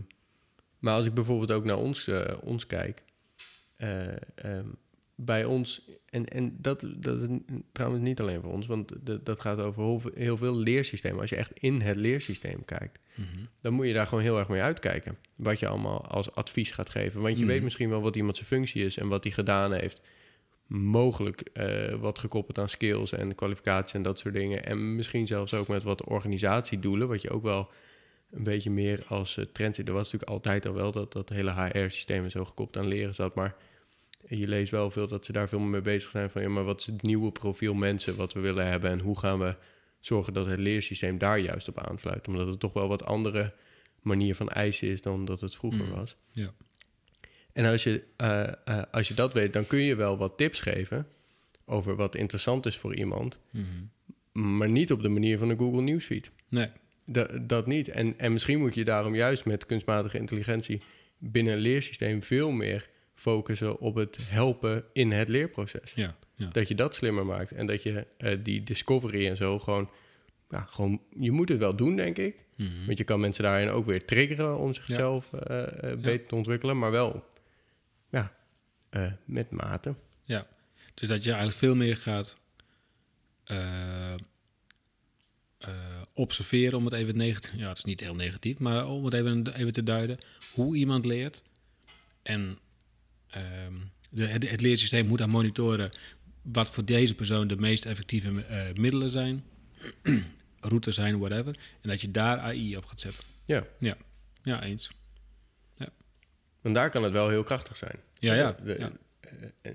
maar 0.79 0.93
als 0.93 1.05
ik 1.05 1.13
bijvoorbeeld 1.13 1.51
ook 1.51 1.63
naar 1.65 1.77
ons, 1.77 2.07
eh, 2.07 2.37
ons 2.41 2.67
kijk, 2.67 3.03
eh, 3.75 4.07
ehm, 4.35 4.65
bij 5.25 5.45
ons, 5.45 5.89
en, 6.09 6.25
en 6.25 6.55
dat, 6.61 6.87
dat 6.95 7.21
is 7.21 7.27
trouwens 7.71 8.03
niet 8.03 8.19
alleen 8.21 8.41
voor 8.41 8.51
ons, 8.51 8.65
want 8.67 8.91
dat 9.25 9.39
gaat 9.39 9.59
over 9.59 10.11
heel 10.15 10.37
veel, 10.37 10.55
leersystemen. 10.57 11.19
Als 11.21 11.29
je 11.29 11.35
echt 11.35 11.53
in 11.59 11.81
het 11.81 11.95
leersysteem 11.95 12.65
kijkt, 12.65 12.99
Mhm. 13.15 13.27
dan 13.61 13.73
moet 13.73 13.87
je 13.87 13.93
daar 13.93 14.07
gewoon 14.07 14.23
heel 14.23 14.37
erg 14.39 14.47
mee 14.47 14.61
uitkijken. 14.61 15.17
Wat 15.35 15.59
je 15.59 15.67
allemaal 15.67 16.05
als 16.05 16.31
advies 16.35 16.71
gaat 16.71 16.89
geven. 16.89 17.21
Want 17.21 17.33
je 17.37 17.43
Mhm. 17.43 17.53
weet 17.53 17.63
misschien 17.63 17.89
wel 17.89 18.01
wat 18.01 18.15
iemand 18.15 18.35
zijn 18.35 18.47
functie 18.47 18.85
is 18.85 18.97
en 18.97 19.07
wat 19.07 19.23
hij 19.23 19.33
gedaan 19.33 19.73
heeft. 19.73 20.01
Mogelijk 20.67 21.41
eh, 21.41 21.93
wat 21.93 22.19
gekoppeld 22.19 22.57
aan 22.59 22.69
skills 22.69 23.11
en 23.11 23.35
kwalificaties 23.35 23.93
en 23.93 24.03
dat 24.03 24.19
soort 24.19 24.33
dingen. 24.33 24.65
En 24.65 24.95
misschien 24.95 25.27
zelfs 25.27 25.53
ook 25.53 25.67
met 25.67 25.83
wat 25.83 26.03
organisatiedoelen, 26.03 27.07
wat 27.07 27.21
je 27.21 27.29
ook 27.29 27.43
wel 27.43 27.69
een 28.31 28.43
beetje 28.43 28.71
meer 28.71 29.03
als 29.07 29.37
eh, 29.37 29.45
trend 29.45 29.75
ziet. 29.75 29.87
Er 29.87 29.93
was 29.93 30.03
natuurlijk 30.11 30.31
altijd 30.31 30.65
al 30.65 30.73
wel 30.73 30.91
dat 30.91 31.13
dat 31.13 31.29
hele 31.29 31.51
HR-systeem 31.53 32.29
zo 32.29 32.45
gekoppeld 32.45 32.83
aan 32.85 32.91
leren 32.91 33.15
zat. 33.15 33.35
Maar 33.35 33.55
je 34.27 34.47
leest 34.47 34.71
wel 34.71 34.91
veel 34.91 35.07
dat 35.07 35.25
ze 35.25 35.31
daar 35.31 35.49
veel 35.49 35.59
meer 35.59 35.69
mee 35.69 35.81
bezig 35.81 36.11
zijn 36.11 36.29
van... 36.29 36.41
ja, 36.41 36.49
maar 36.49 36.63
wat 36.63 36.79
is 36.79 36.85
het 36.85 37.01
nieuwe 37.01 37.31
profiel 37.31 37.73
mensen 37.73 38.15
wat 38.15 38.33
we 38.33 38.39
willen 38.39 38.67
hebben... 38.67 38.91
en 38.91 38.99
hoe 38.99 39.19
gaan 39.19 39.39
we 39.39 39.55
zorgen 39.99 40.33
dat 40.33 40.47
het 40.47 40.59
leersysteem 40.59 41.17
daar 41.17 41.39
juist 41.39 41.67
op 41.67 41.79
aansluit. 41.79 42.27
Omdat 42.27 42.47
het 42.47 42.59
toch 42.59 42.73
wel 42.73 42.87
wat 42.87 43.05
andere 43.05 43.53
manier 44.01 44.35
van 44.35 44.49
eisen 44.49 44.87
is 44.87 45.01
dan 45.01 45.25
dat 45.25 45.41
het 45.41 45.55
vroeger 45.55 45.85
Mm. 45.85 45.91
was. 45.91 46.15
Ja. 46.31 46.53
En 47.53 47.65
als 47.65 47.83
je, 47.83 48.03
eh, 48.15 48.47
eh, 48.65 48.83
als 48.91 49.07
je 49.07 49.13
dat 49.13 49.33
weet, 49.33 49.53
dan 49.53 49.67
kun 49.67 49.79
je 49.79 49.95
wel 49.95 50.17
wat 50.17 50.37
tips 50.37 50.59
geven... 50.59 51.07
over 51.65 51.95
wat 51.95 52.15
interessant 52.15 52.65
is 52.65 52.77
voor 52.77 52.95
iemand... 52.95 53.39
Mhm. 53.51 53.65
maar 54.57 54.69
niet 54.69 54.91
op 54.91 55.01
de 55.01 55.09
manier 55.09 55.37
van 55.37 55.49
een 55.49 55.57
Google 55.57 55.81
Newsfeed. 55.81 56.31
Nee, 56.49 56.67
Dat, 57.05 57.49
dat 57.49 57.67
niet. 57.67 57.87
En, 57.87 58.19
en 58.19 58.33
misschien 58.33 58.59
moet 58.59 58.75
je 58.75 58.83
daarom 58.83 59.15
juist 59.15 59.45
met 59.45 59.65
kunstmatige 59.65 60.17
intelligentie 60.17 60.81
binnen 61.17 61.53
een 61.53 61.59
leersysteem 61.59 62.23
veel 62.23 62.51
meer 62.51 62.89
focussen 63.15 63.79
op 63.79 63.95
het 63.95 64.17
helpen 64.21 64.83
in 64.93 65.11
het 65.11 65.27
leerproces. 65.27 65.93
ja, 65.95 66.15
ja. 66.35 66.47
Dat 66.47 66.67
je 66.67 66.75
dat 66.75 66.95
slimmer 66.95 67.25
maakt 67.25 67.51
en 67.51 67.67
dat 67.67 67.83
je 67.83 68.07
eh, 68.17 68.37
die 68.43 68.63
discovery 68.63 69.27
en 69.27 69.37
zo 69.37 69.59
gewoon, 69.59 69.89
ja, 70.49 70.65
gewoon, 70.69 71.01
je 71.19 71.31
moet 71.31 71.49
het 71.49 71.57
wel 71.57 71.75
doen, 71.75 71.95
denk 71.95 72.17
ik. 72.17 72.35
Mhm. 72.57 72.85
Want 72.85 72.97
je 72.97 73.03
kan 73.03 73.19
mensen 73.19 73.43
daarin 73.43 73.69
ook 73.69 73.85
weer 73.85 74.05
triggeren 74.05 74.57
om 74.57 74.73
zichzelf 74.73 75.33
eh, 75.33 75.91
eh, 75.91 75.99
beter 75.99 76.27
te 76.27 76.35
ontwikkelen, 76.35 76.77
maar 76.77 76.91
wel, 76.91 77.25
ja, 78.09 78.35
met 79.25 79.51
mate. 79.51 79.95
Ja, 80.23 80.47
dus 80.93 81.07
dat 81.07 81.23
je 81.23 81.29
eigenlijk 81.29 81.59
veel 81.59 81.75
meer 81.75 81.97
gaat 81.97 82.41
observeren, 86.13 86.77
om 86.77 86.85
het 86.85 86.93
even 86.93 87.17
negatief... 87.17 87.59
Ja, 87.59 87.67
het 87.67 87.77
is 87.77 87.83
niet 87.83 87.99
heel 87.99 88.15
negatief, 88.15 88.59
maar 88.59 88.87
om 88.87 89.05
het 89.05 89.13
even, 89.13 89.53
even 89.55 89.73
te 89.73 89.83
duiden. 89.83 90.17
Hoe 90.53 90.75
iemand 90.75 91.05
leert. 91.05 91.43
En 92.21 92.57
ehm, 93.33 93.73
de, 94.09 94.25
het, 94.27 94.49
het 94.49 94.61
leersysteem 94.61 95.07
moet 95.07 95.17
dan 95.17 95.29
monitoren... 95.29 95.89
wat 96.41 96.71
voor 96.71 96.85
deze 96.85 97.15
persoon 97.15 97.47
de 97.47 97.55
meest 97.55 97.85
effectieve 97.85 98.43
eh, 98.45 98.73
middelen 98.73 99.09
zijn. 99.09 99.43
routes 100.59 100.95
zijn, 100.95 101.19
whatever. 101.19 101.55
En 101.81 101.89
dat 101.89 102.01
je 102.01 102.11
daar 102.11 102.39
AI 102.39 102.77
op 102.77 102.85
gaat 102.85 102.99
zetten. 102.99 103.23
Ja, 103.45 103.65
Ja, 104.43 104.63
eens. 104.63 104.89
want 106.61 106.75
daar 106.75 106.89
kan 106.89 107.03
het 107.03 107.11
wel 107.11 107.29
heel 107.29 107.43
krachtig 107.43 107.75
zijn. 107.77 107.95
Ja, 108.19 108.33
ja. 108.33 108.51
De- 108.63 108.75
ja. 108.79 108.91
eh, 109.19 109.71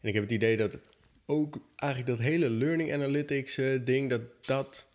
en 0.00 0.08
ik 0.08 0.14
heb 0.14 0.22
het 0.22 0.32
idee 0.32 0.56
dat 0.56 0.78
ook 1.26 1.60
eigenlijk 1.76 2.10
dat 2.18 2.26
hele 2.26 2.50
learning 2.50 2.92
analytics 2.92 3.56
eh, 3.58 3.84
ding, 3.84 4.10
dat 4.10 4.20
dat, 4.46 4.88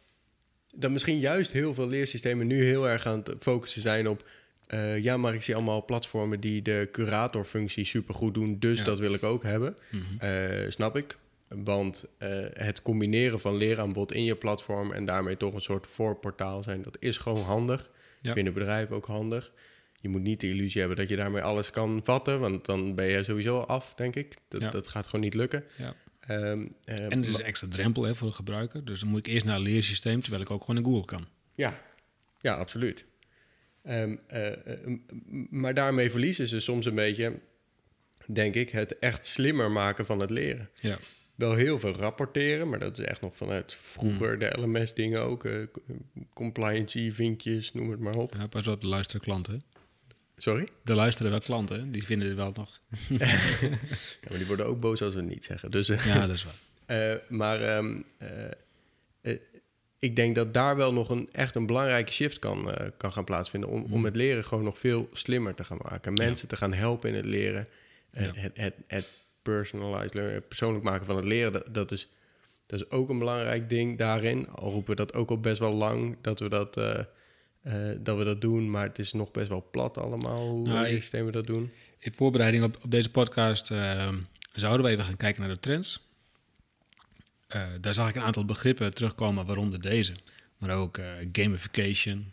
dat 0.75 0.91
misschien 0.91 1.19
juist 1.19 1.51
heel 1.51 1.73
veel 1.73 1.87
leersystemen 1.87 2.47
nu 2.47 2.63
heel 2.63 2.89
erg 2.89 3.05
aan 3.05 3.21
het 3.23 3.35
focussen 3.39 3.81
zijn 3.81 4.07
op, 4.07 4.29
eh, 4.67 4.99
ja, 5.03 5.17
maar 5.17 5.33
ik 5.33 5.41
zie 5.43 5.55
allemaal 5.55 5.85
platformen 5.85 6.39
die 6.39 6.61
de 6.61 6.89
curatorfunctie 6.91 7.85
supergoed 7.85 8.33
doen, 8.33 8.59
dus 8.59 8.79
Ja. 8.79 8.85
dat 8.85 8.99
wil 8.99 9.13
ik 9.13 9.23
ook 9.23 9.43
hebben. 9.43 9.77
Mhm. 9.91 10.03
Eh, 10.17 10.69
snap 10.69 10.95
ik. 10.97 11.17
Want 11.47 12.05
eh, 12.17 12.29
het 12.53 12.81
combineren 12.81 13.39
van 13.39 13.55
leeraanbod 13.57 14.11
in 14.13 14.23
je 14.23 14.35
platform 14.35 14.91
en 14.91 15.05
daarmee 15.05 15.37
toch 15.37 15.53
een 15.53 15.61
soort 15.61 15.87
voorportaal 15.87 16.63
zijn, 16.63 16.81
dat 16.81 16.97
is 16.99 17.17
gewoon 17.17 17.43
handig. 17.43 17.89
Ja. 18.21 18.33
Vinden 18.33 18.53
bedrijven 18.53 18.95
ook 18.95 19.05
handig. 19.05 19.51
Je 19.99 20.09
moet 20.09 20.21
niet 20.21 20.39
de 20.39 20.49
illusie 20.49 20.79
hebben 20.79 20.97
dat 20.97 21.09
je 21.09 21.15
daarmee 21.15 21.41
alles 21.41 21.69
kan 21.69 21.99
vatten, 22.03 22.39
want 22.39 22.65
dan 22.65 22.95
ben 22.95 23.05
je 23.05 23.23
sowieso 23.23 23.59
af, 23.59 23.93
denk 23.93 24.15
ik. 24.15 24.35
Dat, 24.47 24.61
Ja. 24.61 24.69
dat 24.69 24.87
gaat 24.87 25.05
gewoon 25.05 25.21
niet 25.21 25.33
lukken. 25.33 25.63
Ja. 25.77 25.95
Ehm, 26.19 26.65
eh, 26.85 27.03
En 27.03 27.11
er 27.11 27.19
is 27.29 27.33
een 27.37 27.43
extra 27.45 27.67
drempel 27.67 28.03
hè, 28.03 28.15
voor 28.15 28.27
de 28.27 28.33
gebruiker. 28.33 28.85
Dus 28.85 28.99
dan 28.99 29.09
moet 29.09 29.19
ik 29.27 29.33
eerst 29.33 29.45
naar 29.45 29.55
het 29.55 29.63
leersysteem, 29.63 30.21
terwijl 30.21 30.43
ik 30.43 30.51
ook 30.51 30.63
gewoon 30.63 30.77
in 30.77 30.85
Google 30.85 31.05
kan. 31.05 31.27
ja. 31.55 31.79
ja, 32.41 32.53
absoluut. 32.55 33.05
Ehm, 33.83 34.15
eh, 34.27 34.67
eh, 34.73 34.97
maar 35.49 35.73
daarmee 35.73 36.11
verliezen 36.11 36.47
ze 36.47 36.59
soms 36.59 36.85
een 36.85 36.95
beetje, 36.95 37.39
denk 38.27 38.55
ik, 38.55 38.69
het 38.69 38.97
echt 38.97 39.25
slimmer 39.25 39.71
maken 39.71 40.05
van 40.05 40.19
het 40.19 40.29
leren. 40.29 40.69
Ja. 40.81 40.97
Wel 41.35 41.53
heel 41.53 41.79
veel 41.79 41.91
rapporteren, 41.95 42.69
maar 42.69 42.79
dat 42.79 42.97
is 42.99 43.05
echt 43.05 43.21
nog 43.21 43.35
vanuit 43.37 43.73
vroeger 43.73 44.39
de 44.39 44.53
LMS-dingen 44.59 45.21
ook. 45.21 45.45
eh, 45.45 45.61
c- 45.63 45.77
compliancy, 46.33 47.11
vinkjes, 47.11 47.73
noem 47.73 47.91
het 47.91 47.99
maar 47.99 48.15
op. 48.15 48.33
ja, 48.37 48.47
pas 48.47 48.67
op, 48.67 48.81
de 48.81 48.87
luisteren 48.87 49.21
klanten. 49.21 49.63
Sorry? 50.37 50.67
Er 50.85 50.95
luisteren 50.95 51.31
wel 51.31 51.39
klanten, 51.39 51.79
hè. 51.79 51.89
die 51.91 52.03
vinden 52.03 52.27
het 52.27 52.37
wel 52.37 52.53
nog. 52.55 52.81
Ja, 53.19 53.27
maar 54.29 54.37
die 54.37 54.47
worden 54.47 54.65
ook 54.65 54.79
boos 54.79 55.01
als 55.01 55.13
we 55.13 55.19
het 55.19 55.29
niet 55.29 55.43
zeggen. 55.43 55.71
Dus, 55.71 55.89
eh, 55.89 56.05
Ja, 56.05 56.27
dat 56.27 56.35
is 56.35 56.43
waar. 56.43 56.53
Eh, 56.85 57.15
maar 57.29 57.61
ehm, 57.61 58.01
eh, 58.17 58.45
eh, 59.21 59.39
ik 60.03 60.15
denk 60.15 60.35
dat 60.35 60.53
daar 60.53 60.75
wel 60.75 60.93
nog 60.93 61.09
een 61.09 61.29
echt 61.31 61.55
een 61.55 61.65
belangrijke 61.65 62.11
shift 62.11 62.39
kan, 62.39 62.71
eh, 62.71 62.87
kan 62.97 63.11
gaan 63.13 63.23
plaatsvinden. 63.23 63.69
Om, 63.69 63.83
om 63.83 63.97
Mm. 63.97 64.05
het 64.05 64.15
leren 64.15 64.43
gewoon 64.43 64.63
nog 64.63 64.77
veel 64.77 65.09
slimmer 65.13 65.55
te 65.55 65.63
gaan 65.63 65.77
maken. 65.81 66.13
Mensen 66.13 66.47
te 66.47 66.57
gaan 66.57 66.73
helpen 66.73 67.09
in 67.09 67.15
het 67.15 67.25
leren. 67.25 67.67
Ja. 68.11 68.31
het, 68.33 68.57
het, 68.57 68.73
het 68.87 69.09
personalized 69.41 70.13
learning, 70.13 70.37
het 70.39 70.47
persoonlijk 70.47 70.83
maken 70.83 71.05
van 71.05 71.15
het 71.15 71.25
leren, 71.25 71.51
dat, 71.51 71.67
dat, 71.71 71.91
is, 71.91 72.07
dat 72.65 72.79
is 72.79 72.89
ook 72.89 73.09
een 73.09 73.19
belangrijk 73.19 73.69
ding 73.69 73.97
daarin. 73.97 74.49
Al 74.49 74.71
roepen 74.71 74.89
we 74.89 74.95
dat 74.95 75.13
ook 75.13 75.29
al 75.29 75.39
best 75.39 75.59
wel 75.59 75.73
lang 75.73 76.17
dat 76.21 76.39
we 76.39 76.49
dat, 76.49 76.77
eh, 76.77 76.99
eh, 77.61 77.97
dat, 77.99 78.17
we 78.17 78.23
dat 78.23 78.41
doen. 78.41 78.71
Maar 78.71 78.83
het 78.83 78.99
is 78.99 79.13
nog 79.13 79.31
best 79.31 79.47
wel 79.47 79.67
plat 79.71 79.97
allemaal 79.97 80.47
hoe 80.49 80.67
Nou, 80.67 80.87
systemen 80.87 81.31
dat 81.31 81.47
doen. 81.47 81.71
In 81.99 82.13
voorbereiding 82.13 82.63
op, 82.63 82.77
op 82.83 82.91
deze 82.91 83.09
podcast 83.11 83.65
zouden 84.51 84.85
we 84.85 84.91
even 84.91 85.03
gaan 85.05 85.17
kijken 85.17 85.41
naar 85.41 85.53
de 85.53 85.59
trends. 85.59 86.11
Eh, 87.53 87.67
daar 87.81 87.93
zag 87.93 88.09
ik 88.09 88.15
een 88.15 88.21
aantal 88.21 88.45
begrippen 88.45 88.93
terugkomen, 88.93 89.45
waaronder 89.45 89.81
deze. 89.81 90.13
Maar 90.57 90.75
ook 90.75 90.97
eh, 90.97 91.11
gamification, 91.31 92.31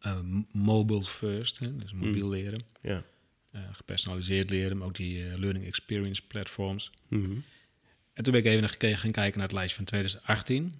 eh, 0.00 0.18
mobile 0.52 1.02
first, 1.02 1.58
hè, 1.58 1.76
dus 1.76 1.92
mobiel 1.92 2.28
leren. 2.28 2.60
Ja. 2.82 3.04
gepersonaliseerd 3.72 4.50
leren, 4.50 4.76
maar 4.76 4.86
ook 4.86 4.94
die 4.94 5.38
learning 5.38 5.66
experience 5.66 6.22
platforms. 6.26 6.90
Mhm. 7.08 7.30
En 8.12 8.24
toen 8.24 8.32
ben 8.32 8.40
ik 8.40 8.46
even 8.46 8.60
naar 8.60 8.68
gekeken, 8.68 8.98
gaan 8.98 9.10
kijken 9.10 9.38
naar 9.38 9.48
het 9.48 9.56
lijstje 9.56 9.76
van 9.76 9.84
2018 9.84 10.74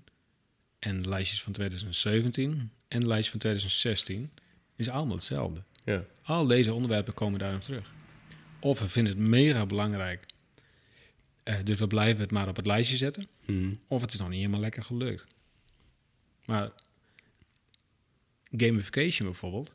en 0.79 1.03
de 1.03 1.09
lijstjes 1.09 1.43
van 1.43 1.53
2017 1.53 2.71
en 2.89 3.01
de 3.01 3.07
lijstje 3.07 3.31
van 3.31 3.41
2016. 3.41 4.31
is 4.77 4.89
allemaal 4.89 5.17
hetzelfde. 5.17 5.61
ja. 5.85 6.05
Al 6.23 6.47
deze 6.47 6.73
onderwerpen 6.73 7.15
komen 7.15 7.39
daarin 7.39 7.61
terug. 7.61 7.93
Of 8.61 8.81
we 8.81 8.89
vinden 8.89 9.13
het 9.13 9.23
mega 9.23 9.67
belangrijk, 9.67 10.27
eh, 11.47 11.57
dus 11.65 11.79
we 11.79 11.87
blijven 11.87 12.21
het 12.23 12.31
maar 12.31 12.49
op 12.49 12.57
het 12.57 12.67
lijstje 12.67 12.97
zetten. 12.97 13.27
Mhm. 13.47 13.75
Of 13.89 14.01
het 14.01 14.13
is 14.13 14.19
nog 14.19 14.29
niet 14.29 14.39
helemaal 14.39 14.61
lekker 14.61 14.83
gelukt. 14.83 15.27
Maar 16.45 16.71
gamification 18.51 19.29
bijvoorbeeld, 19.29 19.73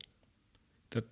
dat, 0.87 1.03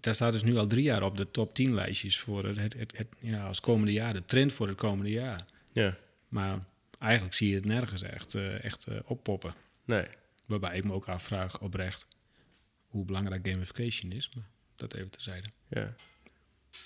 daar 0.00 0.14
staat 0.14 0.32
dus 0.32 0.42
nu 0.42 0.56
al 0.56 0.66
drie 0.66 0.82
jaar 0.82 1.02
op 1.02 1.16
de 1.16 1.30
top 1.30 1.54
10 1.54 1.74
lijstjes 1.74 2.18
voor 2.18 2.44
het, 2.44 2.56
het, 2.56 2.74
het, 2.74 2.96
het- 2.96 3.14
ja, 3.18 3.46
als 3.46 3.60
komende 3.60 3.92
jaar, 3.92 4.12
de 4.12 4.24
trend 4.24 4.52
voor 4.52 4.68
het 4.68 4.76
komende 4.76 5.10
jaar. 5.10 5.46
ja. 5.72 5.96
Maar 6.28 6.58
eigenlijk 6.98 7.34
zie 7.34 7.48
je 7.48 7.54
het 7.54 7.64
nergens 7.64 8.02
echt, 8.02 8.34
eh, 8.34 8.64
echt 8.64 8.86
eh, 8.86 8.96
oppoppen. 9.04 9.54
Nee. 9.84 10.06
Waarbij 10.46 10.76
ik 10.76 10.84
me 10.84 10.92
ook 10.92 11.08
afvraag 11.08 11.60
oprecht 11.60 12.06
hoe 12.86 13.04
belangrijk 13.04 13.46
gamification 13.48 14.12
is. 14.12 14.30
Maar 14.34 14.44
dat 14.76 14.94
even 14.94 15.10
terzijde. 15.10 15.48
Ja. 15.68 15.94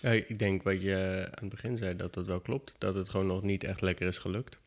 Ja. 0.01 0.11
Ik 0.11 0.39
denk 0.39 0.63
wat 0.63 0.83
je 0.83 1.25
aan 1.27 1.41
het 1.45 1.49
begin 1.49 1.77
zei, 1.79 1.97
dat 1.97 2.15
dat 2.15 2.27
wel 2.27 2.41
klopt. 2.41 2.75
Dat 2.79 2.95
het 2.95 3.09
gewoon 3.09 3.27
nog 3.27 3.43
niet 3.43 3.65
echt 3.65 3.81
lekker 3.81 4.07
is 4.07 4.19
gelukt. 4.19 4.59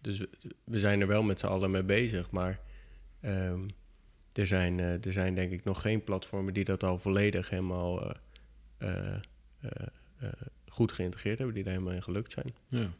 Dus 0.00 0.18
we, 0.18 0.28
we 0.64 0.78
zijn 0.78 1.00
er 1.00 1.06
wel 1.06 1.22
met 1.22 1.40
z'n 1.40 1.46
allen 1.46 1.70
mee 1.70 1.82
bezig. 1.82 2.30
Maar 2.30 2.60
ehm, 3.20 3.68
er, 4.32 4.46
zijn, 4.46 4.80
eh, 4.80 5.06
er 5.06 5.12
zijn 5.12 5.34
denk 5.34 5.52
ik 5.52 5.64
nog 5.64 5.80
geen 5.80 6.04
platformen 6.04 6.54
die 6.54 6.64
dat 6.64 6.82
al 6.82 6.98
volledig 6.98 7.48
helemaal 7.50 8.16
eh, 8.78 9.14
eh, 9.60 10.32
goed 10.68 10.92
geïntegreerd 10.92 11.36
hebben. 11.38 11.54
Die 11.54 11.64
daar 11.64 11.72
helemaal 11.72 11.94
in 11.94 12.02
gelukt 12.02 12.32
zijn. 12.32 12.54
Ja. 12.68 12.90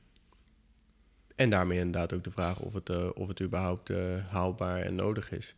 En 1.37 1.51
daarmee 1.51 1.79
inderdaad 1.79 2.12
ook 2.12 2.25
de 2.25 2.31
vraag 2.31 2.59
of 2.59 2.73
het, 2.73 3.12
of 3.14 3.29
het 3.29 3.41
überhaupt 3.43 3.89
haalbaar 4.29 4.81
en 4.81 4.95
nodig 4.95 5.31
is. 5.31 5.55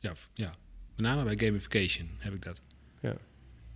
Ja, 0.00 0.14
f- 0.14 0.30
ja, 0.34 0.54
met 0.94 1.06
name 1.06 1.24
bij 1.24 1.46
gamification 1.46 2.08
heb 2.18 2.34
ik 2.34 2.42
dat. 2.42 2.60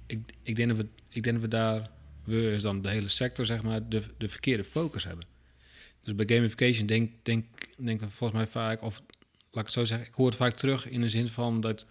Ik, 0.06 0.18
ik, 0.42 0.56
denk 0.56 0.68
dat 0.68 0.76
we, 0.76 0.88
ik 1.08 1.22
denk 1.22 1.34
dat 1.34 1.44
we 1.44 1.56
daar, 1.56 1.90
we 2.24 2.52
is 2.52 2.62
dan 2.62 2.82
de 2.82 2.88
hele 2.88 3.08
sector, 3.08 3.46
zeg 3.46 3.62
maar, 3.62 3.88
de, 3.88 4.02
de 4.18 4.28
verkeerde 4.28 4.64
focus 4.64 5.04
hebben. 5.04 5.26
Dus 6.02 6.14
bij 6.14 6.36
gamification 6.36 6.86
denk, 6.86 7.10
denk, 7.22 7.44
denken 7.76 8.06
we 8.06 8.12
volgens 8.12 8.38
mij 8.38 8.48
vaak, 8.48 8.82
of 8.82 9.02
laat 9.50 9.68
ik 9.68 9.72
het 9.72 9.72
zo 9.72 9.84
zeggen, 9.84 10.06
ik 10.06 10.14
hoor 10.14 10.26
het 10.26 10.36
vaak 10.36 10.54
terug 10.54 10.88
in 10.88 11.00
de 11.00 11.08
zin 11.08 11.28
van 11.28 11.60
dat 11.60 11.86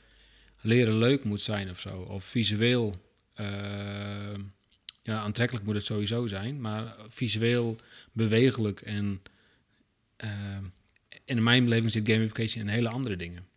leren 0.61 0.97
leuk 0.97 1.23
moet 1.23 1.41
zijn 1.41 1.69
of 1.69 1.79
zo. 1.79 1.97
Of 1.97 2.25
visueel, 2.25 2.95
eh, 3.33 3.45
ja, 5.03 5.19
aantrekkelijk 5.19 5.65
moet 5.65 5.75
het 5.75 5.85
sowieso 5.85 6.27
zijn, 6.27 6.61
maar 6.61 6.95
visueel 7.07 7.75
bewegelijk 8.11 8.81
en 8.81 9.21
eh, 10.15 10.57
in 11.25 11.43
mijn 11.43 11.63
beleving 11.63 11.91
zit 11.91 12.09
gamification 12.09 12.63
in 12.63 12.73
hele 12.73 12.89
andere 12.89 13.15
dingen. 13.15 13.47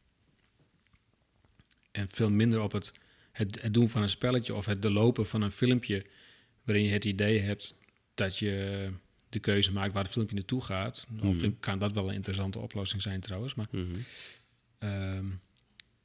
En 1.90 2.08
veel 2.08 2.30
minder 2.30 2.60
op 2.60 2.72
het, 2.72 2.92
het, 3.34 3.62
het 3.62 3.74
doen 3.74 3.88
van 3.88 4.02
een 4.02 4.08
spelletje 4.10 4.54
of 4.54 4.66
het 4.66 4.82
doorlopen 4.82 5.26
van 5.26 5.42
een 5.42 5.50
filmpje. 5.50 6.04
waarin 6.64 6.84
je 6.84 6.90
het 6.92 7.04
idee 7.04 7.38
hebt 7.40 7.78
dat 8.14 8.38
je 8.38 8.88
de 9.28 9.38
keuze 9.38 9.72
maakt 9.72 9.92
waar 9.92 10.02
het 10.02 10.12
filmpje 10.12 10.34
naartoe 10.34 10.60
gaat. 10.60 11.06
Mhm. 11.10 11.32
vind- 11.34 11.60
kan 11.60 11.78
dat 11.78 11.92
wel 11.92 12.08
een 12.08 12.14
interessante 12.14 12.58
oplossing 12.58 13.02
zijn 13.02 13.20
trouwens. 13.20 13.54
Maar, 13.54 13.66
Mhm. 13.70 13.94
ehm, 14.78 15.24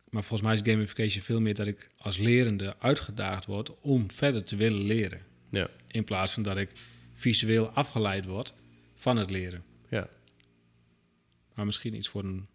maar 0.10 0.24
volgens 0.24 0.42
mij 0.42 0.54
is 0.54 0.62
gamification 0.74 1.24
veel 1.24 1.42
meer 1.42 1.54
dat 1.56 1.68
ik 1.68 1.90
als 1.98 2.18
lerende 2.18 2.80
uitgedaagd 2.80 3.46
word 3.46 3.80
om 3.80 4.12
verder 4.12 4.44
te 4.44 4.56
willen 4.56 4.82
leren. 4.82 5.22
Ja. 5.50 5.70
In 5.88 6.04
plaats 6.04 6.34
van 6.34 6.44
dat 6.44 6.58
ik 6.58 6.70
visueel 7.14 7.68
afgeleid 7.70 8.26
word 8.26 8.54
van 8.96 9.18
het 9.18 9.30
leren. 9.30 9.64
Ja. 9.90 10.10
Maar 11.54 11.66
misschien 11.66 11.96
iets 11.96 12.08
voor 12.08 12.24
een 12.24 12.48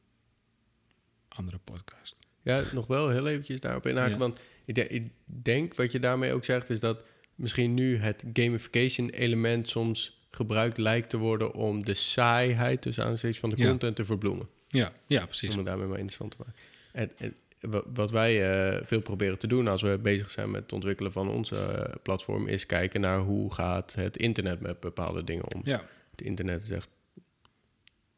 andere 1.29 1.59
podcast. 1.59 2.17
Ja, 2.45 2.63
nog 2.73 2.87
wel 2.87 3.09
heel 3.09 3.27
eventjes 3.27 3.61
daarop 3.61 3.87
inhaken. 3.87 4.13
Ja. 4.13 4.19
Want 4.19 4.41
ik, 4.65 4.75
de- 4.75 4.89
ik 4.89 5.09
denk 5.25 5.75
wat 5.75 5.93
je 5.93 5.99
daarmee 5.99 6.33
ook 6.33 6.45
zegt, 6.45 6.71
is 6.71 6.81
dat 6.81 7.05
misschien 7.35 7.75
nu 7.75 7.97
het 7.97 8.25
gamification 8.33 9.09
element 9.11 9.69
soms 9.69 10.23
gebruikt 10.31 10.79
lijkt 10.79 11.11
te 11.11 11.17
worden 11.17 11.53
om 11.55 11.85
de 11.85 11.95
saaiheid 11.95 12.83
tussen 12.83 13.05
aanstekens 13.05 13.39
van 13.41 13.49
de 13.49 13.57
Ja. 13.57 13.69
content 13.69 13.97
te 13.97 14.05
verbloemen. 14.05 14.49
Ja, 14.69 14.93
ja 15.07 15.25
precies. 15.25 15.51
Om 15.51 15.57
het 15.57 15.67
daarmee 15.67 15.87
maar 15.87 15.99
interessant 15.99 16.31
te 16.31 16.37
maken. 16.39 16.55
En, 16.93 17.11
en 17.19 17.35
wa- 17.71 17.83
wat 17.95 18.11
wij 18.11 18.51
eh, 18.77 18.81
veel 18.87 19.01
proberen 19.01 19.39
te 19.39 19.47
doen 19.47 19.69
als 19.69 19.83
we 19.83 19.99
bezig 20.03 20.31
zijn 20.31 20.51
met 20.51 20.63
het 20.63 20.73
ontwikkelen 20.73 21.13
van 21.13 21.29
onze 21.31 21.57
eh, 21.57 21.95
platform, 22.03 22.49
is 22.49 22.67
kijken 22.67 23.01
naar 23.01 23.19
hoe 23.19 23.53
gaat 23.55 23.95
het 23.95 24.17
internet 24.17 24.61
met 24.61 24.81
bepaalde 24.81 25.25
dingen 25.25 25.55
om. 25.55 25.61
Ja, 25.65 25.85
Het 26.11 26.21
internet 26.23 26.63
is 26.63 26.71
echt 26.71 26.89
een 27.17 27.23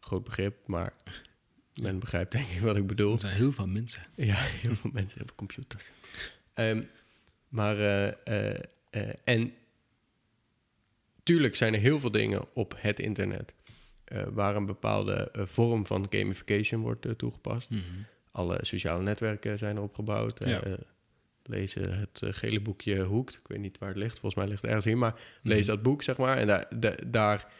groot 0.00 0.24
begrip, 0.24 0.56
maar 0.66 0.92
men 1.82 1.98
begrijpt 1.98 2.32
denk 2.32 2.46
ik 2.48 2.60
wat 2.60 2.76
ik 2.76 2.86
bedoel. 2.86 3.12
er 3.12 3.20
zijn 3.20 3.34
heel 3.34 3.52
veel 3.52 3.66
mensen. 3.66 4.02
Ja, 4.14 4.34
heel 4.36 4.74
veel 4.74 4.90
mensen 4.92 5.18
hebben 5.18 5.36
computers. 5.36 5.90
Ehm, 6.54 6.82
maar, 7.48 7.76
eh, 7.78 8.06
eh, 8.52 8.62
eh, 8.90 9.08
en 9.24 9.52
tuurlijk 11.22 11.56
zijn 11.56 11.74
er 11.74 11.80
heel 11.80 12.00
veel 12.00 12.10
dingen 12.10 12.44
op 12.54 12.74
het 12.76 13.00
internet 13.00 13.54
waar 14.32 14.56
een 14.56 14.66
bepaalde 14.66 15.28
vorm 15.34 15.86
van 15.86 16.06
gamification 16.10 16.80
wordt 16.82 17.06
toegepast. 17.18 17.70
Mhm. 17.70 17.82
Alle 18.30 18.58
sociale 18.62 19.02
netwerken 19.02 19.58
zijn 19.58 19.76
erop 19.76 19.94
gebouwd. 19.94 20.38
Ja. 20.44 20.62
lezen 21.42 21.98
het 21.98 22.20
gele 22.22 22.60
boekje 22.60 23.02
Hoekt. 23.02 23.34
Ik 23.34 23.48
weet 23.48 23.58
niet 23.58 23.78
waar 23.78 23.88
het 23.88 23.98
ligt, 23.98 24.18
volgens 24.18 24.34
mij 24.34 24.44
ligt 24.46 24.60
het 24.60 24.66
ergens 24.70 24.84
hier. 24.86 24.98
Maar 24.98 25.14
lees 25.42 25.58
Mhm. 25.58 25.66
dat 25.66 25.82
boek, 25.82 26.02
zeg 26.02 26.16
maar. 26.16 26.36
En 26.36 26.46
daar, 26.46 26.66
da- 26.80 26.96
daar 27.06 27.52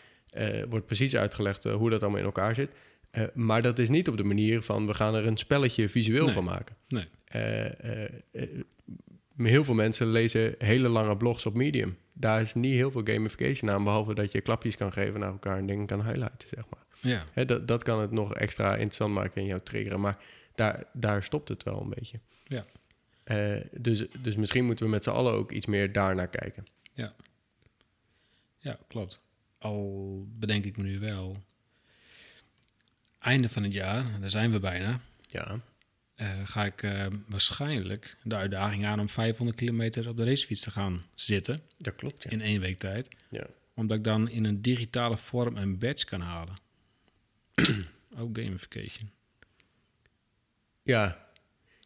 wordt 0.68 0.86
precies 0.86 1.16
uitgelegd 1.16 1.64
hoe 1.64 1.90
dat 1.90 2.00
allemaal 2.02 2.18
in 2.20 2.24
elkaar 2.26 2.54
zit. 2.54 2.70
Eh, 3.16 3.24
maar 3.34 3.62
dat 3.62 3.78
is 3.78 3.88
niet 3.88 4.08
op 4.08 4.16
de 4.16 4.24
manier 4.24 4.62
van 4.62 4.86
we 4.86 4.94
gaan 4.94 5.14
er 5.14 5.26
een 5.26 5.36
spelletje 5.36 5.88
visueel 5.88 6.24
Nee. 6.24 6.34
van 6.34 6.44
maken. 6.44 6.76
Nee. 6.88 7.04
Eh, 7.24 8.02
eh, 8.32 8.50
heel 9.36 9.64
veel 9.64 9.74
mensen 9.74 10.06
lezen 10.06 10.54
hele 10.58 10.88
lange 10.88 11.16
blogs 11.16 11.46
op 11.46 11.54
Medium. 11.54 11.96
Daar 12.12 12.40
is 12.40 12.54
niet 12.54 12.72
heel 12.74 12.90
veel 12.90 13.02
gamification 13.04 13.70
aan, 13.70 13.84
behalve 13.84 14.14
dat 14.14 14.32
je 14.32 14.40
klapjes 14.40 14.76
kan 14.76 14.92
geven 14.92 15.20
naar 15.20 15.30
elkaar 15.30 15.58
en 15.58 15.66
dingen 15.66 15.86
kan 15.86 16.04
highlighten, 16.04 16.48
zeg 16.48 16.64
maar. 16.70 16.84
Ja, 17.00 17.24
Hè, 17.32 17.44
dat, 17.44 17.68
dat 17.68 17.82
kan 17.82 18.00
het 18.00 18.10
nog 18.10 18.34
extra 18.34 18.72
interessant 18.72 19.14
maken 19.14 19.40
en 19.40 19.46
jou 19.46 19.60
triggeren, 19.64 20.00
maar 20.00 20.18
daar, 20.54 20.84
daar 20.92 21.22
stopt 21.22 21.48
het 21.48 21.62
wel 21.62 21.80
een 21.80 21.94
beetje. 21.94 22.20
Ja. 22.44 22.64
Dus, 23.72 24.08
dus 24.10 24.36
misschien 24.36 24.64
moeten 24.64 24.84
we 24.84 24.90
met 24.90 25.04
z'n 25.04 25.10
allen 25.10 25.32
ook 25.32 25.52
iets 25.52 25.66
meer 25.66 25.92
daarnaar 25.92 26.28
kijken. 26.28 26.66
ja, 28.58 28.78
klopt. 28.88 29.20
Al 29.58 30.26
bedenk 30.38 30.64
ik 30.64 30.76
me 30.76 30.82
nu 30.82 30.98
wel. 30.98 31.36
Einde 33.26 33.48
van 33.48 33.62
het 33.62 33.72
jaar, 33.72 34.20
daar 34.20 34.30
zijn 34.30 34.50
we 34.50 34.60
bijna. 34.60 35.00
Ja, 35.30 35.60
eh, 36.14 36.40
ga 36.44 36.64
ik 36.64 36.82
eh, 36.82 37.06
waarschijnlijk 37.26 38.16
de 38.22 38.34
uitdaging 38.34 38.86
aan 38.86 39.00
om 39.00 39.08
500 39.08 39.58
kilometer 39.58 40.08
op 40.08 40.16
de 40.16 40.24
racefiets 40.24 40.60
te 40.60 40.70
gaan 40.70 41.04
zitten. 41.14 41.62
dat 41.78 41.94
klopt, 41.94 42.22
ja. 42.22 42.30
In 42.30 42.40
één 42.40 42.60
week 42.60 42.78
tijd. 42.78 43.16
Ja. 43.30 43.46
Omdat 43.74 43.98
ik 43.98 44.04
dan 44.04 44.28
in 44.28 44.44
een 44.44 44.62
digitale 44.62 45.16
vorm 45.16 45.56
een 45.56 45.78
badge 45.78 46.06
kan 46.06 46.20
halen. 46.20 46.54
Ook 48.18 48.38
gamification. 48.38 49.10
Ja, 50.82 51.28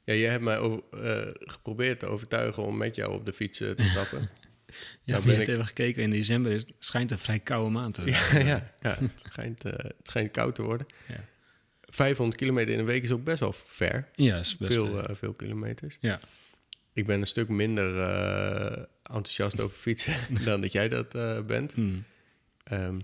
Ja, 0.04 0.14
je 0.14 0.26
hebt 0.26 0.44
mij 0.44 0.58
over, 0.58 0.82
eh, 0.90 1.34
geprobeerd 1.34 2.00
te 2.00 2.06
overtuigen 2.06 2.62
om 2.62 2.76
met 2.76 2.96
jou 2.96 3.14
op 3.14 3.26
de 3.26 3.32
fiets 3.32 3.58
te 3.58 3.74
stappen. 3.78 4.30
Ja, 5.02 5.12
Nou 5.12 5.24
ben 5.24 5.34
hebt 5.34 5.48
ik- 5.48 5.54
even 5.54 5.66
gekeken. 5.66 6.02
In 6.02 6.10
december 6.10 6.52
is, 6.52 6.64
schijnt 6.78 7.10
een 7.10 7.18
vrij 7.18 7.38
koude 7.38 7.70
maand 7.70 7.94
te 7.94 8.02
zijn. 8.12 8.46
ja, 8.46 8.72
ja, 8.80 8.96
het, 9.00 9.12
schijnt, 9.32 9.64
eh, 9.64 9.72
het 9.72 9.94
schijnt 10.02 10.30
koud 10.30 10.54
te 10.54 10.62
worden. 10.62 10.86
Ja. 11.08 11.24
500 11.80 12.38
kilometer 12.40 12.72
in 12.72 12.78
een 12.78 12.84
week 12.84 13.02
is 13.02 13.10
ook 13.10 13.24
best 13.24 13.40
wel 13.40 13.52
ver. 13.52 14.08
Ja, 14.14 14.36
is 14.38 14.56
best 14.56 14.72
veel, 14.72 14.86
veel. 14.86 15.06
eh, 15.06 15.16
veel 15.16 15.32
kilometers. 15.32 15.96
Ja. 16.00 16.20
Ik 16.92 17.06
ben 17.06 17.20
een 17.20 17.26
stuk 17.26 17.48
minder 17.48 18.00
eh, 18.02 18.82
enthousiast 19.02 19.60
over 19.60 19.76
fietsen 19.76 20.14
dan 20.44 20.60
dat 20.60 20.72
jij 20.72 20.88
dat 20.88 21.12
bent. 21.46 21.72
Hmm. 21.72 22.04
Ehm, 22.64 23.00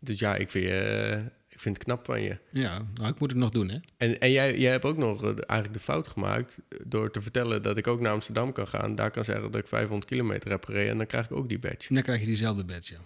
dus 0.00 0.18
ja, 0.18 0.34
ik 0.36 0.50
vind, 0.50 0.64
je, 0.64 1.22
ik 1.56 1.62
vind 1.62 1.76
het 1.76 1.84
knap 1.84 2.04
van 2.04 2.22
je. 2.22 2.38
Ja, 2.50 2.86
nou, 2.94 3.08
ik 3.08 3.18
moet 3.20 3.30
het 3.30 3.38
nog 3.38 3.50
doen, 3.50 3.68
hè? 3.68 3.78
En, 3.96 4.18
en 4.20 4.30
jij, 4.30 4.58
jij 4.58 4.70
hebt 4.70 4.84
ook 4.84 4.96
nog 4.96 5.22
eh, 5.22 5.28
eigenlijk 5.28 5.72
de 5.72 5.78
fout 5.84 6.08
gemaakt 6.08 6.58
door 6.84 7.10
te 7.10 7.20
vertellen 7.22 7.62
dat 7.62 7.76
ik 7.76 7.86
ook 7.86 8.00
naar 8.00 8.12
Amsterdam 8.12 8.52
kan 8.52 8.68
gaan. 8.68 8.94
Daar 8.94 9.10
kan 9.10 9.24
zeggen 9.24 9.50
dat 9.52 9.60
ik 9.60 9.68
500 9.68 10.10
kilometer 10.10 10.50
heb 10.50 10.64
gereden 10.64 10.90
en 10.90 10.96
dan 10.96 11.06
krijg 11.06 11.24
ik 11.24 11.32
ook 11.36 11.48
die 11.48 11.58
badge. 11.58 11.88
En 11.88 11.94
dan 11.94 12.02
krijg 12.04 12.20
je 12.20 12.26
diezelfde 12.26 12.64
badge, 12.64 12.94
ja. 12.94 13.00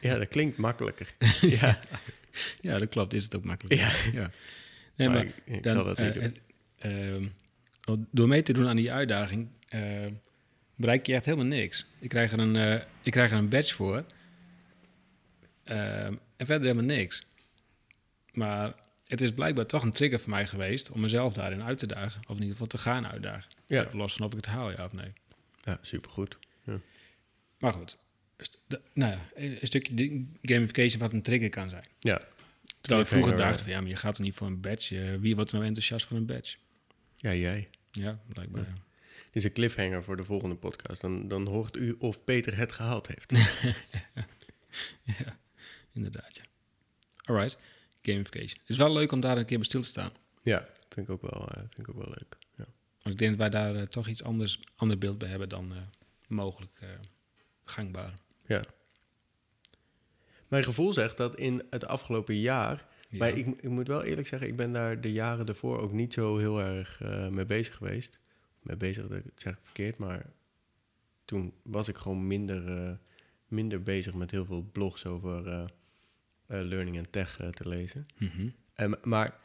Ja, 0.10 0.18
dat 0.18 0.28
klinkt 0.28 0.56
makkelijker. 0.56 1.14
ja, 1.60 1.80
Ja, 2.60 2.76
dat 2.78 2.88
klopt. 2.88 3.14
Is 3.14 3.24
het 3.24 3.36
ook 3.36 3.44
makkelijk. 3.44 3.80
Ja. 3.80 3.90
ja. 4.12 4.30
Nee, 4.96 5.08
maar 5.08 5.16
maar 5.16 5.26
ik, 5.26 5.34
ik 5.56 5.62
dan, 5.62 5.74
zal 5.76 5.84
dat 5.84 5.98
niet 5.98 6.06
eh, 6.06 6.12
doen. 6.14 6.22
het- 6.22 7.98
door 8.10 8.28
mee 8.28 8.42
te 8.42 8.52
doen 8.52 8.66
aan 8.68 8.76
die 8.76 8.92
uitdaging 8.92 9.48
eh, 9.68 9.80
bereik 10.74 11.06
je 11.06 11.14
echt 11.14 11.24
helemaal 11.24 11.46
niks. 11.46 11.86
Ik 11.98 12.08
krijg 12.08 12.32
er 12.32 12.38
een, 12.38 12.56
eh, 12.56 12.80
ik 13.02 13.12
krijg 13.12 13.30
er 13.30 13.38
een 13.38 13.48
badge 13.48 13.74
voor. 13.74 14.04
En 15.64 16.20
verder 16.46 16.60
helemaal 16.68 16.96
niks. 16.96 17.26
Maar 18.40 18.74
het 19.06 19.20
is 19.20 19.32
blijkbaar 19.32 19.66
toch 19.66 19.82
een 19.82 19.90
trigger 19.90 20.20
voor 20.20 20.30
mij 20.30 20.46
geweest 20.46 20.90
om 20.90 21.00
mezelf 21.00 21.32
daarin 21.32 21.62
uit 21.62 21.78
te 21.78 21.86
dagen. 21.86 22.20
Of 22.22 22.28
in 22.28 22.34
ieder 22.34 22.50
geval 22.50 22.66
te 22.66 22.78
gaan 22.78 23.06
uitdagen. 23.06 23.50
Ja. 23.66 23.88
Los 23.92 24.14
van 24.14 24.26
of 24.26 24.30
ik 24.30 24.36
het 24.36 24.46
haal, 24.46 24.70
ja 24.70 24.84
of 24.84 24.92
nee. 24.92 25.12
Ja, 25.64 25.78
supergoed. 25.82 26.38
Maar 27.58 27.72
goed. 27.72 27.96
De- 28.66 28.80
nou 28.94 29.12
ja, 29.12 29.20
een 29.34 29.58
stukje 29.62 30.24
gamification 30.42 31.00
wat 31.00 31.12
een 31.12 31.22
trigger 31.22 31.48
kan 31.48 31.70
zijn. 31.70 31.84
Ja, 31.98 32.22
Terwijl 32.80 33.02
ik 33.02 33.08
vroeger 33.08 33.36
dacht 33.36 33.60
van 33.60 33.70
ja, 33.70 33.80
maar 33.80 33.88
je 33.88 33.96
gaat 33.96 34.16
er 34.16 34.22
niet 34.22 34.34
voor 34.34 34.46
een 34.46 34.60
badge. 34.60 35.00
Eh, 35.00 35.14
wie 35.18 35.34
wordt 35.34 35.50
er 35.50 35.56
nou 35.56 35.66
enthousiast 35.68 36.06
van 36.06 36.16
een 36.16 36.26
badge? 36.26 36.56
ja, 37.16 37.34
jij. 37.34 37.68
Ja, 37.90 38.20
blijkbaar. 38.26 38.62
Ja. 38.62 38.74
Dit 39.24 39.36
is 39.42 39.44
een 39.44 39.52
cliffhanger 39.52 40.04
voor 40.04 40.16
de 40.16 40.24
volgende 40.24 40.56
podcast. 40.56 41.00
Dan, 41.00 41.28
dan 41.28 41.46
hoort 41.46 41.76
u 41.76 41.96
of 41.98 42.24
Peter 42.24 42.56
het 42.56 42.72
gehaald 42.72 43.06
heeft. 43.06 43.32
ja, 45.18 45.38
inderdaad. 45.92 46.34
Ja. 46.34 46.42
Alright, 47.24 47.58
gamification. 48.02 48.58
Het 48.60 48.68
is 48.68 48.76
wel 48.76 48.92
leuk 48.92 49.12
om 49.12 49.20
daar 49.20 49.36
een 49.36 49.44
keer 49.44 49.58
bij 49.58 49.66
stil 49.66 49.80
te 49.80 49.86
staan. 49.86 50.12
ja, 50.42 50.68
vind 50.88 51.08
ik 51.08 51.10
ook 51.10 51.30
wel, 51.30 51.48
eh, 51.48 51.58
vind 51.58 51.78
ik 51.78 51.88
ook 51.88 52.02
wel 52.02 52.14
leuk. 52.18 52.36
Ja. 52.56 52.64
Want 53.02 53.14
ik 53.14 53.18
denk 53.18 53.30
dat 53.30 53.40
wij 53.40 53.50
daar 53.50 53.74
eh, 53.74 53.82
toch 53.82 54.08
iets 54.08 54.22
anders, 54.22 54.60
ander 54.76 54.98
beeld 54.98 55.18
bij 55.18 55.28
hebben 55.28 55.48
dan 55.48 55.74
eh, 55.74 55.78
mogelijk 56.28 56.78
gangbaar. 57.62 58.14
ja. 58.46 58.64
Mijn 60.48 60.64
gevoel 60.64 60.92
zegt 60.92 61.16
dat 61.16 61.36
in 61.36 61.62
het 61.70 61.86
afgelopen 61.86 62.36
jaar... 62.36 62.88
Ja. 63.08 63.18
Maar 63.18 63.28
ik, 63.28 63.46
ik 63.46 63.68
moet 63.68 63.86
wel 63.86 64.02
eerlijk 64.02 64.26
zeggen, 64.26 64.48
ik 64.48 64.56
ben 64.56 64.72
daar 64.72 65.00
de 65.00 65.12
jaren 65.12 65.46
ervoor 65.46 65.78
ook 65.80 65.92
niet 65.92 66.12
zo 66.12 66.36
heel 66.36 66.60
erg 66.60 67.00
mee 67.30 67.44
bezig 67.44 67.76
geweest. 67.76 68.18
Mee 68.62 68.76
bezig, 68.76 69.06
dat 69.06 69.22
zeg 69.34 69.52
ik 69.52 69.58
verkeerd, 69.62 69.98
maar 69.98 70.32
toen 71.24 71.54
was 71.62 71.88
ik 71.88 71.96
gewoon 71.96 72.26
minder, 72.26 72.98
minder 73.48 73.82
bezig 73.82 74.14
met 74.14 74.30
heel 74.30 74.44
veel 74.44 74.68
blogs 74.72 75.06
over 75.06 75.70
learning 76.58 76.96
en 76.96 77.10
tech 77.10 77.40
eh, 77.40 77.48
te 77.48 77.68
lezen. 77.68 78.06
Mhm. 78.18 78.48
En, 78.74 78.98
maar 79.02 79.38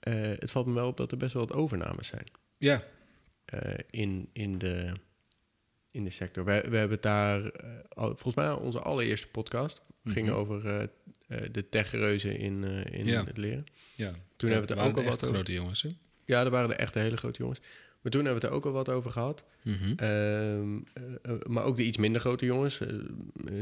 eh, 0.00 0.14
het 0.22 0.50
valt 0.50 0.66
me 0.66 0.72
wel 0.74 0.88
op 0.88 0.96
dat 0.96 1.12
er 1.12 1.18
best 1.18 1.32
wel 1.34 1.46
wat 1.46 1.56
overnames 1.56 2.06
zijn 2.06 2.26
Ja, 2.56 2.82
eh, 3.44 3.60
in, 3.90 4.28
in, 4.32 4.58
de, 4.58 4.92
in 5.90 6.04
de 6.04 6.10
sector. 6.10 6.44
We, 6.44 6.52
we 6.68 6.76
hebben 6.76 6.90
het 6.96 7.02
daar, 7.02 7.46
eh, 7.46 7.70
al, 7.88 8.06
volgens 8.06 8.34
mij 8.34 8.52
onze 8.52 8.80
allereerste 8.80 9.28
podcast, 9.28 9.82
ging 10.04 10.26
Mhm. 10.28 10.36
over 10.36 10.66
eh, 10.66 10.82
eh, 11.26 11.52
de 11.52 11.68
techreuzen 11.68 12.38
in, 12.38 12.64
eh, 12.64 12.98
in 12.98 13.06
Ja. 13.06 13.24
het 13.24 13.36
leren. 13.36 13.66
ja. 13.94 14.10
Toen 14.36 14.50
hebben 14.50 14.68
we 14.68 14.74
het 14.74 14.82
er 14.82 14.88
ook 14.90 14.96
al 14.96 15.02
wat 15.04 15.14
over. 15.22 15.34
grote 15.34 15.52
jongens, 15.52 15.82
hè? 15.82 15.88
Ja, 16.24 16.44
er 16.44 16.50
waren 16.50 16.68
de 16.68 16.74
echte 16.74 16.98
hele 16.98 17.16
grote 17.16 17.38
jongens. 17.38 17.60
Maar 18.00 18.12
toen 18.12 18.24
hebben 18.24 18.40
we 18.40 18.46
het 18.46 18.50
er 18.50 18.50
ook 18.50 18.66
al 18.66 18.72
wat 18.72 18.88
over 18.88 19.10
gehad. 19.10 19.44
Eh, 19.96 20.60
eh, 20.62 20.62
maar 21.46 21.64
ook 21.64 21.76
de 21.76 21.84
iets 21.84 21.96
minder 21.96 22.20
grote 22.20 22.44
jongens. 22.44 22.80
Eh, 22.80 22.88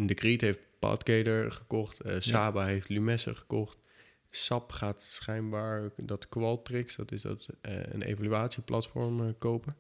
de 0.07 0.15
Creed 0.15 0.41
heeft 0.41 0.59
Padcader 0.89 1.53
gekocht. 1.53 2.01
eh, 2.01 2.16
Saba 2.18 2.64
heeft 2.64 2.89
Lumesse 2.89 3.35
gekocht. 3.35 3.78
SAP 4.30 4.72
gaat 4.72 5.03
schijnbaar 5.03 5.91
dat 5.97 6.28
Qualtrics, 6.28 6.97
dat 6.97 7.12
is 7.12 7.22
dat, 7.22 7.47
eh, 7.61 7.82
een 7.93 8.03
evaluatieplatform, 8.03 9.20
eh, 9.26 9.32
kopen. 9.39 9.76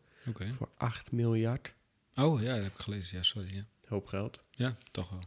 Voor 0.56 0.68
8 0.76 1.12
miljard. 1.12 1.74
Oh 2.14 2.42
ja, 2.42 2.54
dat 2.54 2.62
heb 2.64 2.72
ik 2.72 2.78
gelezen. 2.80 3.16
Ja, 3.16 3.22
sorry. 3.22 3.54
Ja, 3.54 3.64
Hoop 3.86 4.06
geld. 4.06 4.42
ja 4.50 4.76
toch 4.90 5.10
wel. 5.10 5.20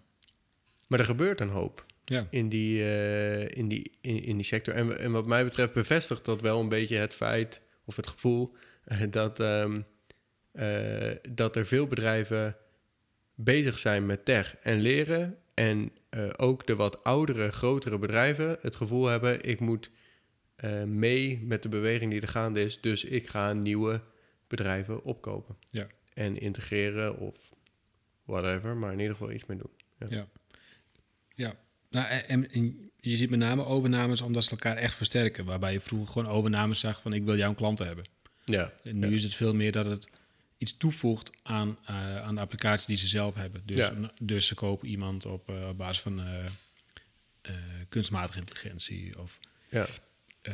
Maar 0.87 0.99
er 0.99 1.05
gebeurt 1.05 1.39
een 1.39 1.49
hoop 1.49 1.85
Ja, 2.05 2.27
in 2.29 2.49
die, 2.49 2.83
in 3.49 3.67
die, 3.67 3.97
in, 4.01 4.23
in 4.23 4.35
die 4.35 4.45
sector. 4.45 4.73
En, 4.73 4.99
en 4.99 5.11
wat 5.11 5.25
mij 5.25 5.43
betreft 5.43 5.73
bevestigt 5.73 6.25
dat 6.25 6.41
wel 6.41 6.59
een 6.59 6.69
beetje 6.69 6.95
het 6.95 7.13
feit 7.13 7.61
of 7.85 7.95
het 7.95 8.07
gevoel 8.07 8.55
dat, 9.09 9.39
ehm, 9.39 9.81
eh, 10.51 11.15
dat 11.29 11.55
er 11.55 11.65
veel 11.65 11.87
bedrijven 11.87 12.55
bezig 13.35 13.79
zijn 13.79 14.05
met 14.05 14.25
tech 14.25 14.57
en 14.57 14.79
leren. 14.79 15.37
En 15.57 15.91
eh, 16.09 16.29
ook 16.37 16.67
de 16.67 16.75
wat 16.75 17.03
oudere, 17.03 17.51
grotere 17.51 17.97
bedrijven 17.97 18.57
het 18.61 18.75
gevoel 18.75 19.05
hebben: 19.05 19.43
ik 19.43 19.59
moet 19.59 19.89
eh, 20.55 20.83
mee 20.83 21.39
met 21.43 21.63
de 21.63 21.69
beweging 21.69 22.11
die 22.11 22.21
er 22.21 22.27
gaande 22.27 22.61
is. 22.63 22.81
Dus 22.81 23.03
ik 23.03 23.27
ga 23.27 23.53
nieuwe 23.53 24.01
bedrijven 24.47 25.03
opkopen. 25.03 25.55
Ja. 25.67 25.87
En 26.13 26.39
integreren 26.39 27.17
of 27.17 27.53
whatever, 28.23 28.75
maar 28.75 28.91
in 28.93 28.99
ieder 28.99 29.15
geval 29.15 29.31
iets 29.31 29.45
mee 29.45 29.57
doen. 29.57 30.09
ja. 30.09 30.27
Ja. 31.35 31.55
Nou, 31.89 32.07
en, 32.07 32.27
en- 32.27 32.51
en 32.51 32.91
je 32.99 33.15
ziet 33.15 33.29
met 33.29 33.39
name 33.39 33.65
overnames 33.65 34.21
omdat 34.21 34.43
ze 34.43 34.51
elkaar 34.51 34.75
echt 34.77 34.95
versterken. 34.95 35.45
Waarbij 35.45 35.71
je 35.73 35.79
vroeger 35.79 36.11
gewoon 36.11 36.27
overnames 36.31 36.79
zag 36.79 37.01
van 37.01 37.13
ik 37.13 37.23
wil 37.23 37.37
jouw 37.37 37.53
klanten 37.53 37.85
hebben. 37.87 38.05
Ja, 38.45 38.71
En 38.83 38.99
nu 38.99 39.07
Ja. 39.07 39.13
is 39.13 39.23
het 39.23 39.33
veel 39.35 39.53
meer 39.55 39.71
dat 39.71 39.85
het 39.85 40.09
iets 40.57 40.77
toevoegt 40.77 41.29
aan, 41.43 41.77
eh, 41.85 42.21
aan 42.21 42.35
de 42.35 42.41
applicatie 42.41 42.87
die 42.87 42.97
ze 42.97 43.07
zelf 43.07 43.35
hebben. 43.35 43.61
Dus, 43.65 43.77
Ja. 43.77 44.11
dus 44.21 44.47
ze 44.47 44.55
kopen 44.55 44.87
iemand 44.87 45.25
op, 45.25 45.49
eh, 45.49 45.67
op 45.67 45.77
basis 45.77 46.01
van 46.01 46.19
eh, 47.41 47.53
kunstmatige 47.89 48.39
intelligentie 48.39 49.19
of 49.19 49.39
ja. 49.69 49.85
eh, 50.41 50.53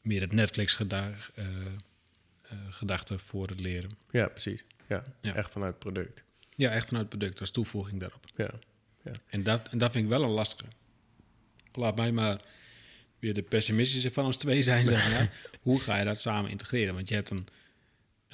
meer 0.00 0.20
het 0.20 0.32
Netflix-gedachte 0.32 1.34
gedachte 2.68 3.18
voor 3.18 3.48
het 3.48 3.60
leren. 3.60 3.90
Ja, 4.10 4.28
precies. 4.28 4.64
Ja, 4.88 5.02
Ja. 5.20 5.34
echt 5.34 5.50
vanuit 5.50 5.78
product. 5.78 6.22
Ja, 6.56 6.70
echt 6.70 6.88
vanuit 6.88 7.08
product 7.08 7.40
als 7.40 7.50
toevoeging 7.50 8.00
daarop. 8.00 8.24
Ja, 8.36 8.50
En 9.26 9.42
dat, 9.42 9.68
en 9.68 9.78
dat 9.78 9.92
vind 9.92 10.04
ik 10.04 10.10
wel 10.10 10.22
een 10.22 10.30
lastige. 10.30 10.68
Laat 11.72 11.96
mij 11.96 12.12
maar 12.12 12.40
weer 13.18 13.34
de 13.34 13.42
pessimistische 13.42 14.10
van 14.12 14.24
ons 14.24 14.36
twee 14.36 14.62
zijn. 14.62 14.86
Zeg 14.86 15.10
maar. 15.10 15.32
Hoe 15.62 15.80
ga 15.80 15.98
je 15.98 16.04
dat 16.04 16.20
samen 16.20 16.50
integreren? 16.50 16.94
Want 16.94 17.08
je 17.08 17.14
hebt 17.14 17.30
een, 17.30 17.46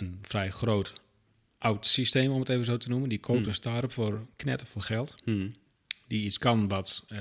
een 0.03 0.19
vrij 0.23 0.51
groot 0.51 0.93
oud 1.59 1.87
systeem, 1.87 2.31
om 2.31 2.39
het 2.41 2.49
even 2.49 2.65
zo 2.65 2.77
te 2.77 2.89
noemen. 2.89 3.09
Die 3.09 3.19
koopt 3.21 3.39
Hmm. 3.39 3.49
een 3.49 3.55
start-up 3.55 3.93
voor 3.93 4.27
knetterveel 4.37 4.81
geld. 4.81 5.15
Hmm. 5.25 5.53
Die 6.07 6.25
iets 6.25 6.39
kan 6.39 6.69
wat, 6.69 7.05
eh, 7.09 7.19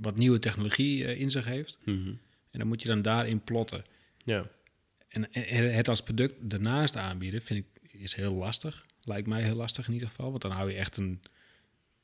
wat 0.00 0.16
nieuwe 0.16 0.38
technologie 0.38 1.04
eh, 1.06 1.20
in 1.20 1.30
zich 1.30 1.44
heeft. 1.44 1.78
Mhm. 1.84 2.08
En 2.50 2.58
dan 2.58 2.66
moet 2.66 2.82
je 2.82 2.88
dan 2.88 3.02
daarin 3.02 3.40
plotten. 3.44 3.84
ja. 4.24 4.50
En, 5.08 5.32
en 5.32 5.74
het 5.74 5.88
als 5.88 6.02
product 6.02 6.34
daarnaast 6.50 6.96
aanbieden, 6.96 7.42
vind 7.42 7.58
ik, 7.58 7.90
is 7.90 8.14
heel 8.14 8.34
lastig. 8.34 8.86
Lijkt 9.00 9.26
mij 9.28 9.42
heel 9.42 9.54
lastig 9.54 9.86
in 9.88 9.92
ieder 9.94 10.08
geval. 10.08 10.30
Want 10.30 10.42
dan 10.42 10.50
hou 10.50 10.70
je 10.70 10.76
echt 10.76 10.96
een, 10.96 11.20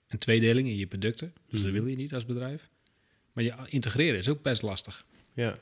een 0.09 0.18
tweedeling 0.18 0.68
in 0.68 0.76
je 0.76 0.86
producten. 0.86 1.32
Dus 1.51 1.62
dat 1.62 1.72
wil 1.72 1.86
je 1.86 1.96
niet 1.96 2.14
als 2.14 2.26
bedrijf. 2.26 2.68
Maar 3.32 3.44
je 3.44 3.55
integreren 3.68 4.18
is 4.18 4.28
ook 4.28 4.42
best 4.42 4.62
lastig. 4.62 5.07
ja. 5.32 5.59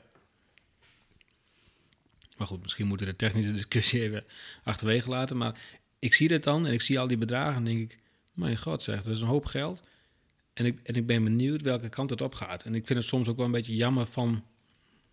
Maar 2.37 2.47
goed, 2.47 2.61
misschien 2.61 2.87
moeten 2.87 3.05
we 3.05 3.11
de 3.11 3.17
technische 3.17 3.53
discussie 3.53 4.01
even 4.01 4.23
achterwege 4.63 5.09
laten. 5.09 5.37
Maar 5.37 5.59
ik 5.99 6.13
zie 6.13 6.27
dit 6.27 6.43
dan 6.43 6.65
en 6.67 6.73
ik 6.73 6.81
zie 6.81 6.99
al 6.99 7.07
die 7.07 7.17
bedragen 7.17 7.55
en 7.55 7.63
denk 7.63 7.91
ik... 7.91 7.99
Mijn 8.33 8.57
god, 8.57 8.83
zeg, 8.83 9.03
dat 9.03 9.15
is 9.15 9.21
een 9.21 9.27
hoop 9.27 9.45
geld. 9.45 9.83
En 10.53 10.65
ik, 10.65 10.79
en 10.83 10.95
ik 10.95 11.05
ben 11.05 11.23
benieuwd 11.23 11.61
welke 11.61 11.89
kant 11.89 12.09
het 12.09 12.21
op 12.21 12.35
gaat. 12.35 12.63
En 12.63 12.75
ik 12.75 12.85
vind 12.85 12.99
het 12.99 13.07
soms 13.07 13.27
ook 13.27 13.35
wel 13.37 13.45
een 13.45 13.51
beetje 13.51 13.75
jammer 13.75 14.05
van 14.05 14.43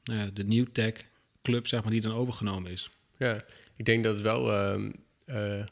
nou 0.05 0.18
ja, 0.20 0.31
de 0.35 0.45
new 0.45 0.66
tech 0.72 0.93
club, 1.43 1.66
zeg 1.66 1.83
maar, 1.83 1.91
die 1.93 2.01
dan 2.01 2.12
overgenomen 2.12 2.70
is. 2.70 2.91
Ja, 3.18 3.45
ik 3.77 3.85
denk 3.85 4.05
dat 4.05 4.14
het 4.14 4.22
wel... 4.22 4.53
ehm, 4.53 4.91
eh, 5.25 5.64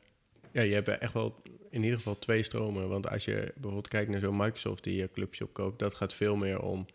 ja, 0.53 0.63
je 0.63 0.75
hebt 0.75 0.89
echt 0.89 1.13
wel 1.13 1.43
in 1.71 1.83
ieder 1.83 1.97
geval 1.97 2.19
twee 2.19 2.43
stromen. 2.43 2.89
Want 2.89 3.09
als 3.09 3.25
je 3.25 3.53
bijvoorbeeld 3.55 3.89
kijkt 3.89 4.11
naar 4.11 4.21
zo'n 4.21 4.37
Microsoft 4.37 4.85
die 4.85 4.97
je 4.97 5.11
clubje 5.13 5.45
opkoopt... 5.45 5.79
dat 5.79 5.95
gaat 5.95 6.15
veel 6.15 6.37
meer 6.37 6.61
om... 6.61 6.87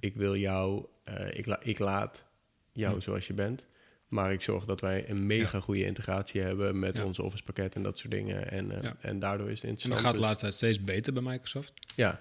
ik 0.00 0.14
wil 0.14 0.36
jou... 0.36 0.84
eh, 1.02 1.38
ik, 1.38 1.46
la- 1.46 1.62
ik 1.62 1.78
laat 1.78 2.24
jou 2.72 3.00
zoals 3.00 3.26
je 3.26 3.32
bent... 3.34 3.66
Maar 4.08 4.32
ik 4.32 4.42
zorg 4.42 4.64
dat 4.64 4.80
wij 4.80 5.08
een 5.10 5.26
mega 5.26 5.60
goede 5.60 5.84
integratie 5.84 6.40
hebben 6.40 6.78
met 6.78 7.02
onze 7.02 7.22
Office 7.22 7.42
pakket 7.42 7.74
en 7.74 7.82
dat 7.82 7.98
soort 7.98 8.10
dingen. 8.12 8.50
En, 8.50 8.68
Ja. 8.82 8.96
en 9.00 9.18
daardoor 9.18 9.50
is 9.50 9.60
het 9.60 9.64
En 9.70 9.74
dat 9.74 9.78
interessant. 9.84 10.00
gaat 10.00 10.12
de 10.14 10.18
Dus- 10.18 10.26
laatste 10.26 10.44
tijd 10.44 10.54
steeds 10.54 10.84
beter 10.84 11.12
bij 11.12 11.22
Microsoft. 11.22 11.72
Ja. 11.94 12.20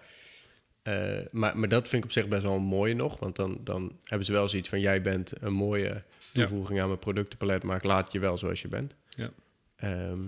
eh, 0.82 1.20
maar, 1.32 1.58
maar 1.58 1.70
dat 1.70 1.88
vind 1.88 2.04
ik 2.04 2.10
op 2.10 2.12
zich 2.16 2.28
best 2.28 2.42
wel 2.44 2.56
een 2.56 2.62
mooie 2.62 2.94
nog. 2.94 3.20
Want 3.20 3.36
dan, 3.36 3.58
dan 3.64 3.98
hebben 4.04 4.26
ze 4.26 4.32
wel 4.32 4.48
zoiets 4.50 4.70
van... 4.70 4.80
jij 4.80 5.02
bent 5.02 5.34
een 5.42 5.54
mooie 5.54 6.04
toevoeging 6.34 6.80
aan 6.82 6.88
mijn 6.88 7.00
productenpalet... 7.00 7.64
maar 7.64 7.78
ik 7.78 7.84
laat 7.84 8.12
je 8.12 8.20
wel 8.20 8.38
zoals 8.38 8.62
je 8.62 8.68
bent. 8.68 8.96
Ja. 9.10 9.30
Ehm, 9.76 10.20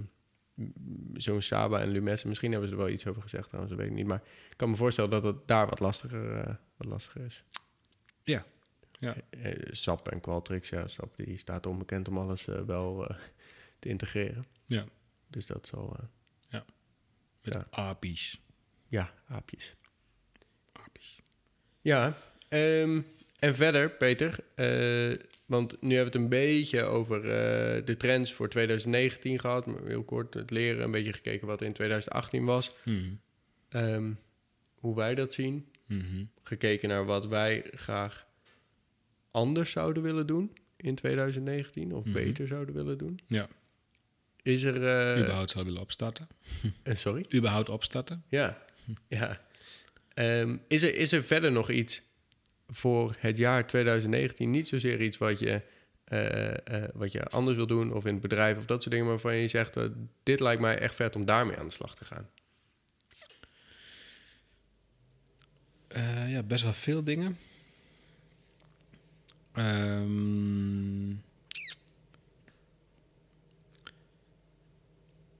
Zo'n 1.14 1.42
Saba 1.42 1.80
en 1.82 1.90
Lumesse... 1.90 2.28
misschien 2.28 2.52
hebben 2.52 2.70
ze 2.70 2.76
er 2.76 2.82
wel 2.82 2.90
iets 2.92 3.08
over 3.08 3.22
gezegd 3.22 3.48
trouwens, 3.48 3.74
dat 3.76 3.82
weet 3.84 3.92
ik 3.92 3.98
niet. 3.98 4.08
Maar 4.08 4.22
ik 4.50 4.58
kan 4.58 4.70
me 4.70 4.76
voorstellen 4.76 5.10
dat 5.10 5.24
het 5.24 5.36
daar 5.46 5.68
wat 5.68 5.80
lastiger, 5.80 6.36
eh, 6.38 6.54
wat 6.78 6.88
lastiger 6.88 7.22
is. 7.26 7.44
Ja. 8.24 8.46
Ja. 8.98 9.16
Eh, 9.30 9.52
eh, 9.52 9.58
SAP 9.72 10.08
en 10.08 10.22
Qualtrics, 10.22 10.70
ja, 10.70 10.88
SAP 10.88 11.16
die 11.18 11.38
staat 11.38 11.66
onbekend 11.66 12.08
om 12.08 12.18
alles 12.18 12.48
eh, 12.48 12.62
wel 12.62 13.08
te 13.80 13.90
integreren. 13.90 14.46
Ja. 14.66 14.86
Dus 15.28 15.46
dat 15.46 15.68
zal... 15.68 15.96
eh, 16.00 16.04
Met 17.42 17.54
Ja. 17.54 17.68
API's. 17.70 18.42
ja, 18.88 19.14
aapjes. 19.28 19.76
Ja, 21.82 22.18
ehm, 22.48 23.02
en 23.40 23.56
verder, 23.56 23.90
Peter, 23.90 24.40
want 25.46 25.82
nu 25.82 25.96
hebben 25.96 26.14
we 26.14 26.18
het 26.20 26.24
een 26.24 26.30
beetje 26.30 26.84
over 26.84 27.22
de 27.86 27.96
trends 27.98 28.34
voor 28.34 28.50
2019 28.50 29.40
gehad. 29.40 29.66
maar 29.66 29.84
Heel 29.86 30.04
kort 30.04 30.34
het 30.34 30.50
leren, 30.52 30.84
een 30.84 30.92
beetje 30.92 31.14
gekeken 31.14 31.48
wat 31.48 31.62
in 31.62 31.74
2018 31.74 32.46
was. 32.46 32.76
Mhm. 32.84 33.14
Ehm, 33.70 34.14
hoe 34.76 34.96
wij 34.96 35.16
dat 35.16 35.34
zien. 35.34 35.72
Mhm. 35.86 36.26
Gekeken 36.44 36.90
naar 36.90 37.06
wat 37.06 37.28
wij 37.28 37.66
graag 37.72 38.27
anders 39.38 39.72
zouden 39.72 40.04
willen 40.04 40.28
doen 40.28 40.58
in 40.78 40.96
2019. 40.96 41.94
Of 41.94 42.04
Mhm. 42.04 42.14
beter 42.14 42.48
zouden 42.48 42.76
willen 42.76 42.98
doen. 42.98 43.20
Ja. 43.28 43.48
Is 44.42 44.64
er... 44.64 44.76
eh, 45.16 45.22
Überhaupt 45.22 45.50
zou 45.50 45.66
willen 45.66 45.82
opstarten. 45.82 46.28
eh, 46.84 46.96
sorry? 46.96 47.26
Überhaupt 47.34 47.70
opstarten. 47.70 48.24
Ja, 48.28 48.58
ja. 49.08 49.42
Ehm, 50.14 50.58
is, 50.68 50.84
er, 50.84 50.96
is 50.96 51.12
er 51.12 51.24
verder 51.24 51.52
nog 51.52 51.70
iets 51.70 52.02
voor 52.68 53.16
het 53.20 53.38
jaar 53.38 53.68
2019? 53.68 54.50
Niet 54.52 54.68
zozeer 54.68 55.02
iets 55.02 55.18
wat 55.18 55.40
je, 55.40 55.62
eh, 56.04 56.84
wat 56.94 57.12
je 57.12 57.24
anders 57.26 57.58
wil 57.58 57.68
doen 57.68 57.94
of 57.94 58.06
in 58.06 58.12
het 58.14 58.22
bedrijf 58.22 58.58
of 58.58 58.66
dat 58.66 58.80
soort 58.82 58.94
dingen, 58.96 59.10
maar 59.10 59.20
waarvan 59.22 59.40
je 59.42 59.48
zegt, 59.48 59.78
dit 60.24 60.40
lijkt 60.40 60.62
mij 60.62 60.80
echt 60.80 60.96
vet 60.96 61.16
om 61.16 61.26
daarmee 61.26 61.58
aan 61.58 61.68
de 61.68 61.74
slag 61.74 61.96
te 61.96 62.06
gaan. 62.06 62.30
Ja, 66.28 66.44
best 66.44 66.64
wel 66.64 66.74
veel 66.74 67.04
dingen. 67.04 67.38
Ehm, 69.58 71.10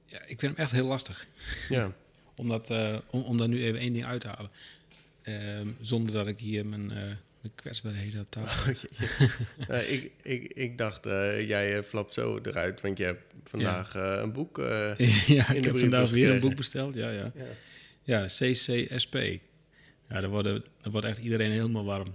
ja, 0.06 0.20
ik 0.26 0.38
vind 0.38 0.42
hem 0.42 0.56
echt 0.56 0.70
heel 0.70 0.86
lastig. 0.86 1.26
Ja, 1.68 1.92
Om, 2.36 2.48
dat, 2.48 2.70
eh, 2.70 2.98
om, 3.10 3.22
om 3.22 3.36
daar 3.36 3.48
nu 3.48 3.62
even 3.62 3.80
één 3.80 3.92
ding 3.92 4.06
uit 4.06 4.20
te 4.20 4.28
halen. 4.28 4.50
Ehm, 5.22 5.68
zonder 5.80 6.12
dat 6.12 6.26
ik 6.26 6.40
hier 6.40 6.66
mijn, 6.66 6.90
eh 6.90 6.96
mijn 7.40 7.54
kwetsbaarheden 7.54 8.20
op 8.20 8.30
tafel... 8.30 8.74
Eh, 9.68 9.92
ik, 9.92 10.10
ik, 10.22 10.52
ik 10.52 10.78
dacht, 10.78 11.04
jij 11.46 11.82
flapt 11.82 12.14
zo 12.14 12.38
eruit, 12.42 12.80
want 12.80 12.98
je 12.98 13.04
hebt 13.04 13.34
vandaag 13.44 13.94
een 13.94 14.32
boek. 14.32 14.56
ja, 15.26 15.52
ik 15.52 15.64
heb 15.64 15.78
vandaag 15.78 16.10
weer 16.10 16.30
een 16.30 16.40
boek 16.40 16.56
besteld. 16.56 16.94
Ja, 16.94 17.10
ja. 17.10 17.32
ja. 17.34 17.44
ja 18.02 18.24
CCSP. 18.24 19.14
Ja, 20.08 20.20
daar, 20.20 20.28
worden, 20.28 20.64
daar 20.82 20.92
wordt 20.92 21.06
echt 21.06 21.18
iedereen 21.18 21.50
helemaal 21.50 21.84
warm. 21.84 22.14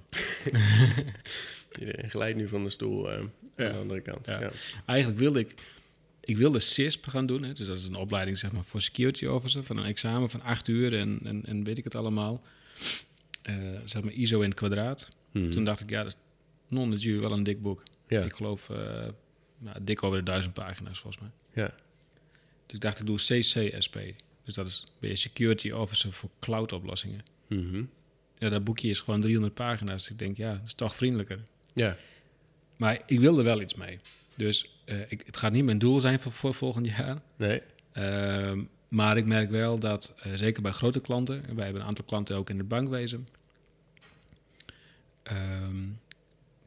Iedereen 1.80 2.10
glijdt 2.10 2.38
nu 2.38 2.48
van 2.48 2.64
de 2.64 2.70
stoel 2.70 3.12
eh, 3.12 3.24
Ja. 3.58 3.66
aan 3.66 3.72
de 3.72 3.78
andere 3.78 4.02
kant. 4.02 4.26
Ja. 4.26 4.40
Ja. 4.42 4.52
Eigenlijk 4.86 5.20
wilde 5.20 5.40
ik, 5.40 5.54
ik 6.20 6.38
wilde 6.38 6.60
CISP 6.60 7.06
gaan 7.08 7.26
doen. 7.26 7.44
Hè. 7.44 7.54
Dus 7.54 7.68
dat 7.68 7.78
is 7.78 7.88
een 7.88 7.96
opleiding 7.96 8.38
zeg 8.38 8.52
maar, 8.52 8.64
voor 8.64 8.82
security 8.82 9.26
officer. 9.26 9.64
Van 9.64 9.78
een 9.78 9.86
examen 9.86 10.30
van 10.30 10.42
acht 10.42 10.68
uur 10.68 10.98
en, 11.00 11.20
en, 11.24 11.46
en 11.46 11.64
weet 11.64 11.78
ik 11.78 11.84
het 11.84 11.96
allemaal. 11.96 12.42
Eh, 13.42 13.56
zeg 13.86 14.04
maar 14.04 14.14
ISO 14.14 14.42
in 14.42 14.50
het 14.50 14.58
kwadraat. 14.58 15.10
Hmm. 15.32 15.52
Toen 15.52 15.64
dacht 15.64 15.80
ik, 15.80 15.90
ja, 15.90 16.04
dat 16.04 16.12
is 16.12 16.18
non 16.68 16.90
de 16.90 17.20
wel 17.20 17.32
een 17.32 17.44
dik 17.44 17.62
boek. 17.62 17.84
ja. 18.08 18.24
Ik 18.24 18.34
geloof 18.34 18.70
eh, 18.70 19.08
nou, 19.58 19.78
dik 19.82 20.04
over 20.04 20.18
de 20.18 20.24
duizend 20.24 20.54
pagina's 20.54 21.00
volgens 21.00 21.22
mij. 21.24 21.32
ja. 21.64 21.74
Dus 22.66 22.76
ik 22.76 22.82
dacht, 22.82 23.00
ik 23.00 23.06
doe 23.06 23.18
CCSP. 23.18 24.00
Dus 24.44 24.54
dat 24.54 24.66
is 24.68 24.84
ben 25.00 25.10
je 25.10 25.16
security 25.16 25.72
officer 25.72 26.12
voor 26.12 26.30
cloud 26.40 26.72
oplossingen. 26.72 27.22
Mhm. 27.48 27.84
Ja, 28.38 28.50
dat 28.50 28.64
boekje 28.64 28.90
is 28.90 29.00
gewoon 29.02 29.22
300 29.22 29.54
pagina's. 29.54 30.10
Ik 30.10 30.20
denk, 30.20 30.38
ja, 30.38 30.52
dat 30.54 30.66
is 30.66 30.74
toch 30.74 30.96
vriendelijker. 30.96 31.40
Ja. 31.74 31.98
Maar 32.78 33.02
ik 33.06 33.20
wil 33.20 33.38
er 33.38 33.44
wel 33.44 33.62
iets 33.62 33.74
mee. 33.76 34.00
Dus 34.36 34.80
eh, 34.86 35.00
ik, 35.12 35.24
het 35.26 35.38
gaat 35.38 35.52
niet 35.52 35.64
mijn 35.66 35.78
doel 35.80 36.00
zijn 36.00 36.20
voor, 36.20 36.32
voor 36.32 36.54
volgend 36.54 36.86
jaar. 36.88 37.22
Nee. 37.36 37.62
Ehm, 37.92 38.62
maar 38.88 39.18
ik 39.18 39.26
merk 39.26 39.50
wel 39.50 39.80
dat, 39.80 40.14
eh, 40.22 40.32
zeker 40.36 40.62
bij 40.62 40.72
grote 40.72 41.00
klanten, 41.02 41.48
en 41.48 41.56
wij 41.56 41.64
hebben 41.64 41.82
een 41.82 41.88
aantal 41.88 42.06
klanten 42.06 42.36
ook 42.36 42.50
in 42.50 42.58
het 42.58 42.68
bankwezen, 42.68 43.28
ehm, 45.24 45.76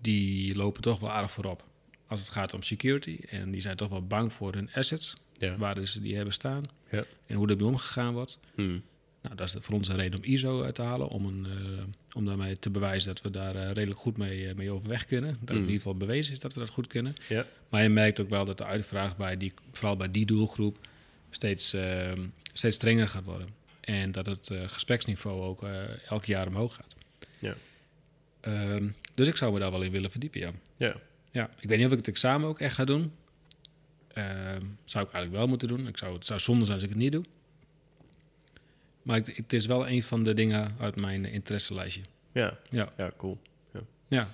die 0.01 0.57
lopen 0.57 0.83
toch 0.83 1.01
wel 1.01 1.11
aardig 1.11 1.31
voorop 1.31 1.65
als 2.07 2.21
het 2.21 2.29
gaat 2.29 2.55
om 2.55 2.63
security. 2.63 3.19
En 3.31 3.51
die 3.51 3.61
zijn 3.61 3.77
toch 3.77 3.89
wel 3.89 4.07
bang 4.07 4.33
voor 4.33 4.53
hun 4.55 4.71
assets, 4.75 5.17
Ja. 5.33 5.57
waar 5.57 5.75
dus 5.75 5.93
die 5.93 6.15
hebben 6.17 6.33
staan 6.35 6.65
Ja. 6.91 7.05
en 7.27 7.37
hoe 7.37 7.49
ermee 7.49 7.67
omgegaan 7.67 8.13
wordt. 8.13 8.39
Hmm. 8.55 8.83
Nou, 9.27 9.39
dat 9.39 9.49
is 9.49 9.57
voor 9.61 9.75
ons 9.75 9.89
een 9.89 9.97
reden 9.97 10.19
om 10.19 10.25
ISO 10.25 10.63
uit 10.63 10.75
te 10.75 10.83
halen, 10.83 11.09
om, 11.09 11.27
een, 11.27 11.47
eh, 11.47 11.85
om 12.13 12.25
daarmee 12.25 12.59
te 12.59 12.71
bewijzen 12.71 13.15
dat 13.15 13.23
we 13.23 13.31
daar 13.31 13.55
eh, 13.57 13.73
redelijk 13.73 14.01
goed 14.01 14.17
mee, 14.17 14.49
eh, 14.49 14.55
mee 14.55 14.71
overweg 14.71 15.05
kunnen. 15.05 15.31
Dat 15.31 15.41
het 15.41 15.49
in 15.51 15.55
Mm. 15.57 15.61
ieder 15.63 15.77
geval 15.77 15.97
bewezen 15.97 16.33
is 16.33 16.41
dat 16.41 16.53
we 16.53 16.61
dat 16.61 16.69
goed 16.69 16.87
kunnen. 16.87 17.15
Ja. 17.29 17.47
Maar 17.69 17.83
je 17.83 17.89
merkt 17.89 18.21
ook 18.21 18.29
wel 18.29 18.45
dat 18.45 18.59
de 18.59 18.65
uitvraag 18.65 19.17
bij 19.17 19.37
die, 19.37 19.53
vooral 19.73 19.97
bij 19.97 20.11
die 20.11 20.27
doelgroep 20.27 20.79
steeds, 21.31 21.73
ehm, 21.73 22.27
steeds 22.53 22.77
strenger 22.77 23.09
gaat 23.09 23.25
worden. 23.25 23.49
En 23.81 24.13
dat 24.13 24.27
het 24.27 24.51
gespreksniveau 24.67 25.43
ook 25.43 25.63
elk 26.09 26.25
jaar 26.25 26.47
omhoog 26.47 26.75
gaat. 26.75 26.95
Ja. 27.39 27.55
Ehm, 28.41 28.89
dus 29.15 29.29
ik 29.29 29.37
zou 29.37 29.53
me 29.53 29.59
daar 29.59 29.71
wel 29.71 29.83
in 29.83 29.91
willen 29.91 30.11
verdiepen, 30.11 30.41
ja. 30.41 30.51
Ja. 30.77 30.97
ja. 31.31 31.51
Ik 31.61 31.69
weet 31.69 31.79
niet 31.79 31.87
of 31.87 31.93
ik 31.93 31.99
het 31.99 32.09
examen 32.09 32.49
ook 32.49 32.61
echt 32.61 32.75
ga 32.75 32.85
doen. 32.85 33.13
Ehm, 34.13 34.65
zou 34.85 35.07
ik 35.07 35.13
eigenlijk 35.13 35.33
wel 35.33 35.47
moeten 35.47 35.69
doen. 35.69 35.89
Ik 35.89 35.99
zou, 35.99 36.15
het 36.15 36.27
zou 36.27 36.41
zonde 36.41 36.65
zijn 36.65 36.75
als 36.77 36.85
ik 36.85 36.93
het 36.93 36.99
niet 36.99 37.13
doe. 37.13 37.25
Maar 39.07 39.21
het 39.35 39.53
is 39.53 39.67
wel 39.67 39.89
een 39.89 40.03
van 40.03 40.25
de 40.25 40.35
dingen 40.35 40.75
uit 40.81 40.97
mijn 40.97 41.25
interesselijstje. 41.25 42.01
Ja. 42.33 42.59
Ja. 42.71 42.93
Ja, 42.97 43.13
cool. 43.17 43.39
Ja. 44.09 44.29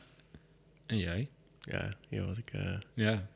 En 0.86 0.98
jij? 0.98 1.28
Ja, 1.60 1.94
hier 2.08 2.24
was 2.26 2.38
ik... 2.38 2.50
eh, 2.52 2.78
Ja. 2.94 3.28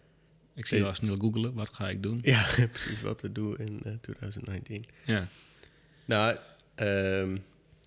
Ik 0.55 0.67
zie 0.67 0.83
wel 0.83 0.95
snel 0.95 1.17
googelen. 1.17 1.55
Wat 1.55 1.69
ga 1.69 1.89
ik 1.89 2.03
doen? 2.03 2.19
ja, 2.23 2.47
precies 2.73 3.01
wat 3.01 3.19
te 3.19 3.33
doen 3.33 3.59
in 3.59 3.81
eh, 3.85 3.93
2019. 4.01 4.85
Ja. 5.05 5.27
Nou, 6.05 6.37
ehm, 6.75 7.37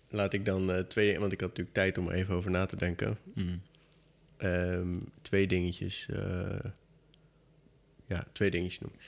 laat 0.09 0.33
ik 0.33 0.45
dan 0.45 0.71
eh, 0.71 0.79
twee... 0.79 1.19
Want 1.19 1.31
ik 1.31 1.39
had 1.39 1.49
natuurlijk 1.49 1.75
tijd 1.75 1.97
om 1.97 2.11
even 2.11 2.35
over 2.35 2.51
na 2.51 2.65
te 2.65 2.75
denken. 2.77 3.17
Mm. 3.33 3.61
Ehm, 4.37 4.97
twee 5.21 5.47
dingetjes. 5.47 6.05
eh, 6.09 6.59
ja, 8.07 8.27
twee 8.31 8.51
dingetjes 8.51 8.79
noemen. 8.79 8.99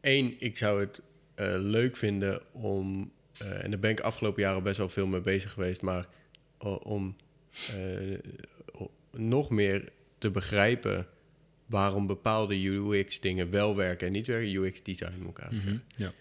Eén, 0.00 0.34
ik 0.38 0.56
zou 0.56 0.80
het 0.80 1.02
eh, 1.34 1.54
leuk 1.58 1.96
vinden 1.96 2.42
om... 2.52 3.12
eh, 3.42 3.64
en 3.64 3.70
daar 3.70 3.78
ben 3.80 3.90
ik 3.90 4.00
afgelopen 4.00 4.42
jaren 4.42 4.62
best 4.62 4.78
wel 4.78 4.88
veel 4.88 5.06
mee 5.06 5.20
bezig 5.20 5.52
geweest... 5.52 5.82
maar 5.82 6.06
o- 6.58 6.74
om 6.74 7.16
eh, 7.68 8.18
nog 9.10 9.50
meer 9.50 9.88
te 10.18 10.30
begrijpen... 10.30 11.06
waarom 11.66 12.06
bepaalde 12.06 12.66
UX-dingen 12.66 13.50
wel 13.50 13.76
werken 13.76 14.06
en 14.06 14.12
niet 14.12 14.26
werken. 14.26 14.54
UX-design 14.64 15.22
moet 15.22 15.38
ik 15.38 15.50
Mhm. 15.50 15.76
Ja. 15.88 16.12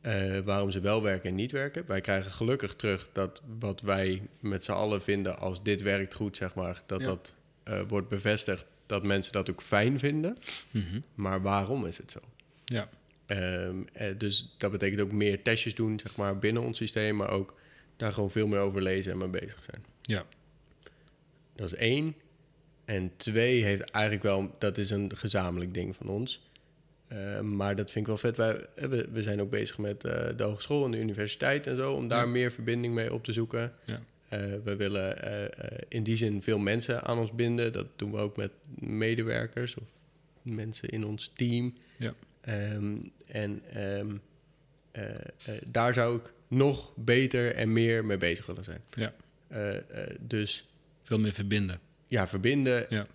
eh, 0.00 0.38
waarom 0.40 0.70
ze 0.70 0.80
wel 0.80 1.02
werken 1.02 1.28
en 1.28 1.34
niet 1.34 1.52
werken. 1.52 1.84
Wij 1.86 2.00
krijgen 2.00 2.32
gelukkig 2.32 2.74
terug 2.74 3.08
dat 3.12 3.42
wat 3.58 3.80
wij 3.80 4.22
met 4.40 4.64
z'n 4.64 4.72
allen 4.72 5.02
vinden 5.02 5.38
als 5.38 5.62
dit 5.62 5.82
werkt 5.82 6.14
goed, 6.14 6.36
zeg 6.36 6.54
maar, 6.54 6.82
dat 6.86 7.00
Ja. 7.00 7.06
dat 7.06 7.34
eh, 7.62 7.80
wordt 7.88 8.08
bevestigd, 8.08 8.66
dat 8.86 9.02
mensen 9.06 9.32
dat 9.32 9.50
ook 9.50 9.62
fijn 9.62 9.98
vinden. 9.98 10.36
Mhm. 10.70 11.00
Maar 11.14 11.42
waarom 11.42 11.86
is 11.86 11.98
het 11.98 12.10
zo? 12.10 12.20
Ja. 12.64 12.88
Ehm, 13.26 13.76
eh, 13.92 14.18
dus 14.18 14.54
dat 14.58 14.70
betekent 14.70 15.00
ook 15.00 15.12
meer 15.12 15.42
testjes 15.42 15.74
doen, 15.74 15.98
zeg 16.00 16.16
maar, 16.16 16.38
binnen 16.38 16.62
ons 16.62 16.76
systeem, 16.76 17.16
maar 17.16 17.30
ook 17.30 17.54
daar 17.96 18.12
gewoon 18.12 18.30
veel 18.30 18.46
meer 18.46 18.58
over 18.58 18.82
lezen 18.82 19.12
en 19.12 19.18
mee 19.18 19.28
bezig 19.28 19.62
zijn. 19.70 19.84
Ja. 20.02 20.26
Dat 21.54 21.72
is 21.72 21.74
één. 21.78 22.14
En 22.84 23.12
twee 23.16 23.64
heeft 23.64 23.82
eigenlijk 23.82 24.24
wel, 24.24 24.54
dat 24.58 24.78
is 24.78 24.90
een 24.90 25.16
gezamenlijk 25.16 25.74
ding 25.74 25.96
van 25.96 26.08
ons. 26.08 26.50
Eh, 27.08 27.40
maar 27.40 27.76
dat 27.76 27.90
vind 27.90 28.00
ik 28.00 28.06
wel 28.06 28.18
vet. 28.18 28.36
Wij, 28.36 28.66
eh, 28.74 28.88
we, 28.88 29.08
we 29.12 29.22
zijn 29.22 29.40
ook 29.40 29.50
bezig 29.50 29.78
met 29.78 30.04
eh, 30.04 30.36
de 30.36 30.42
hogeschool 30.42 30.84
en 30.84 30.90
de 30.90 30.98
universiteit 30.98 31.66
en 31.66 31.76
zo, 31.76 31.92
om 31.92 32.08
daar 32.08 32.24
Ja. 32.24 32.30
meer 32.30 32.52
verbinding 32.52 32.94
mee 32.94 33.12
op 33.12 33.24
te 33.24 33.32
zoeken. 33.32 33.72
Ja. 33.84 34.00
We 34.64 34.76
willen 34.76 35.16
in 35.88 36.02
die 36.02 36.16
zin 36.16 36.42
veel 36.42 36.58
mensen 36.58 37.02
aan 37.02 37.18
ons 37.18 37.32
binden. 37.32 37.72
Dat 37.72 37.86
doen 37.96 38.10
we 38.10 38.18
ook 38.18 38.36
met 38.36 38.50
medewerkers 38.78 39.74
of 39.74 39.88
mensen 40.42 40.88
in 40.88 41.04
ons 41.04 41.28
team. 41.28 41.74
Ja. 41.96 42.14
Ehm, 42.46 42.94
en 43.26 43.62
ehm, 43.72 44.10
eh, 44.90 45.14
eh, 45.14 45.62
daar 45.66 45.94
zou 45.94 46.16
ik 46.16 46.32
nog 46.48 46.92
beter 46.96 47.54
en 47.54 47.72
meer 47.72 48.04
mee 48.04 48.16
bezig 48.16 48.46
willen 48.46 48.64
zijn. 48.64 48.80
Ja. 48.94 49.12
Eh, 49.48 49.74
dus 50.20 50.68
Veel 51.02 51.18
meer 51.18 51.32
verbinden. 51.32 51.80
ja, 52.08 52.26
verbinden. 52.28 52.86
Ja. 52.88 53.06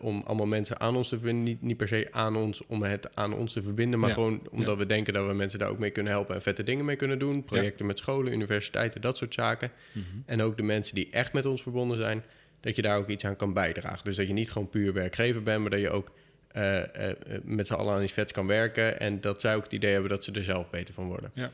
om 0.00 0.22
allemaal 0.26 0.46
mensen 0.46 0.80
aan 0.80 0.96
ons 0.96 1.08
te 1.08 1.14
verbinden. 1.14 1.44
Niet, 1.44 1.62
niet 1.62 1.76
per 1.76 1.88
se 1.88 2.08
aan 2.10 2.36
ons 2.36 2.66
om 2.66 2.82
het 2.82 3.14
aan 3.14 3.34
ons 3.34 3.52
te 3.52 3.62
verbinden, 3.62 3.98
maar 3.98 4.08
Ja. 4.08 4.14
gewoon 4.14 4.48
omdat 4.50 4.78
we 4.78 4.86
denken 4.86 5.12
dat 5.12 5.26
we 5.26 5.32
mensen 5.32 5.58
daar 5.58 5.68
ook 5.68 5.78
mee 5.78 5.90
kunnen 5.90 6.12
helpen 6.12 6.34
en 6.34 6.42
vette 6.42 6.62
dingen 6.62 6.84
mee 6.84 6.96
kunnen 6.96 7.18
doen. 7.18 7.44
Projecten 7.44 7.86
met 7.86 7.98
scholen, 7.98 8.32
universiteiten, 8.32 9.00
dat 9.00 9.16
soort 9.16 9.34
zaken. 9.34 9.70
Mhm. 9.92 10.04
En 10.26 10.42
ook 10.42 10.56
de 10.56 10.62
mensen 10.62 10.94
die 10.94 11.08
echt 11.10 11.32
met 11.32 11.46
ons 11.46 11.62
verbonden 11.62 11.96
zijn, 11.96 12.22
dat 12.60 12.76
je 12.76 12.82
daar 12.82 12.98
ook 12.98 13.08
iets 13.08 13.24
aan 13.24 13.36
kan 13.36 13.52
bijdragen. 13.52 14.04
Dus 14.04 14.16
dat 14.16 14.26
je 14.26 14.32
niet 14.32 14.50
gewoon 14.50 14.68
puur 14.68 14.92
werkgever 14.92 15.42
bent, 15.42 15.60
maar 15.60 15.70
dat 15.70 15.80
je 15.80 15.90
ook 15.90 16.10
eh, 16.48 16.78
eh, 16.78 17.10
eh, 17.10 17.16
met 17.42 17.66
z'n 17.66 17.72
allen 17.74 17.94
aan 17.94 18.02
iets 18.02 18.12
vets 18.12 18.32
kan 18.32 18.46
werken. 18.46 19.00
En 19.00 19.20
dat 19.20 19.40
zij 19.40 19.54
ook 19.56 19.62
het 19.64 19.72
idee 19.72 19.92
hebben 19.92 20.10
dat 20.10 20.24
ze 20.24 20.32
er 20.32 20.42
zelf 20.42 20.70
beter 20.70 20.94
van 20.94 21.06
worden. 21.06 21.30
Ja. 21.34 21.50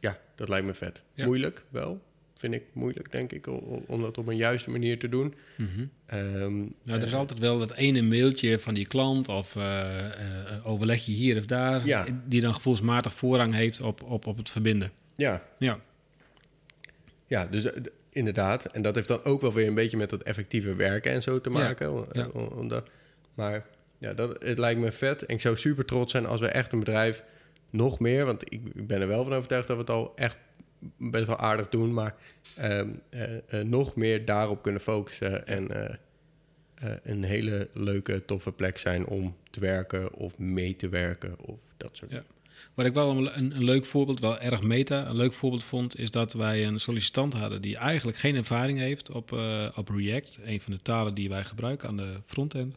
Ja, 0.00 0.18
dat 0.34 0.48
lijkt 0.48 0.66
me 0.66 0.74
vet. 0.74 1.02
Ja. 1.14 1.24
Moeilijk 1.26 1.62
wel. 1.68 2.00
Vind 2.34 2.54
ik 2.54 2.62
moeilijk, 2.72 3.12
denk 3.12 3.32
ik, 3.32 3.48
o- 3.48 3.52
o- 3.68 3.82
om 3.86 4.02
dat 4.02 4.18
op 4.18 4.26
een 4.26 4.36
juiste 4.36 4.70
manier 4.70 4.98
te 4.98 5.08
doen. 5.08 5.34
Mhm. 5.56 5.84
Ehm, 6.06 6.56
Nou, 6.58 7.00
er 7.00 7.02
is 7.02 7.14
altijd 7.14 7.38
wel 7.38 7.58
dat 7.58 7.72
ene 7.74 8.02
mailtje 8.02 8.58
van 8.58 8.74
die 8.74 8.86
klant 8.86 9.28
of 9.28 9.56
overleg 10.64 11.04
je 11.06 11.12
hier 11.12 11.38
of 11.38 11.44
daar, 11.44 11.86
Ja. 11.86 12.06
die 12.26 12.40
dan 12.40 12.54
gevoelsmatig 12.54 13.14
voorrang 13.14 13.54
heeft 13.54 13.80
op, 13.80 14.02
op, 14.02 14.26
op 14.26 14.36
het 14.36 14.50
verbinden. 14.50 14.90
Ja, 15.14 15.42
Ja, 15.58 15.78
ja 17.26 17.46
dus 17.46 17.66
inderdaad. 18.10 18.64
En 18.64 18.82
dat 18.82 18.94
heeft 18.94 19.08
dan 19.08 19.24
ook 19.24 19.40
wel 19.40 19.52
weer 19.52 19.66
een 19.66 19.74
beetje 19.74 19.96
met 19.96 20.10
dat 20.10 20.22
effectieve 20.22 20.74
werken 20.74 21.12
en 21.12 21.22
zo 21.22 21.40
te 21.40 21.50
maken. 21.50 22.06
ja. 22.12 22.26
omdat, 22.34 22.88
maar 23.34 23.66
ja, 23.98 24.12
dat, 24.12 24.42
het 24.42 24.58
lijkt 24.58 24.80
me 24.80 24.92
vet. 24.92 25.26
En 25.26 25.34
ik 25.34 25.40
zou 25.40 25.56
super 25.56 25.84
trots 25.84 26.12
zijn 26.12 26.26
als 26.26 26.40
we 26.40 26.48
echt 26.48 26.72
een 26.72 26.78
bedrijf 26.78 27.22
nog 27.70 27.98
meer... 27.98 28.24
want 28.24 28.52
ik, 28.52 28.60
ik 28.74 28.86
ben 28.86 29.00
er 29.00 29.08
wel 29.08 29.24
van 29.24 29.32
overtuigd 29.32 29.66
dat 29.68 29.76
we 29.76 29.82
het 29.82 29.92
al 29.92 30.12
echt 30.16 30.36
best 30.96 31.26
wel 31.26 31.38
aardig 31.38 31.68
doen... 31.68 31.92
maar 31.92 32.14
ehm, 32.56 32.88
eh, 33.08 33.36
eh, 33.36 33.66
nog 33.66 33.94
meer 33.94 34.24
daarop 34.24 34.62
kunnen 34.62 34.80
focussen... 34.80 35.46
en 35.46 35.70
eh, 35.70 35.96
een 37.02 37.24
hele 37.24 37.68
leuke, 37.72 38.24
toffe 38.24 38.52
plek 38.52 38.78
zijn 38.78 39.06
om 39.06 39.36
te 39.50 39.60
werken... 39.60 40.14
of 40.14 40.38
mee 40.38 40.76
te 40.76 40.88
werken 40.88 41.38
of 41.38 41.58
dat 41.76 41.90
soort 41.92 42.10
Ja. 42.10 42.16
dingen. 42.16 42.32
Wat 42.74 42.86
ik 42.86 42.94
wel 42.94 43.10
een, 43.10 43.38
een, 43.38 43.64
leuk 43.64 43.84
voorbeeld, 43.84 44.20
wel 44.20 44.38
erg 44.38 44.62
meta, 44.62 45.06
een 45.06 45.16
leuk 45.16 45.32
voorbeeld 45.32 45.64
vond, 45.64 45.98
is 45.98 46.10
dat 46.10 46.32
wij 46.32 46.66
een 46.66 46.80
sollicitant 46.80 47.32
hadden 47.32 47.62
die 47.62 47.76
eigenlijk 47.76 48.18
geen 48.18 48.34
ervaring 48.34 48.78
heeft 48.78 49.10
op, 49.10 49.32
op 49.74 49.88
React, 49.88 50.38
een 50.44 50.60
van 50.60 50.72
de 50.72 50.82
talen 50.82 51.14
die 51.14 51.28
wij 51.28 51.44
gebruiken 51.44 51.88
aan 51.88 51.96
de 51.96 52.20
frontend. 52.24 52.76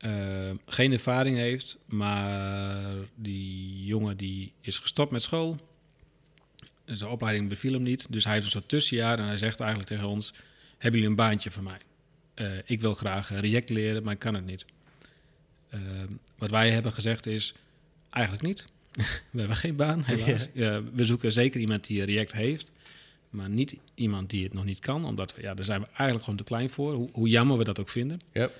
Eh, 0.00 0.50
geen 0.66 0.92
ervaring 0.92 1.36
heeft, 1.36 1.78
maar 1.86 2.94
die 3.14 3.84
jongen 3.84 4.16
die 4.16 4.52
is 4.60 4.78
gestopt 4.78 5.12
met 5.12 5.22
school. 5.22 5.56
Zijn 6.84 7.10
opleiding 7.10 7.48
beviel 7.48 7.72
hem 7.72 7.82
niet, 7.82 8.12
dus 8.12 8.24
hij 8.24 8.32
heeft 8.32 8.44
een 8.44 8.50
soort 8.50 8.68
tussenjaar 8.68 9.18
en 9.18 9.24
hij 9.24 9.36
zegt 9.36 9.60
eigenlijk 9.60 9.90
tegen 9.90 10.08
ons: 10.08 10.32
Hebben 10.78 11.00
jullie 11.00 11.16
een 11.16 11.24
baantje 11.24 11.50
voor 11.50 11.62
mij? 11.62 11.78
Eh, 12.34 12.58
ik 12.64 12.80
wil 12.80 12.94
graag 12.94 13.40
React 13.40 13.70
leren, 13.70 14.02
maar 14.02 14.12
ik 14.12 14.18
kan 14.18 14.34
het 14.34 14.46
niet. 14.46 14.64
Eh, 15.68 15.80
wat 16.38 16.50
wij 16.50 16.70
hebben 16.70 16.92
gezegd 16.92 17.26
is: 17.26 17.54
Eigenlijk 18.10 18.44
niet. 18.46 18.64
we 19.30 19.38
hebben 19.38 19.56
geen 19.56 19.76
baan, 19.76 20.02
helaas. 20.06 20.48
Ja, 20.52 20.82
we 20.92 21.04
zoeken 21.04 21.32
zeker 21.32 21.60
iemand 21.60 21.86
die 21.86 22.04
React 22.04 22.32
heeft, 22.32 22.70
maar 23.30 23.48
niet 23.48 23.76
iemand 23.94 24.30
die 24.30 24.44
het 24.44 24.54
nog 24.54 24.64
niet 24.64 24.78
kan, 24.78 25.04
omdat 25.04 25.34
we, 25.34 25.42
ja, 25.42 25.54
daar 25.54 25.64
zijn 25.64 25.80
we 25.80 25.86
eigenlijk 25.86 26.22
gewoon 26.22 26.38
te 26.38 26.44
klein 26.44 26.70
voor, 26.70 26.94
hoe, 26.94 27.08
hoe 27.12 27.28
jammer 27.28 27.58
we 27.58 27.64
dat 27.64 27.80
ook 27.80 27.88
vinden. 27.88 28.20
Ja. 28.32 28.50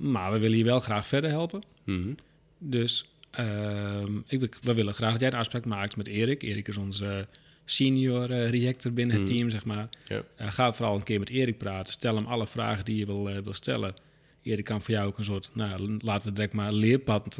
Maar 0.00 0.32
we 0.32 0.38
willen 0.38 0.58
je 0.58 0.64
wel 0.64 0.80
graag 0.80 1.06
verder 1.06 1.30
helpen. 1.30 1.62
Mhm. 1.84 2.12
Dus 2.58 3.04
ehm, 3.30 4.18
ik, 4.26 4.54
we 4.62 4.74
willen 4.74 4.94
graag 4.94 5.12
dat 5.12 5.20
jij 5.20 5.30
een 5.30 5.38
afspraak 5.38 5.64
maakt 5.64 5.96
met 5.96 6.06
Erik. 6.08 6.42
Erik 6.42 6.68
is 6.68 6.76
onze 6.76 7.28
senior 7.64 8.30
eh, 8.30 8.48
reactor 8.48 8.92
binnen 8.92 9.16
het 9.16 9.28
Mhm. 9.28 9.36
team, 9.36 9.50
zeg 9.50 9.64
maar. 9.64 9.88
Eh, 10.36 10.50
ga 10.52 10.72
vooral 10.72 10.94
een 10.96 11.02
keer 11.02 11.18
met 11.18 11.28
Erik 11.28 11.58
praten. 11.58 11.92
Stel 11.92 12.14
hem 12.14 12.26
alle 12.26 12.46
vragen 12.46 12.84
die 12.84 12.96
je 12.96 13.06
wil, 13.06 13.28
eh, 13.30 13.38
wil 13.42 13.54
stellen. 13.54 13.94
Erik 14.42 14.64
kan 14.64 14.82
voor 14.82 14.94
jou 14.94 15.06
ook 15.06 15.18
een 15.18 15.24
soort, 15.24 15.50
nou, 15.52 15.80
laten 15.98 16.22
we 16.22 16.26
het 16.28 16.34
direct 16.36 16.52
maar 16.54 16.72
leerpad 16.72 17.38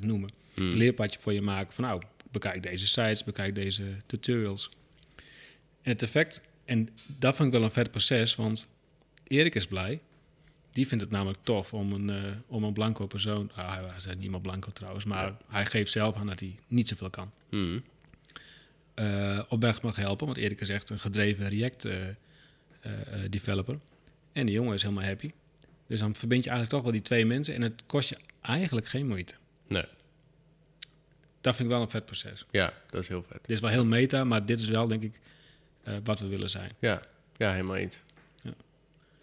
noemen. 0.00 0.30
Mhm. 0.54 0.66
Een 0.66 0.76
leerpadje 0.76 1.18
voor 1.20 1.32
je 1.32 1.42
maken 1.42 1.74
van, 1.74 1.84
nou, 1.84 2.02
bekijk 2.30 2.62
deze 2.62 2.86
sites, 2.86 3.24
bekijk 3.24 3.54
deze 3.54 3.82
tutorials. 4.06 4.70
En 5.82 5.92
het 5.92 6.02
effect, 6.02 6.42
en 6.64 6.88
dat 7.18 7.36
vind 7.36 7.48
ik 7.48 7.54
wel 7.54 7.62
een 7.64 7.70
vet 7.70 7.90
proces, 7.90 8.34
want 8.34 8.68
Erik 9.26 9.54
is 9.54 9.66
blij. 9.66 10.00
Die 10.76 10.86
vindt 10.86 11.02
het 11.04 11.12
namelijk 11.12 11.38
tof 11.42 11.74
om 11.74 11.92
een, 11.92 12.10
eh, 12.10 12.32
om 12.46 12.64
een 12.64 12.72
blanco 12.72 13.06
persoon... 13.06 13.50
ah, 13.54 13.74
hij 13.74 13.84
is 13.96 14.06
niet 14.18 14.30
meer 14.30 14.40
blanco 14.40 14.70
trouwens, 14.70 15.04
maar 15.04 15.34
hij 15.48 15.66
geeft 15.66 15.92
zelf 15.92 16.16
aan 16.16 16.26
dat 16.26 16.40
hij 16.40 16.58
niet 16.68 16.88
zoveel 16.88 17.10
kan. 17.10 17.30
Eh, 18.94 19.42
op 19.48 19.60
weg 19.60 19.82
mag 19.82 19.96
helpen. 19.96 20.26
Want 20.26 20.38
Erik 20.38 20.60
is 20.60 20.68
echt 20.68 20.90
een 20.90 20.98
gedreven 20.98 21.48
React-developer. 21.48 23.78
en 24.32 24.46
die 24.46 24.54
jongen 24.54 24.74
is 24.74 24.82
helemaal 24.82 25.04
happy. 25.04 25.30
Dus 25.86 26.00
dan 26.00 26.14
verbind 26.14 26.44
je 26.44 26.50
eigenlijk 26.50 26.78
toch 26.78 26.82
wel 26.90 26.98
die 27.00 27.08
twee 27.08 27.26
mensen. 27.26 27.54
En 27.54 27.62
het 27.62 27.82
kost 27.86 28.08
je 28.08 28.16
eigenlijk 28.40 28.86
geen 28.86 29.08
moeite. 29.08 29.34
Nee, 29.66 29.84
Dat 31.40 31.56
vind 31.56 31.68
ik 31.68 31.74
wel 31.74 31.84
een 31.84 31.90
vet 31.90 32.04
proces. 32.04 32.44
ja, 32.50 32.72
dat 32.90 33.02
is 33.02 33.08
heel 33.08 33.24
vet. 33.28 33.38
Dit 33.40 33.50
is 33.50 33.60
wel 33.60 33.70
heel 33.70 33.86
meta, 33.86 34.24
maar 34.24 34.46
dit 34.46 34.60
is 34.60 34.68
wel, 34.68 34.88
denk 34.88 35.02
ik, 35.02 35.20
eh, 35.82 35.94
wat 36.04 36.20
we 36.20 36.26
willen 36.26 36.50
zijn. 36.50 36.70
Ja, 36.78 37.02
ja 37.36 37.50
helemaal 37.50 37.76
eens. 37.76 38.00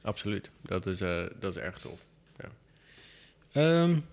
Ja. 0.03 0.09
Absoluut. 0.09 0.49
Dat 0.61 0.85
is, 0.85 1.01
eh, 1.01 1.23
dat 1.39 1.55
is 1.55 1.61
erg 1.61 1.77
tof. 1.79 1.99
Eén 3.51 4.03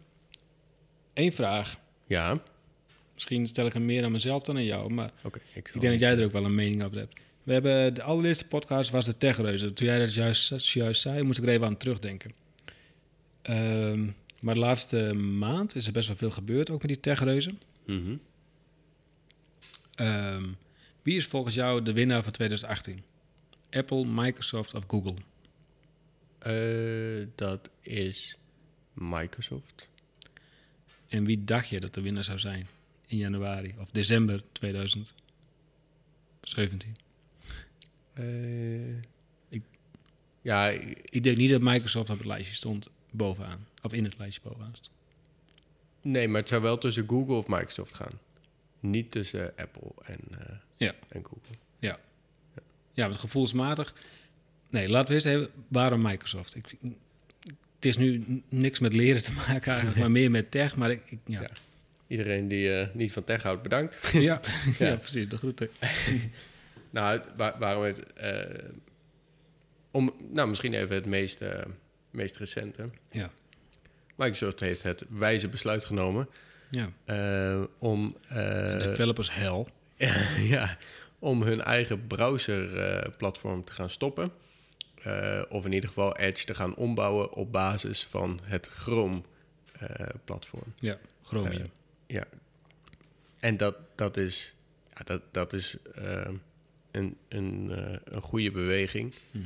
Ehm, 1.15 1.31
vraag. 1.31 1.77
Ja, 2.07 2.39
Misschien 3.15 3.47
stel 3.47 3.67
ik 3.67 3.73
hem 3.73 3.85
meer 3.85 4.05
aan 4.05 4.13
mezelf 4.13 4.43
dan 4.43 4.57
aan 4.57 4.65
jou. 4.65 4.93
Maar 4.93 5.11
ik 5.55 5.73
denk 5.81 5.93
dat 5.93 6.01
jij 6.01 6.19
er 6.19 6.25
ook 6.25 6.33
wel 6.33 6.45
een 6.45 6.55
mening 6.55 6.85
over 6.85 6.99
hebt. 6.99 7.21
We 7.43 7.53
hebben 7.53 7.95
de 7.95 8.03
allereerste 8.03 8.47
podcast 8.47 8.91
was 8.91 9.05
de 9.05 9.17
techreuzen. 9.17 9.75
Toen 9.75 9.87
jij 9.87 9.99
dat 9.99 10.15
juist, 10.15 10.73
juist 10.73 11.01
zei, 11.01 11.23
moest 11.23 11.39
ik 11.39 11.45
er 11.45 11.51
even 11.51 11.67
aan 11.67 11.77
terugdenken. 11.77 12.33
Ehm, 13.43 14.07
maar 14.41 14.55
de 14.55 14.61
laatste 14.61 15.15
maand 15.15 15.75
is 15.77 15.87
er 15.87 15.93
best 15.93 16.09
wel 16.09 16.17
veel 16.17 16.31
gebeurd, 16.31 16.71
ook 16.71 16.79
met 16.81 16.89
die 16.91 17.01
techreuzen. 17.01 17.61
Ehm, 19.95 20.45
wie 21.03 21.17
is 21.17 21.27
volgens 21.27 21.55
jou 21.55 21.83
de 21.83 21.93
winnaar 21.93 22.23
van 22.23 22.33
2018? 22.33 23.03
Apple, 23.71 24.05
Microsoft 24.07 24.75
of 24.75 24.85
Google? 24.89 25.15
Eh, 26.41 27.27
dat 27.35 27.71
is 27.81 28.37
Microsoft. 28.93 29.89
En 31.09 31.25
wie 31.25 31.45
dacht 31.45 31.69
je 31.69 31.81
dat 31.81 31.95
de 31.95 32.01
winnaar 32.01 32.25
zou 32.25 32.39
zijn 32.39 32.67
in 33.07 33.17
januari 33.17 33.75
of 33.79 33.91
december 33.91 34.43
2017? 34.53 36.97
Eh, 38.13 38.97
Ik- 39.49 39.63
Ja, 40.43 40.69
ik- 40.69 40.99
Ik 41.11 41.23
denk 41.23 41.37
niet 41.37 41.51
dat 41.51 41.61
Microsoft 41.61 42.11
op 42.11 42.19
het 42.19 42.27
lijstje 42.27 42.55
stond 42.55 42.89
bovenaan. 43.11 43.67
Of 43.83 43.93
in 43.93 44.05
het 44.05 44.19
lijstje 44.19 44.41
bovenaan 44.45 44.75
stond. 44.75 44.91
nee, 46.03 46.29
maar 46.29 46.41
het 46.41 46.49
zou 46.49 46.63
wel 46.63 46.79
tussen 46.79 47.09
Google 47.09 47.35
of 47.35 47.49
Microsoft 47.49 47.95
gaan. 47.95 48.19
Niet 48.81 49.11
tussen 49.11 49.53
Apple 49.57 49.91
en, 50.05 50.19
eh, 50.39 50.57
Ja. 50.77 50.95
en 51.09 51.25
Google. 51.25 51.57
Ja, 52.95 53.07
want 53.09 53.21
gevoelsmatig... 53.21 53.95
Nee, 54.71 54.89
laten 54.89 55.09
we 55.09 55.15
eerst 55.15 55.27
even... 55.27 55.49
Waarom 55.69 56.03
Microsoft? 56.03 56.55
Ik, 56.55 56.65
het 57.75 57.85
is 57.85 57.97
nu 57.97 58.25
niks 58.49 58.79
met 58.79 58.93
leren 58.93 59.23
te 59.23 59.33
maken 59.33 59.71
eigenlijk, 59.71 59.99
maar 60.01 60.11
meer 60.11 60.31
met 60.31 60.51
tech. 60.51 60.77
Maar 60.77 60.91
ik, 60.91 61.03
ik- 61.11 61.19
ja. 61.25 61.41
Ja. 61.41 61.51
Iedereen 62.07 62.49
die 62.49 62.73
eh, 62.75 62.87
niet 62.95 63.13
van 63.13 63.25
tech 63.25 63.43
houdt, 63.43 63.63
bedankt. 63.63 63.99
Ja. 64.13 64.41
Ja. 64.79 64.87
Ja. 64.87 64.97
precies. 64.97 65.29
De 65.29 65.37
groeten. 65.37 65.69
Nou, 66.91 67.21
waar- 67.37 67.59
waarom 67.59 67.83
het... 67.83 68.13
eh, 68.13 68.69
om, 69.91 70.13
nou, 70.33 70.49
misschien 70.49 70.75
even 70.75 70.95
het 70.95 71.07
meest, 71.07 71.41
eh, 71.41 71.63
meest 72.11 72.37
recente. 72.37 72.91
Ja. 73.11 73.31
Microsoft 74.17 74.61
heeft 74.61 74.83
het 74.83 75.05
wijze 75.09 75.49
besluit 75.49 75.85
genomen 75.85 76.29
Ja. 76.71 76.91
om, 77.79 78.17
Developers 78.79 79.31
hell. 79.35 79.65
ja, 80.49 80.77
om 81.19 81.43
hun 81.43 81.61
eigen 81.61 82.07
browserplatform 82.07 83.65
te 83.65 83.73
gaan 83.73 83.91
stoppen. 83.91 84.33
Eh, 85.03 85.43
of 85.49 85.65
in 85.65 85.73
ieder 85.73 85.89
geval 85.89 86.17
Edge 86.17 86.45
te 86.45 86.55
gaan 86.55 86.75
ombouwen 86.75 87.33
op 87.33 87.53
basis 87.53 88.05
van 88.05 88.41
het 88.43 88.67
Chrome-platform. 88.67 90.73
Ja. 90.81 90.99
Chromium. 91.23 91.61
Eh, 91.61 91.67
ja. 92.07 92.25
En 93.39 93.57
dat, 93.57 93.77
dat 93.95 94.17
is, 94.17 94.55
ja, 94.95 95.01
dat, 95.05 95.23
dat 95.31 95.53
is 95.53 95.77
eh, 95.95 96.29
een, 96.91 97.17
een, 97.29 97.71
eh, 97.71 97.97
een 98.05 98.21
goede 98.21 98.51
beweging. 98.51 99.15
Mhm. 99.31 99.45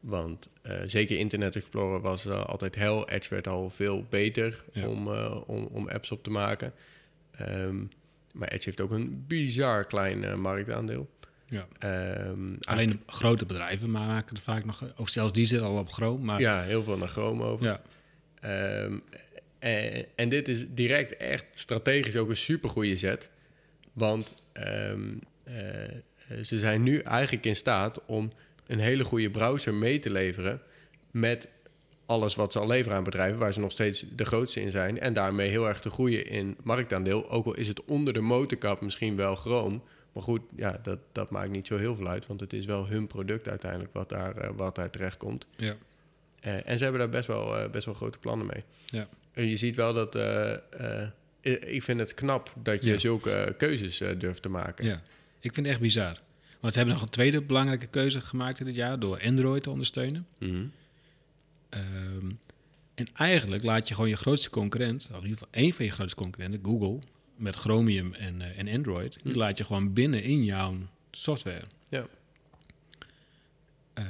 Want 0.00 0.48
eh, 0.62 0.80
zeker 0.86 1.18
Internet 1.18 1.56
Explorer 1.56 2.00
was 2.00 2.26
eh, 2.26 2.44
altijd 2.44 2.74
hel. 2.74 3.08
Edge 3.08 3.30
werd 3.30 3.46
al 3.46 3.70
veel 3.70 4.06
beter 4.10 4.64
Ja. 4.72 4.88
om, 4.88 5.12
eh, 5.14 5.40
om, 5.46 5.64
om 5.64 5.88
apps 5.88 6.10
op 6.10 6.22
te 6.22 6.30
maken. 6.30 6.72
Ehm, 7.30 7.76
maar 8.32 8.48
Edge 8.48 8.64
heeft 8.64 8.80
ook 8.80 8.90
een 8.90 9.24
bizar 9.26 9.84
klein 9.84 10.24
eh, 10.24 10.34
marktaandeel. 10.34 11.08
Ja. 11.54 11.66
Ehm, 11.78 12.54
Alleen 12.60 12.90
de 12.90 12.98
grote 13.06 13.46
bedrijven 13.46 13.90
maken 13.90 14.36
er 14.36 14.42
vaak 14.42 14.64
nog... 14.64 14.84
Ook 14.96 15.08
zelfs 15.08 15.32
die 15.32 15.46
zitten 15.46 15.68
al 15.68 15.78
op 15.78 15.88
Chrome. 15.88 16.24
Maar 16.24 16.40
ja, 16.40 16.62
heel 16.62 16.84
veel 16.84 16.98
naar 16.98 17.08
Chrome 17.08 17.44
over. 17.44 17.66
ja. 17.66 17.80
Ehm, 18.40 18.98
en, 19.58 20.06
en 20.14 20.28
dit 20.28 20.48
is 20.48 20.64
direct 20.68 21.16
echt 21.16 21.44
strategisch 21.50 22.16
ook 22.16 22.28
een 22.28 22.36
supergoeie 22.36 22.96
zet. 22.96 23.28
Want 23.92 24.34
ehm, 24.52 25.12
eh, 25.44 25.54
ze 26.42 26.58
zijn 26.58 26.82
nu 26.82 26.98
eigenlijk 26.98 27.46
in 27.46 27.56
staat 27.56 28.04
om 28.06 28.32
een 28.66 28.78
hele 28.78 29.04
goede 29.04 29.30
browser 29.30 29.74
mee 29.74 29.98
te 29.98 30.10
leveren 30.10 30.60
met 31.10 31.50
alles 32.06 32.34
wat 32.34 32.52
ze 32.52 32.58
al 32.58 32.66
leveren 32.66 32.96
aan 32.98 33.04
bedrijven, 33.04 33.38
waar 33.38 33.52
ze 33.52 33.60
nog 33.60 33.72
steeds 33.72 34.04
de 34.16 34.24
grootste 34.24 34.60
in 34.60 34.70
zijn. 34.70 35.00
En 35.00 35.12
daarmee 35.12 35.48
heel 35.48 35.68
erg 35.68 35.80
te 35.80 35.90
groeien 35.90 36.26
in 36.26 36.56
marktaandeel. 36.62 37.30
Ook 37.30 37.46
al 37.46 37.54
is 37.54 37.68
het 37.68 37.84
onder 37.84 38.12
de 38.12 38.20
motorkap 38.20 38.80
misschien 38.80 39.16
wel 39.16 39.34
Chrome. 39.34 39.80
Maar 40.14 40.22
goed, 40.22 40.40
ja, 40.56 40.78
dat, 40.82 40.98
dat 41.12 41.30
maakt 41.30 41.50
niet 41.50 41.66
zo 41.66 41.76
heel 41.76 41.96
veel 41.96 42.08
uit. 42.08 42.26
Want 42.26 42.40
het 42.40 42.52
is 42.52 42.64
wel 42.66 42.86
hun 42.86 43.06
product 43.06 43.48
uiteindelijk 43.48 43.92
wat 43.92 44.08
daar, 44.08 44.36
eh, 44.36 44.50
wat 44.56 44.74
daar 44.74 44.90
terecht 44.90 45.16
komt. 45.16 45.46
Ja. 45.56 45.76
Eh, 46.40 46.68
en 46.68 46.76
ze 46.78 46.82
hebben 46.82 47.00
daar 47.02 47.10
best 47.10 47.26
wel, 47.26 47.56
eh, 47.58 47.70
best 47.70 47.84
wel 47.84 47.94
grote 47.94 48.18
plannen 48.18 48.46
mee. 48.46 48.62
Ja. 48.86 49.08
En 49.32 49.48
je 49.48 49.56
ziet 49.56 49.76
wel 49.76 49.92
dat... 49.94 50.14
ik 51.66 51.82
vind 51.82 52.00
het 52.00 52.14
knap 52.14 52.52
dat 52.62 52.84
je 52.84 52.90
Ja. 52.90 52.98
zulke 52.98 53.54
keuzes 53.58 53.98
durft 54.18 54.42
te 54.42 54.48
maken. 54.48 54.84
Ja, 54.84 55.02
ik 55.40 55.54
vind 55.54 55.56
het 55.56 55.66
echt 55.66 55.80
bizar. 55.80 56.20
Want 56.60 56.72
ze 56.72 56.78
hebben 56.78 56.96
nog 56.98 57.04
een 57.06 57.12
tweede 57.12 57.42
belangrijke 57.42 57.86
keuze 57.86 58.20
gemaakt 58.20 58.60
in 58.60 58.66
dit 58.66 58.74
jaar 58.74 58.98
door 58.98 59.20
Android 59.22 59.62
te 59.62 59.70
ondersteunen. 59.70 60.26
Ehm, 61.68 62.30
en 62.94 63.06
eigenlijk 63.14 63.62
laat 63.62 63.88
je 63.88 63.94
gewoon 63.94 64.08
je 64.10 64.16
grootste 64.16 64.50
concurrent, 64.50 65.02
of 65.10 65.16
in 65.16 65.22
ieder 65.22 65.38
geval 65.38 65.48
één 65.62 65.72
van 65.72 65.84
je 65.84 65.90
grootste 65.90 66.16
concurrenten, 66.22 66.60
Google, 66.64 66.98
met 67.36 67.54
Chromium 67.54 68.14
en, 68.14 68.40
eh, 68.42 68.58
en 68.58 68.68
Android, 68.68 69.18
die 69.22 69.32
Hm. 69.32 69.38
laat 69.38 69.58
je 69.58 69.64
gewoon 69.64 69.92
binnen 69.92 70.22
in 70.22 70.44
jouw 70.44 70.76
software. 71.10 71.62
Ja. 71.88 72.06
Eh, 73.94 74.04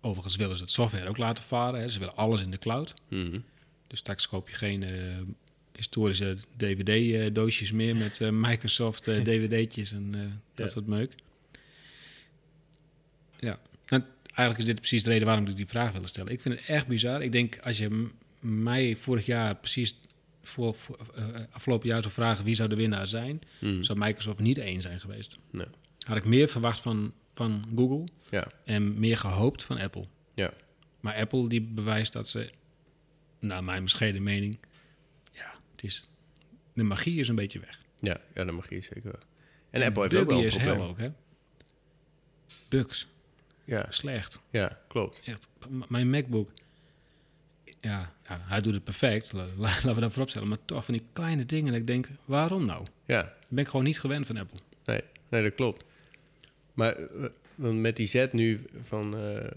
overigens 0.00 0.36
willen 0.36 0.56
ze 0.56 0.62
het 0.62 0.70
software 0.72 1.08
ook 1.08 1.16
laten 1.16 1.44
varen. 1.44 1.80
Hè. 1.80 1.88
Ze 1.88 1.98
willen 1.98 2.16
alles 2.16 2.42
in 2.42 2.50
de 2.50 2.58
cloud. 2.58 2.94
Mhm. 3.08 3.38
Dus 3.86 3.98
straks 3.98 4.28
koop 4.28 4.48
je 4.48 4.54
geen 4.54 4.82
eh, 4.82 4.92
historische 5.72 6.36
DVD-doosjes 6.56 7.72
meer 7.72 7.96
met 7.96 8.20
Microsoft 8.48 9.04
DVD'tjes 9.28 9.92
en 9.92 10.12
dat 10.54 10.70
soort 10.70 10.86
meuk. 10.86 11.12
Ja, 13.38 13.58
en 13.86 14.06
eigenlijk 14.24 14.58
is 14.58 14.64
dit 14.64 14.74
precies 14.80 15.02
de 15.02 15.10
reden 15.10 15.26
waarom 15.26 15.46
ik 15.46 15.56
die 15.56 15.66
vraag 15.66 15.92
wilde 15.92 16.08
stellen. 16.08 16.32
Ik 16.32 16.40
vind 16.40 16.54
het 16.58 16.68
echt 16.68 16.86
bizar. 16.86 17.22
Ik 17.22 17.32
denk 17.32 17.58
als 17.58 17.78
je 17.78 18.08
mij 18.40 18.96
vorig 18.96 19.26
jaar 19.26 19.54
precies 19.56 19.98
voor, 20.48 20.74
voor, 20.74 20.98
eh, 21.14 21.24
afgelopen 21.50 21.88
jaar 21.88 22.02
zou 22.02 22.14
vragen 22.14 22.44
wie 22.44 22.54
zou 22.54 22.68
de 22.68 22.74
winnaar 22.76 23.06
zijn, 23.06 23.40
Mhm. 23.60 23.82
zou 23.82 23.98
Microsoft 23.98 24.38
niet 24.38 24.58
één 24.58 24.82
zijn 24.82 25.00
geweest. 25.00 25.38
Nee. 25.50 25.66
Had 26.06 26.16
ik 26.16 26.24
meer 26.24 26.48
verwacht 26.48 26.80
van, 26.80 27.12
van 27.34 27.64
Google 27.74 28.04
Ja. 28.30 28.48
en 28.64 29.00
meer 29.00 29.16
gehoopt 29.16 29.64
van 29.64 29.78
Apple. 29.78 30.06
Ja. 30.34 30.52
Maar 31.00 31.14
Apple 31.14 31.48
die 31.48 31.60
bewijst 31.62 32.12
dat 32.12 32.28
ze, 32.28 32.50
naar 33.40 33.64
mijn 33.64 33.82
bescheiden 33.82 34.22
mening, 34.22 34.58
ja, 35.32 35.54
het 35.72 35.82
is, 35.84 36.06
de 36.72 36.82
magie 36.82 37.20
is 37.20 37.28
een 37.28 37.34
beetje 37.34 37.60
weg. 37.60 37.82
Ja, 38.00 38.20
ja, 38.34 38.44
de 38.44 38.52
magie 38.52 38.76
is 38.78 38.86
zeker. 38.86 39.18
En 39.70 39.82
Apple 39.82 40.02
heeft 40.02 40.14
ook 40.14 40.28
wel 40.28 40.42
een 40.44 40.48
probleem. 40.50 40.80
ook, 40.80 40.98
hè? 40.98 41.08
Bugs, 42.68 43.06
Ja, 43.64 43.86
slecht. 43.90 44.40
ja, 44.50 44.78
klopt. 44.88 45.22
Echt, 45.24 45.48
mijn 45.88 46.10
MacBook, 46.10 46.50
ja, 47.86 48.12
ja, 48.28 48.40
hij 48.42 48.60
doet 48.60 48.74
het 48.74 48.84
perfect, 48.84 49.32
la- 49.32 49.46
la- 49.56 49.62
laten 49.68 49.94
we 49.94 50.00
dat 50.00 50.10
voorop 50.12 50.30
stellen. 50.30 50.48
Maar 50.48 50.58
toch 50.64 50.84
van 50.84 50.94
die 50.94 51.02
kleine 51.12 51.46
dingen 51.46 51.72
dat 51.72 51.80
ik 51.80 51.86
denk, 51.86 52.08
waarom 52.24 52.66
nou? 52.66 52.86
Ja, 53.04 53.22
Dat 53.22 53.32
ben 53.48 53.62
ik 53.64 53.70
gewoon 53.70 53.84
niet 53.84 54.00
gewend 54.00 54.26
van 54.26 54.36
Apple. 54.36 54.58
nee, 54.84 55.00
nee 55.28 55.42
dat 55.42 55.54
klopt. 55.54 55.84
Maar 56.74 56.92
eh, 56.96 57.24
want 57.54 57.80
met 57.80 57.96
die 57.96 58.06
zet 58.06 58.32
nu 58.32 58.60
van, 58.82 59.16
eh, 59.16 59.50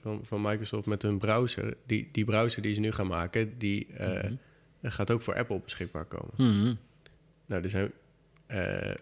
van, 0.00 0.20
van 0.24 0.40
Microsoft 0.42 0.86
met 0.86 1.02
hun 1.02 1.18
browser, 1.18 1.76
die, 1.86 2.08
die 2.12 2.24
browser 2.24 2.62
die 2.62 2.74
ze 2.74 2.80
nu 2.80 2.92
gaan 2.92 3.06
maken, 3.06 3.58
die 3.58 3.86
eh, 3.96 4.22
Mhm. 4.22 4.34
gaat 4.82 5.10
ook 5.10 5.22
voor 5.22 5.34
Apple 5.36 5.58
beschikbaar 5.64 6.04
komen. 6.04 6.32
Mhm. 6.36 6.74
Nou, 7.46 7.62
er 7.62 7.70
zijn 7.70 7.92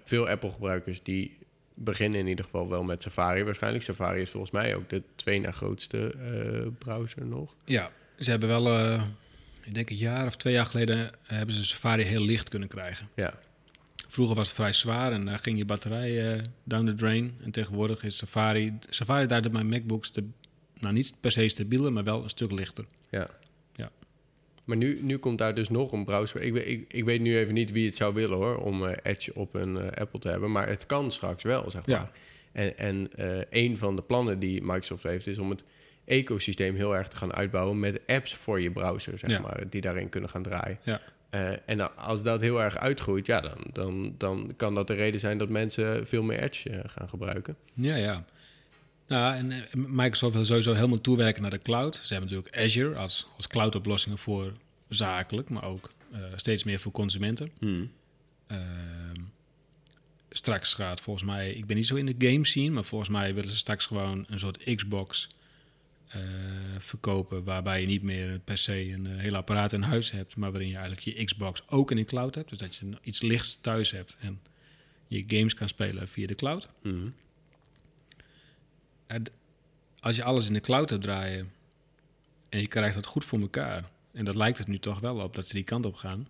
veel 0.05 0.28
Apple-gebruikers 0.28 1.03
die 1.03 1.36
beginnen 1.74 2.20
in 2.20 2.26
ieder 2.26 2.45
geval 2.45 2.68
wel 2.68 2.82
met 2.82 3.03
Safari 3.03 3.42
waarschijnlijk. 3.45 3.84
Safari 3.84 4.20
is 4.20 4.30
volgens 4.30 4.53
mij 4.53 4.74
ook 4.76 4.88
de 4.88 5.03
twee 5.14 5.40
na 5.40 5.51
grootste 5.51 6.14
browser 6.78 7.26
nog. 7.26 7.55
Ja, 7.64 7.90
ze 8.24 8.30
hebben 8.30 8.48
wel, 8.48 8.68
eh, 8.68 9.02
ik 9.64 9.74
denk 9.74 9.90
een 9.90 9.96
jaar 9.96 10.26
of 10.26 10.36
twee 10.36 10.52
jaar 10.52 10.66
geleden, 10.66 10.96
eh, 11.06 11.10
hebben 11.24 11.54
ze 11.54 11.64
Safari 11.64 12.02
heel 12.02 12.24
licht 12.24 12.48
kunnen 12.48 12.68
krijgen. 12.68 13.08
Ja, 13.14 13.34
Vroeger 14.08 14.36
was 14.36 14.46
het 14.46 14.56
vrij 14.56 14.72
zwaar 14.72 15.12
en 15.12 15.24
daar 15.24 15.38
ging 15.38 15.58
je 15.58 15.64
batterij 15.64 16.32
eh, 16.34 16.42
down 16.64 16.86
the 16.86 16.94
drain. 16.94 17.34
En 17.44 17.50
tegenwoordig 17.50 18.04
is 18.04 18.16
Safari... 18.16 18.78
Safari 18.88 19.26
daar 19.26 19.52
mijn 19.52 19.68
MacBooks 19.68 20.10
nou 20.80 20.94
niet 20.94 21.16
per 21.20 21.30
se 21.32 21.48
stabieler, 21.48 21.92
maar 21.92 22.04
wel 22.04 22.22
een 22.22 22.28
stuk 22.28 22.50
lichter. 22.52 22.84
ja. 23.10 23.30
Ja. 23.76 23.90
Maar 24.64 24.76
nu, 24.76 24.98
nu 25.02 25.16
komt 25.16 25.38
daar 25.38 25.54
dus 25.54 25.68
nog 25.68 25.92
een 25.92 26.04
browser. 26.04 26.42
Ik, 26.42 26.52
weet- 26.52 26.66
ik, 26.68 26.92
ik 26.92 27.04
weet 27.04 27.20
nu 27.20 27.38
even 27.38 27.54
niet 27.54 27.70
wie 27.70 27.86
het 27.86 27.96
zou 27.96 28.14
willen 28.14 28.36
hoor, 28.36 28.56
om 28.56 28.84
Edge 28.86 29.34
op 29.34 29.54
een 29.54 29.94
Apple 29.94 30.20
te 30.20 30.28
hebben. 30.28 30.50
Maar 30.52 30.68
het 30.68 30.86
kan 30.86 31.12
straks 31.12 31.42
wel, 31.42 31.70
zeg 31.70 31.86
Ja. 31.86 31.98
maar. 31.98 32.10
En, 32.52 32.78
en 32.78 33.08
eh, 33.16 33.40
een 33.64 33.78
van 33.78 33.96
de 33.96 34.02
plannen 34.02 34.38
die 34.38 34.62
Microsoft 34.62 35.02
heeft, 35.02 35.26
is 35.26 35.38
om 35.38 35.50
het 35.50 35.62
ecosysteem 36.05 36.74
heel 36.76 36.96
erg 36.96 37.09
te 37.09 37.16
gaan 37.16 37.32
uitbouwen 37.34 37.78
met 37.80 38.00
apps 38.07 38.34
voor 38.34 38.61
je 38.61 38.70
browser, 38.70 39.18
zeg 39.18 39.30
Ja. 39.30 39.40
maar, 39.40 39.62
die 39.70 39.80
daarin 39.80 40.09
kunnen 40.09 40.30
gaan 40.30 40.42
draaien. 40.42 40.78
Ja. 40.82 41.00
Eh, 41.30 41.52
en 41.66 41.96
als 41.96 42.22
dat 42.22 42.40
heel 42.40 42.62
erg 42.62 42.76
uitgroeit, 42.78 43.26
ja, 43.26 43.40
dan, 43.40 43.59
dan, 43.72 44.14
dan 44.18 44.52
kan 44.57 44.74
dat 44.74 44.86
de 44.86 44.94
reden 44.94 45.20
zijn 45.20 45.38
dat 45.38 45.48
mensen 45.48 46.07
veel 46.07 46.22
meer 46.22 46.38
Edge 46.42 46.70
eh, 46.70 46.80
gaan 46.86 47.09
gebruiken. 47.09 47.57
Ja, 47.72 47.96
ja. 47.96 48.24
Nou, 49.07 49.34
en 49.34 49.52
eh, 49.52 49.61
Microsoft 49.74 50.34
wil 50.34 50.44
sowieso 50.44 50.72
helemaal 50.72 51.00
toewerken 51.00 51.42
naar 51.42 51.50
de 51.50 51.59
cloud. 51.62 51.94
Ze 51.94 52.14
hebben 52.14 52.30
natuurlijk 52.32 52.64
Azure 52.64 52.94
als, 52.96 53.28
als 53.36 53.46
cloud-oplossingen 53.48 54.18
voor 54.18 54.52
zakelijk, 54.88 55.50
maar 55.50 55.64
ook 55.64 55.90
steeds 56.36 56.64
meer 56.64 56.80
voor 56.80 56.92
consumenten. 56.92 57.50
Ehm, 58.46 59.20
straks 60.30 60.74
gaat 60.74 61.00
volgens 61.00 61.24
mij, 61.24 61.50
ik 61.52 61.66
ben 61.66 61.76
niet 61.76 61.86
zo 61.86 61.94
in 61.94 62.07
de 62.07 62.30
game 62.30 62.46
scene, 62.46 62.70
maar 62.70 62.84
volgens 62.84 63.11
mij 63.11 63.34
willen 63.34 63.50
ze 63.50 63.57
straks 63.57 63.86
gewoon 63.86 64.24
een 64.28 64.38
soort 64.38 64.74
Xbox 64.74 65.28
eh, 66.14 66.20
verkopen, 66.78 67.44
waarbij 67.44 67.80
je 67.80 67.86
niet 67.86 68.02
meer 68.02 68.38
per 68.38 68.58
se 68.58 68.92
een 68.92 69.06
eh, 69.06 69.16
heel 69.16 69.34
apparaat 69.34 69.72
in 69.72 69.82
huis 69.82 70.10
hebt, 70.10 70.36
maar 70.36 70.50
waarin 70.50 70.68
je 70.68 70.76
eigenlijk 70.76 71.04
je 71.04 71.24
Xbox 71.24 71.68
ook 71.68 71.90
in 71.90 71.96
de 71.96 72.04
cloud 72.04 72.34
hebt. 72.34 72.48
Dus 72.48 72.58
dat 72.58 72.74
je 72.74 72.98
iets 73.02 73.22
lichts 73.22 73.60
thuis 73.60 73.90
hebt 73.90 74.16
en 74.20 74.40
je 75.06 75.24
games 75.26 75.54
kan 75.54 75.68
spelen 75.68 76.08
via 76.08 76.26
de 76.26 76.34
cloud. 76.34 76.68
Mhm. 76.82 77.08
Als 80.00 80.16
je 80.16 80.24
alles 80.24 80.46
in 80.46 80.52
de 80.52 80.60
cloud 80.60 80.90
hebt 80.90 81.02
draaien 81.02 81.52
en 82.48 82.60
je 82.60 82.66
krijgt 82.66 82.94
dat 82.94 83.06
goed 83.06 83.24
voor 83.24 83.40
elkaar, 83.40 83.84
en 84.12 84.24
dat 84.24 84.34
lijkt 84.34 84.58
het 84.58 84.68
nu 84.68 84.78
toch 84.78 85.00
wel 85.00 85.20
op 85.20 85.34
dat 85.34 85.46
ze 85.46 85.54
die 85.54 85.64
kant 85.64 85.86
op 85.86 85.94
gaan, 85.94 86.28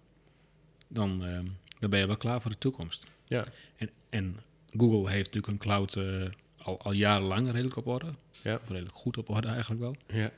dan, 0.88 1.24
ehm, 1.24 1.46
dan 1.78 1.90
ben 1.90 1.98
je 1.98 2.06
wel 2.06 2.16
klaar 2.16 2.40
voor 2.40 2.50
de 2.50 2.58
toekomst. 2.58 3.06
Ja, 3.26 3.44
En, 3.76 3.90
en 4.10 4.40
Google 4.76 5.10
heeft 5.10 5.24
natuurlijk 5.24 5.52
een 5.52 5.58
cloud 5.58 5.96
eh, 5.96 6.30
al, 6.58 6.80
al 6.80 6.92
jarenlang 6.92 7.50
redelijk 7.50 7.76
op 7.76 7.86
orde. 7.86 8.14
Ja. 8.44 8.54
Of 8.62 8.68
redelijk 8.68 8.94
goed 8.94 9.18
op 9.18 9.28
orde 9.28 9.48
eigenlijk 9.48 9.80
wel. 9.80 9.96
ja, 10.06 10.30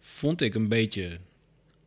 Vond 0.00 0.40
ik 0.40 0.54
een 0.54 0.68
beetje 0.68 1.18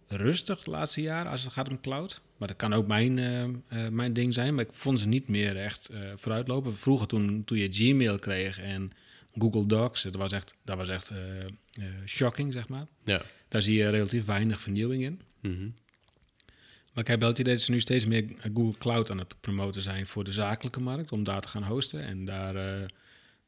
rustig 0.08 0.64
de 0.64 0.72
laatste 0.72 1.02
jaren 1.02 1.32
als 1.32 1.44
het 1.44 1.54
gaat 1.54 1.70
om 1.70 1.82
cloud. 1.82 2.22
Maar 2.38 2.48
dat 2.48 2.58
kan 2.58 2.74
ook 2.74 2.88
mijn, 2.88 3.20
eh, 3.20 3.44
eh, 3.44 3.92
mijn 3.92 4.14
ding 4.14 4.34
zijn. 4.34 4.56
Maar 4.56 4.66
ik 4.66 4.74
vond 4.74 5.00
ze 5.00 5.08
niet 5.08 5.28
meer 5.28 5.58
echt 5.58 5.90
eh, 5.90 6.00
vooruitlopen. 6.16 6.78
Vroeger 6.78 7.08
toen, 7.08 7.44
toen 7.46 7.58
je 7.58 7.72
Gmail 7.72 8.20
kreeg 8.20 8.60
en 8.60 8.92
Google 9.38 9.66
Docs, 9.66 10.02
dat 10.02 10.16
was 10.16 10.32
echt, 10.32 10.56
dat 10.64 10.78
was 10.78 10.90
echt 10.90 11.12
shocking, 12.06 12.54
zeg 12.54 12.68
maar. 12.68 12.88
ja. 13.04 13.22
Daar 13.48 13.62
zie 13.62 13.78
je 13.78 13.90
relatief 13.90 14.26
weinig 14.26 14.60
vernieuwing 14.60 15.04
in. 15.04 15.22
Mhm. 15.42 15.70
Maar 16.94 17.04
ik 17.04 17.08
heb 17.08 17.20
wel 17.20 17.30
het 17.30 17.40
idee 17.40 17.54
dat 17.54 17.64
ze 17.64 17.72
nu 17.72 17.80
steeds 17.80 18.06
meer 18.06 18.26
Google 18.54 18.78
Cloud 18.78 19.12
aan 19.12 19.18
het 19.18 19.36
promoten 19.42 19.82
zijn 19.82 20.08
voor 20.08 20.24
de 20.24 20.32
zakelijke 20.32 20.80
markt. 20.80 21.12
Om 21.12 21.24
daar 21.24 21.42
te 21.42 21.48
gaan 21.48 21.64
hosten 21.64 22.04
en 22.04 22.26
daar 22.26 22.86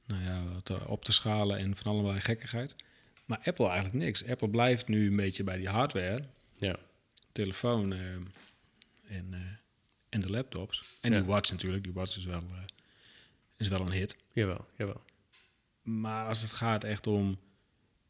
nou 0.06 0.24
ja, 0.24 0.43
wat 0.53 0.70
eh, 0.70 0.89
op 0.89 1.06
te 1.06 1.12
schalen 1.12 1.58
en 1.58 1.76
van 1.76 1.91
allerlei 1.91 2.20
gekkigheid. 2.20 2.76
Maar 3.26 3.39
Apple 3.43 3.66
eigenlijk 3.68 3.95
niks. 4.06 4.26
Apple 4.26 4.49
blijft 4.49 4.88
nu 4.88 5.08
een 5.08 5.16
beetje 5.16 5.43
bij 5.43 5.58
die 5.58 5.70
hardware, 5.70 6.24
ja. 6.58 6.76
telefoon 7.32 7.93
eh, 7.93 7.99
en, 9.03 9.34
eh, 9.34 9.39
en 10.10 10.20
de 10.20 10.30
laptops. 10.30 10.84
En 11.01 11.12
Ja. 11.12 11.18
die 11.18 11.28
watch 11.28 11.51
natuurlijk. 11.51 11.84
Die 11.84 11.93
watch 11.93 12.18
is 12.18 12.26
wel, 12.26 12.43
is 13.58 13.68
wel 13.68 13.80
een 13.82 13.91
hit. 13.91 14.18
Jawel, 14.32 14.66
jawel. 14.78 15.01
Maar 15.82 16.28
als 16.28 16.41
het 16.41 16.51
gaat 16.51 16.84
echt 16.84 17.08
om 17.08 17.39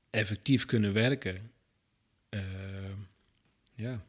effectief 0.09 0.65
kunnen 0.65 0.93
werken, 0.93 1.51
ja, 3.75 4.03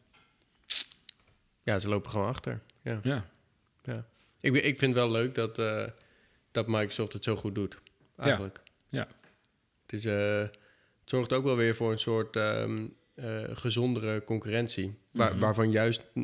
Ja, 1.63 1.79
ze 1.79 1.89
lopen 1.89 2.11
gewoon 2.11 2.27
achter. 2.29 2.63
Ja. 2.83 3.01
ja, 3.03 3.27
Ik, 4.41 4.55
ik 4.55 4.79
vind 4.79 4.81
het 4.81 4.95
wel 4.95 5.11
leuk 5.11 5.35
dat, 5.35 5.59
dat 6.57 6.67
Microsoft 6.67 7.13
het 7.13 7.25
zo 7.25 7.37
goed 7.37 7.55
doet. 7.55 7.79
Eigenlijk. 8.17 8.63
ja. 8.89 9.09
Het, 9.83 9.93
is, 9.93 10.05
eh, 10.05 10.39
het 10.41 10.51
zorgt 11.05 11.33
ook 11.33 11.45
wel 11.45 11.57
weer 11.57 11.75
voor 11.75 11.93
een 11.93 11.99
soort 11.99 12.37
ehm, 12.37 12.87
eh, 13.15 13.45
gezondere 13.49 14.25
concurrentie. 14.25 14.95
Waar, 15.11 15.31
Mhm. 15.31 15.41
Waarvan 15.41 15.71
juist 15.71 16.07
eh, 16.15 16.23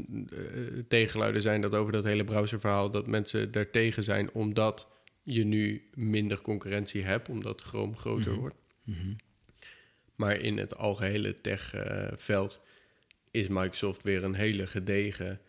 tegengeluiden 0.89 1.43
zijn 1.43 1.61
dat 1.61 1.75
over 1.75 1.93
dat 1.93 2.05
hele 2.05 2.25
browserverhaal... 2.25 2.91
dat 2.91 3.07
mensen 3.07 3.53
daartegen 3.53 4.03
zijn 4.03 4.33
omdat 4.33 4.89
je 5.23 5.45
nu 5.45 5.89
minder 5.95 6.41
concurrentie 6.41 7.03
hebt... 7.03 7.29
omdat 7.29 7.61
Chrome 7.61 7.97
groter 7.97 8.31
Mhm. 8.31 8.41
wordt. 8.41 8.57
Mhm. 8.85 9.13
Maar 10.15 10.37
in 10.37 10.59
het 10.59 10.77
algehele 10.77 11.41
tech-veld 11.41 12.61
is 13.31 13.49
Microsoft 13.49 14.03
weer 14.03 14.25
een 14.25 14.35
hele 14.35 14.67
gedegen, 14.67 15.41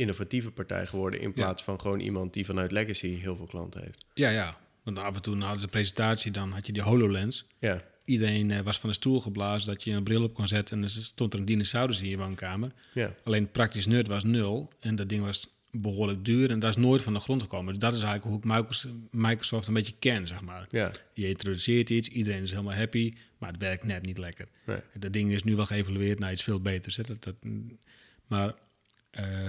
innovatieve 0.00 0.50
partij 0.50 0.86
geworden. 0.86 1.20
In 1.20 1.32
plaats 1.32 1.62
van 1.62 1.80
gewoon 1.80 2.00
iemand 2.00 2.32
die 2.32 2.44
vanuit 2.44 2.72
legacy 2.72 3.08
heel 3.18 3.36
veel 3.36 3.46
klanten 3.46 3.80
heeft. 3.82 4.06
Ja, 4.14 4.28
ja. 4.30 4.58
Want 4.82 4.98
af 4.98 5.14
en 5.16 5.22
toe 5.22 5.38
hadden 5.38 5.58
ze 5.58 5.64
een 5.64 5.70
presentatie, 5.70 6.30
dan 6.30 6.50
had 6.50 6.66
je 6.66 6.72
die 6.72 6.82
HoloLens. 6.82 7.46
Ja, 7.58 7.82
Iedereen 8.04 8.50
eh, 8.50 8.60
was 8.60 8.78
van 8.78 8.88
de 8.90 8.94
stoel 8.94 9.20
geblazen 9.20 9.72
dat 9.72 9.82
je 9.84 9.90
een 9.92 10.02
bril 10.04 10.22
op 10.22 10.34
kon 10.34 10.46
zetten 10.48 10.76
en 10.76 10.82
er 10.82 10.88
stond 10.90 11.32
er 11.32 11.38
een 11.38 11.44
dinosaurus 11.44 12.02
in 12.02 12.08
je 12.08 12.16
woonkamer. 12.16 12.72
ja, 12.94 13.14
Alleen 13.24 13.50
praktisch 13.50 13.86
nut 13.86 14.06
was 14.08 14.24
nul 14.24 14.70
en 14.80 14.96
dat 14.96 15.08
ding 15.08 15.22
was 15.24 15.48
behoorlijk 15.70 16.24
duur 16.24 16.50
en 16.50 16.58
dat 16.58 16.70
is 16.70 16.76
nooit 16.76 17.02
van 17.02 17.12
de 17.12 17.18
grond 17.20 17.42
gekomen. 17.42 17.72
Dus 17.72 17.82
dat 17.82 17.92
is 17.96 18.02
eigenlijk 18.02 18.44
hoe 18.44 18.54
ik 18.58 18.84
Microsoft- 19.10 19.68
een 19.68 19.74
beetje 19.74 19.94
ken, 19.98 20.26
zeg 20.26 20.40
maar. 20.40 20.66
ja. 20.70 20.90
Je 21.14 21.28
introduceert 21.28 21.90
iets, 21.90 22.08
iedereen 22.08 22.42
is 22.42 22.50
helemaal 22.50 22.74
happy, 22.74 23.12
maar 23.38 23.50
het 23.50 23.60
werkt 23.60 23.84
net 23.84 24.06
niet 24.06 24.18
lekker. 24.18 24.46
Nee. 24.66 24.78
Dat 24.98 25.12
ding 25.12 25.32
is 25.32 25.42
nu 25.42 25.56
wel 25.56 25.66
geëvalueerd 25.66 26.18
naar 26.18 26.32
iets 26.32 26.42
veel 26.42 26.60
beters. 26.60 26.96
Hè. 26.96 27.02
Dat, 27.02 27.22
dat, 27.24 27.34
maar 28.26 28.48
eh, 28.48 28.54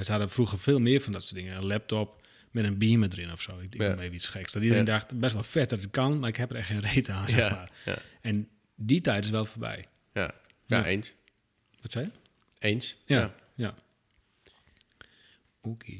ze 0.03 0.05
hadden 0.07 0.29
vroeger 0.29 0.59
veel 0.59 0.79
meer 0.79 1.01
van 1.01 1.11
dat 1.13 1.21
soort 1.23 1.35
dingen. 1.35 1.55
Een 1.57 1.65
laptop 1.65 2.19
met 2.51 2.63
een 2.63 2.77
beamer 2.77 3.09
erin 3.11 3.31
of 3.31 3.41
zo. 3.41 3.51
Ik 3.59 3.71
denk 3.71 3.83
Ja. 3.83 3.89
noem 3.89 3.99
even 3.99 4.15
iets 4.15 4.27
geks. 4.27 4.51
Dat 4.53 4.61
iedereen 4.61 4.85
Ja. 4.85 4.91
dacht, 4.91 5.19
best 5.19 5.33
wel 5.33 5.43
vet 5.43 5.69
dat 5.69 5.81
het 5.81 5.91
kan, 5.91 6.19
maar 6.19 6.29
ik 6.29 6.35
heb 6.35 6.49
er 6.51 6.55
echt 6.55 6.67
geen 6.67 6.79
reet 6.93 7.09
aan, 7.09 7.29
zeg 7.29 7.39
Ja, 7.39 7.49
maar. 7.55 7.69
ja, 7.85 7.97
En 8.21 8.47
die 8.75 9.01
tijd 9.01 9.25
is 9.25 9.29
wel 9.31 9.45
voorbij. 9.45 9.85
ja. 10.13 10.33
Ja, 10.67 10.85
eens. 10.85 11.13
Wat 11.81 11.91
zei 11.91 12.05
je? 12.05 12.11
Eens. 12.67 12.97
Ja. 13.05 13.33
ja. 13.55 13.75
Oké. 15.61 15.93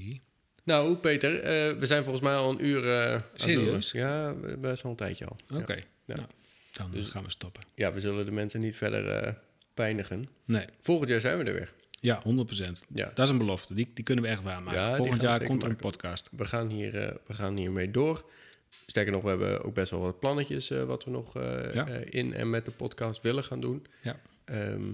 Nou, 0.64 0.96
Peter, 0.96 1.40
eh, 1.40 1.78
we 1.80 1.86
zijn 1.86 2.04
volgens 2.04 2.24
mij 2.24 2.36
al 2.36 2.52
een 2.52 2.66
uur 2.66 2.92
eh, 3.02 3.12
het 3.12 3.42
Serieus? 3.42 3.92
Ja, 3.92 4.34
best 4.58 4.82
wel 4.82 4.92
een 4.92 4.98
tijdje 4.98 5.26
al. 5.26 5.38
Oké. 5.54 5.74
Ja. 6.06 6.16
Nou, 6.16 6.28
dan 6.74 6.92
Dus- 6.92 7.10
gaan 7.10 7.24
we 7.24 7.30
stoppen. 7.30 7.64
Ja, 7.76 7.94
we 7.94 8.00
zullen 8.00 8.26
de 8.26 8.32
mensen 8.32 8.60
niet 8.60 8.76
verder 8.76 9.08
eh, 9.08 9.34
pijnigen. 9.74 10.30
Nee. 10.46 10.66
Volgend 10.82 11.10
jaar 11.10 11.20
zijn 11.20 11.38
we 11.38 11.44
er 11.44 11.54
weer. 11.54 11.74
Ja, 12.04 12.22
100%. 12.24 12.86
Ja. 12.88 13.12
Dat 13.14 13.20
is 13.26 13.30
een 13.30 13.38
belofte. 13.38 13.74
Die, 13.74 13.92
die 13.94 14.04
kunnen 14.04 14.24
we 14.24 14.30
echt 14.30 14.42
waarmaken. 14.42 14.82
Ja, 14.82 14.96
Volgend 14.96 15.22
jaar 15.22 15.44
komt 15.44 15.64
er 15.64 15.70
een 15.70 15.76
podcast. 15.76 16.30
We 16.32 16.46
gaan, 16.46 16.70
hier, 16.70 16.98
eh, 16.98 17.16
we 17.28 17.34
gaan 17.34 17.58
hiermee 17.58 17.92
door. 17.92 18.30
Sterker 18.86 19.12
nog, 19.12 19.24
we 19.24 19.30
hebben 19.30 19.64
ook 19.64 19.74
best 19.74 19.92
wel 19.92 20.00
wat 20.00 20.20
plannetjes 20.20 20.70
eh, 20.70 20.84
wat 20.84 21.04
we 21.04 21.12
nog 21.12 21.36
eh, 21.36 21.74
Ja. 21.74 21.88
in 21.88 22.34
en 22.34 22.50
met 22.50 22.66
de 22.66 22.72
podcast 22.72 23.22
willen 23.22 23.44
gaan 23.44 23.62
doen. 23.62 23.86
Ja. 24.02 24.20
Ehm, 24.46 24.92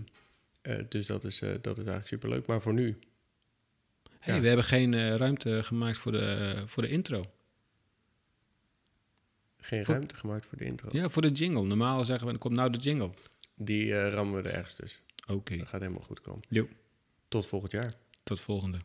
eh, 0.62 0.80
dus 0.90 1.06
dat 1.06 1.24
is, 1.24 1.40
dat 1.40 1.66
is 1.66 1.78
eigenlijk 1.78 2.08
superleuk. 2.08 2.46
Maar 2.46 2.62
voor 2.62 2.74
nu, 2.74 2.98
Hey, 4.20 4.36
Ja. 4.36 4.42
We 4.42 4.48
hebben 4.48 4.66
geen 4.66 5.18
ruimte 5.18 5.64
gemaakt 5.64 5.98
voor 5.98 6.12
de, 6.12 6.56
voor 6.66 6.84
de 6.84 6.90
intro. 6.90 7.24
geen 9.60 9.86
Voor- 9.86 9.94
ruimte 9.94 10.16
gemaakt 10.16 10.46
voor 10.46 10.58
de 10.58 10.66
intro. 10.66 10.90
Ja, 10.92 11.10
voor 11.10 11.22
de 11.22 11.32
jingle. 11.32 11.64
Normaal 11.64 12.06
zeggen 12.06 12.26
we, 12.26 12.32
dan 12.32 12.42
komt 12.42 12.54
nou 12.56 12.70
de 12.72 12.78
jingle. 12.78 13.12
Die 13.56 14.10
rammen 14.10 14.42
we 14.44 14.50
er 14.50 14.56
ergens 14.56 14.74
tussen. 14.74 15.02
Oké. 15.28 15.58
Dat 15.58 15.68
gaat 15.68 15.82
helemaal 15.82 16.04
goed 16.04 16.22
komen. 16.22 16.44
Jo. 16.50 16.68
Tot 17.28 17.46
volgend 17.46 17.72
jaar. 17.72 17.94
Tot 18.24 18.40
volgende. 18.40 18.82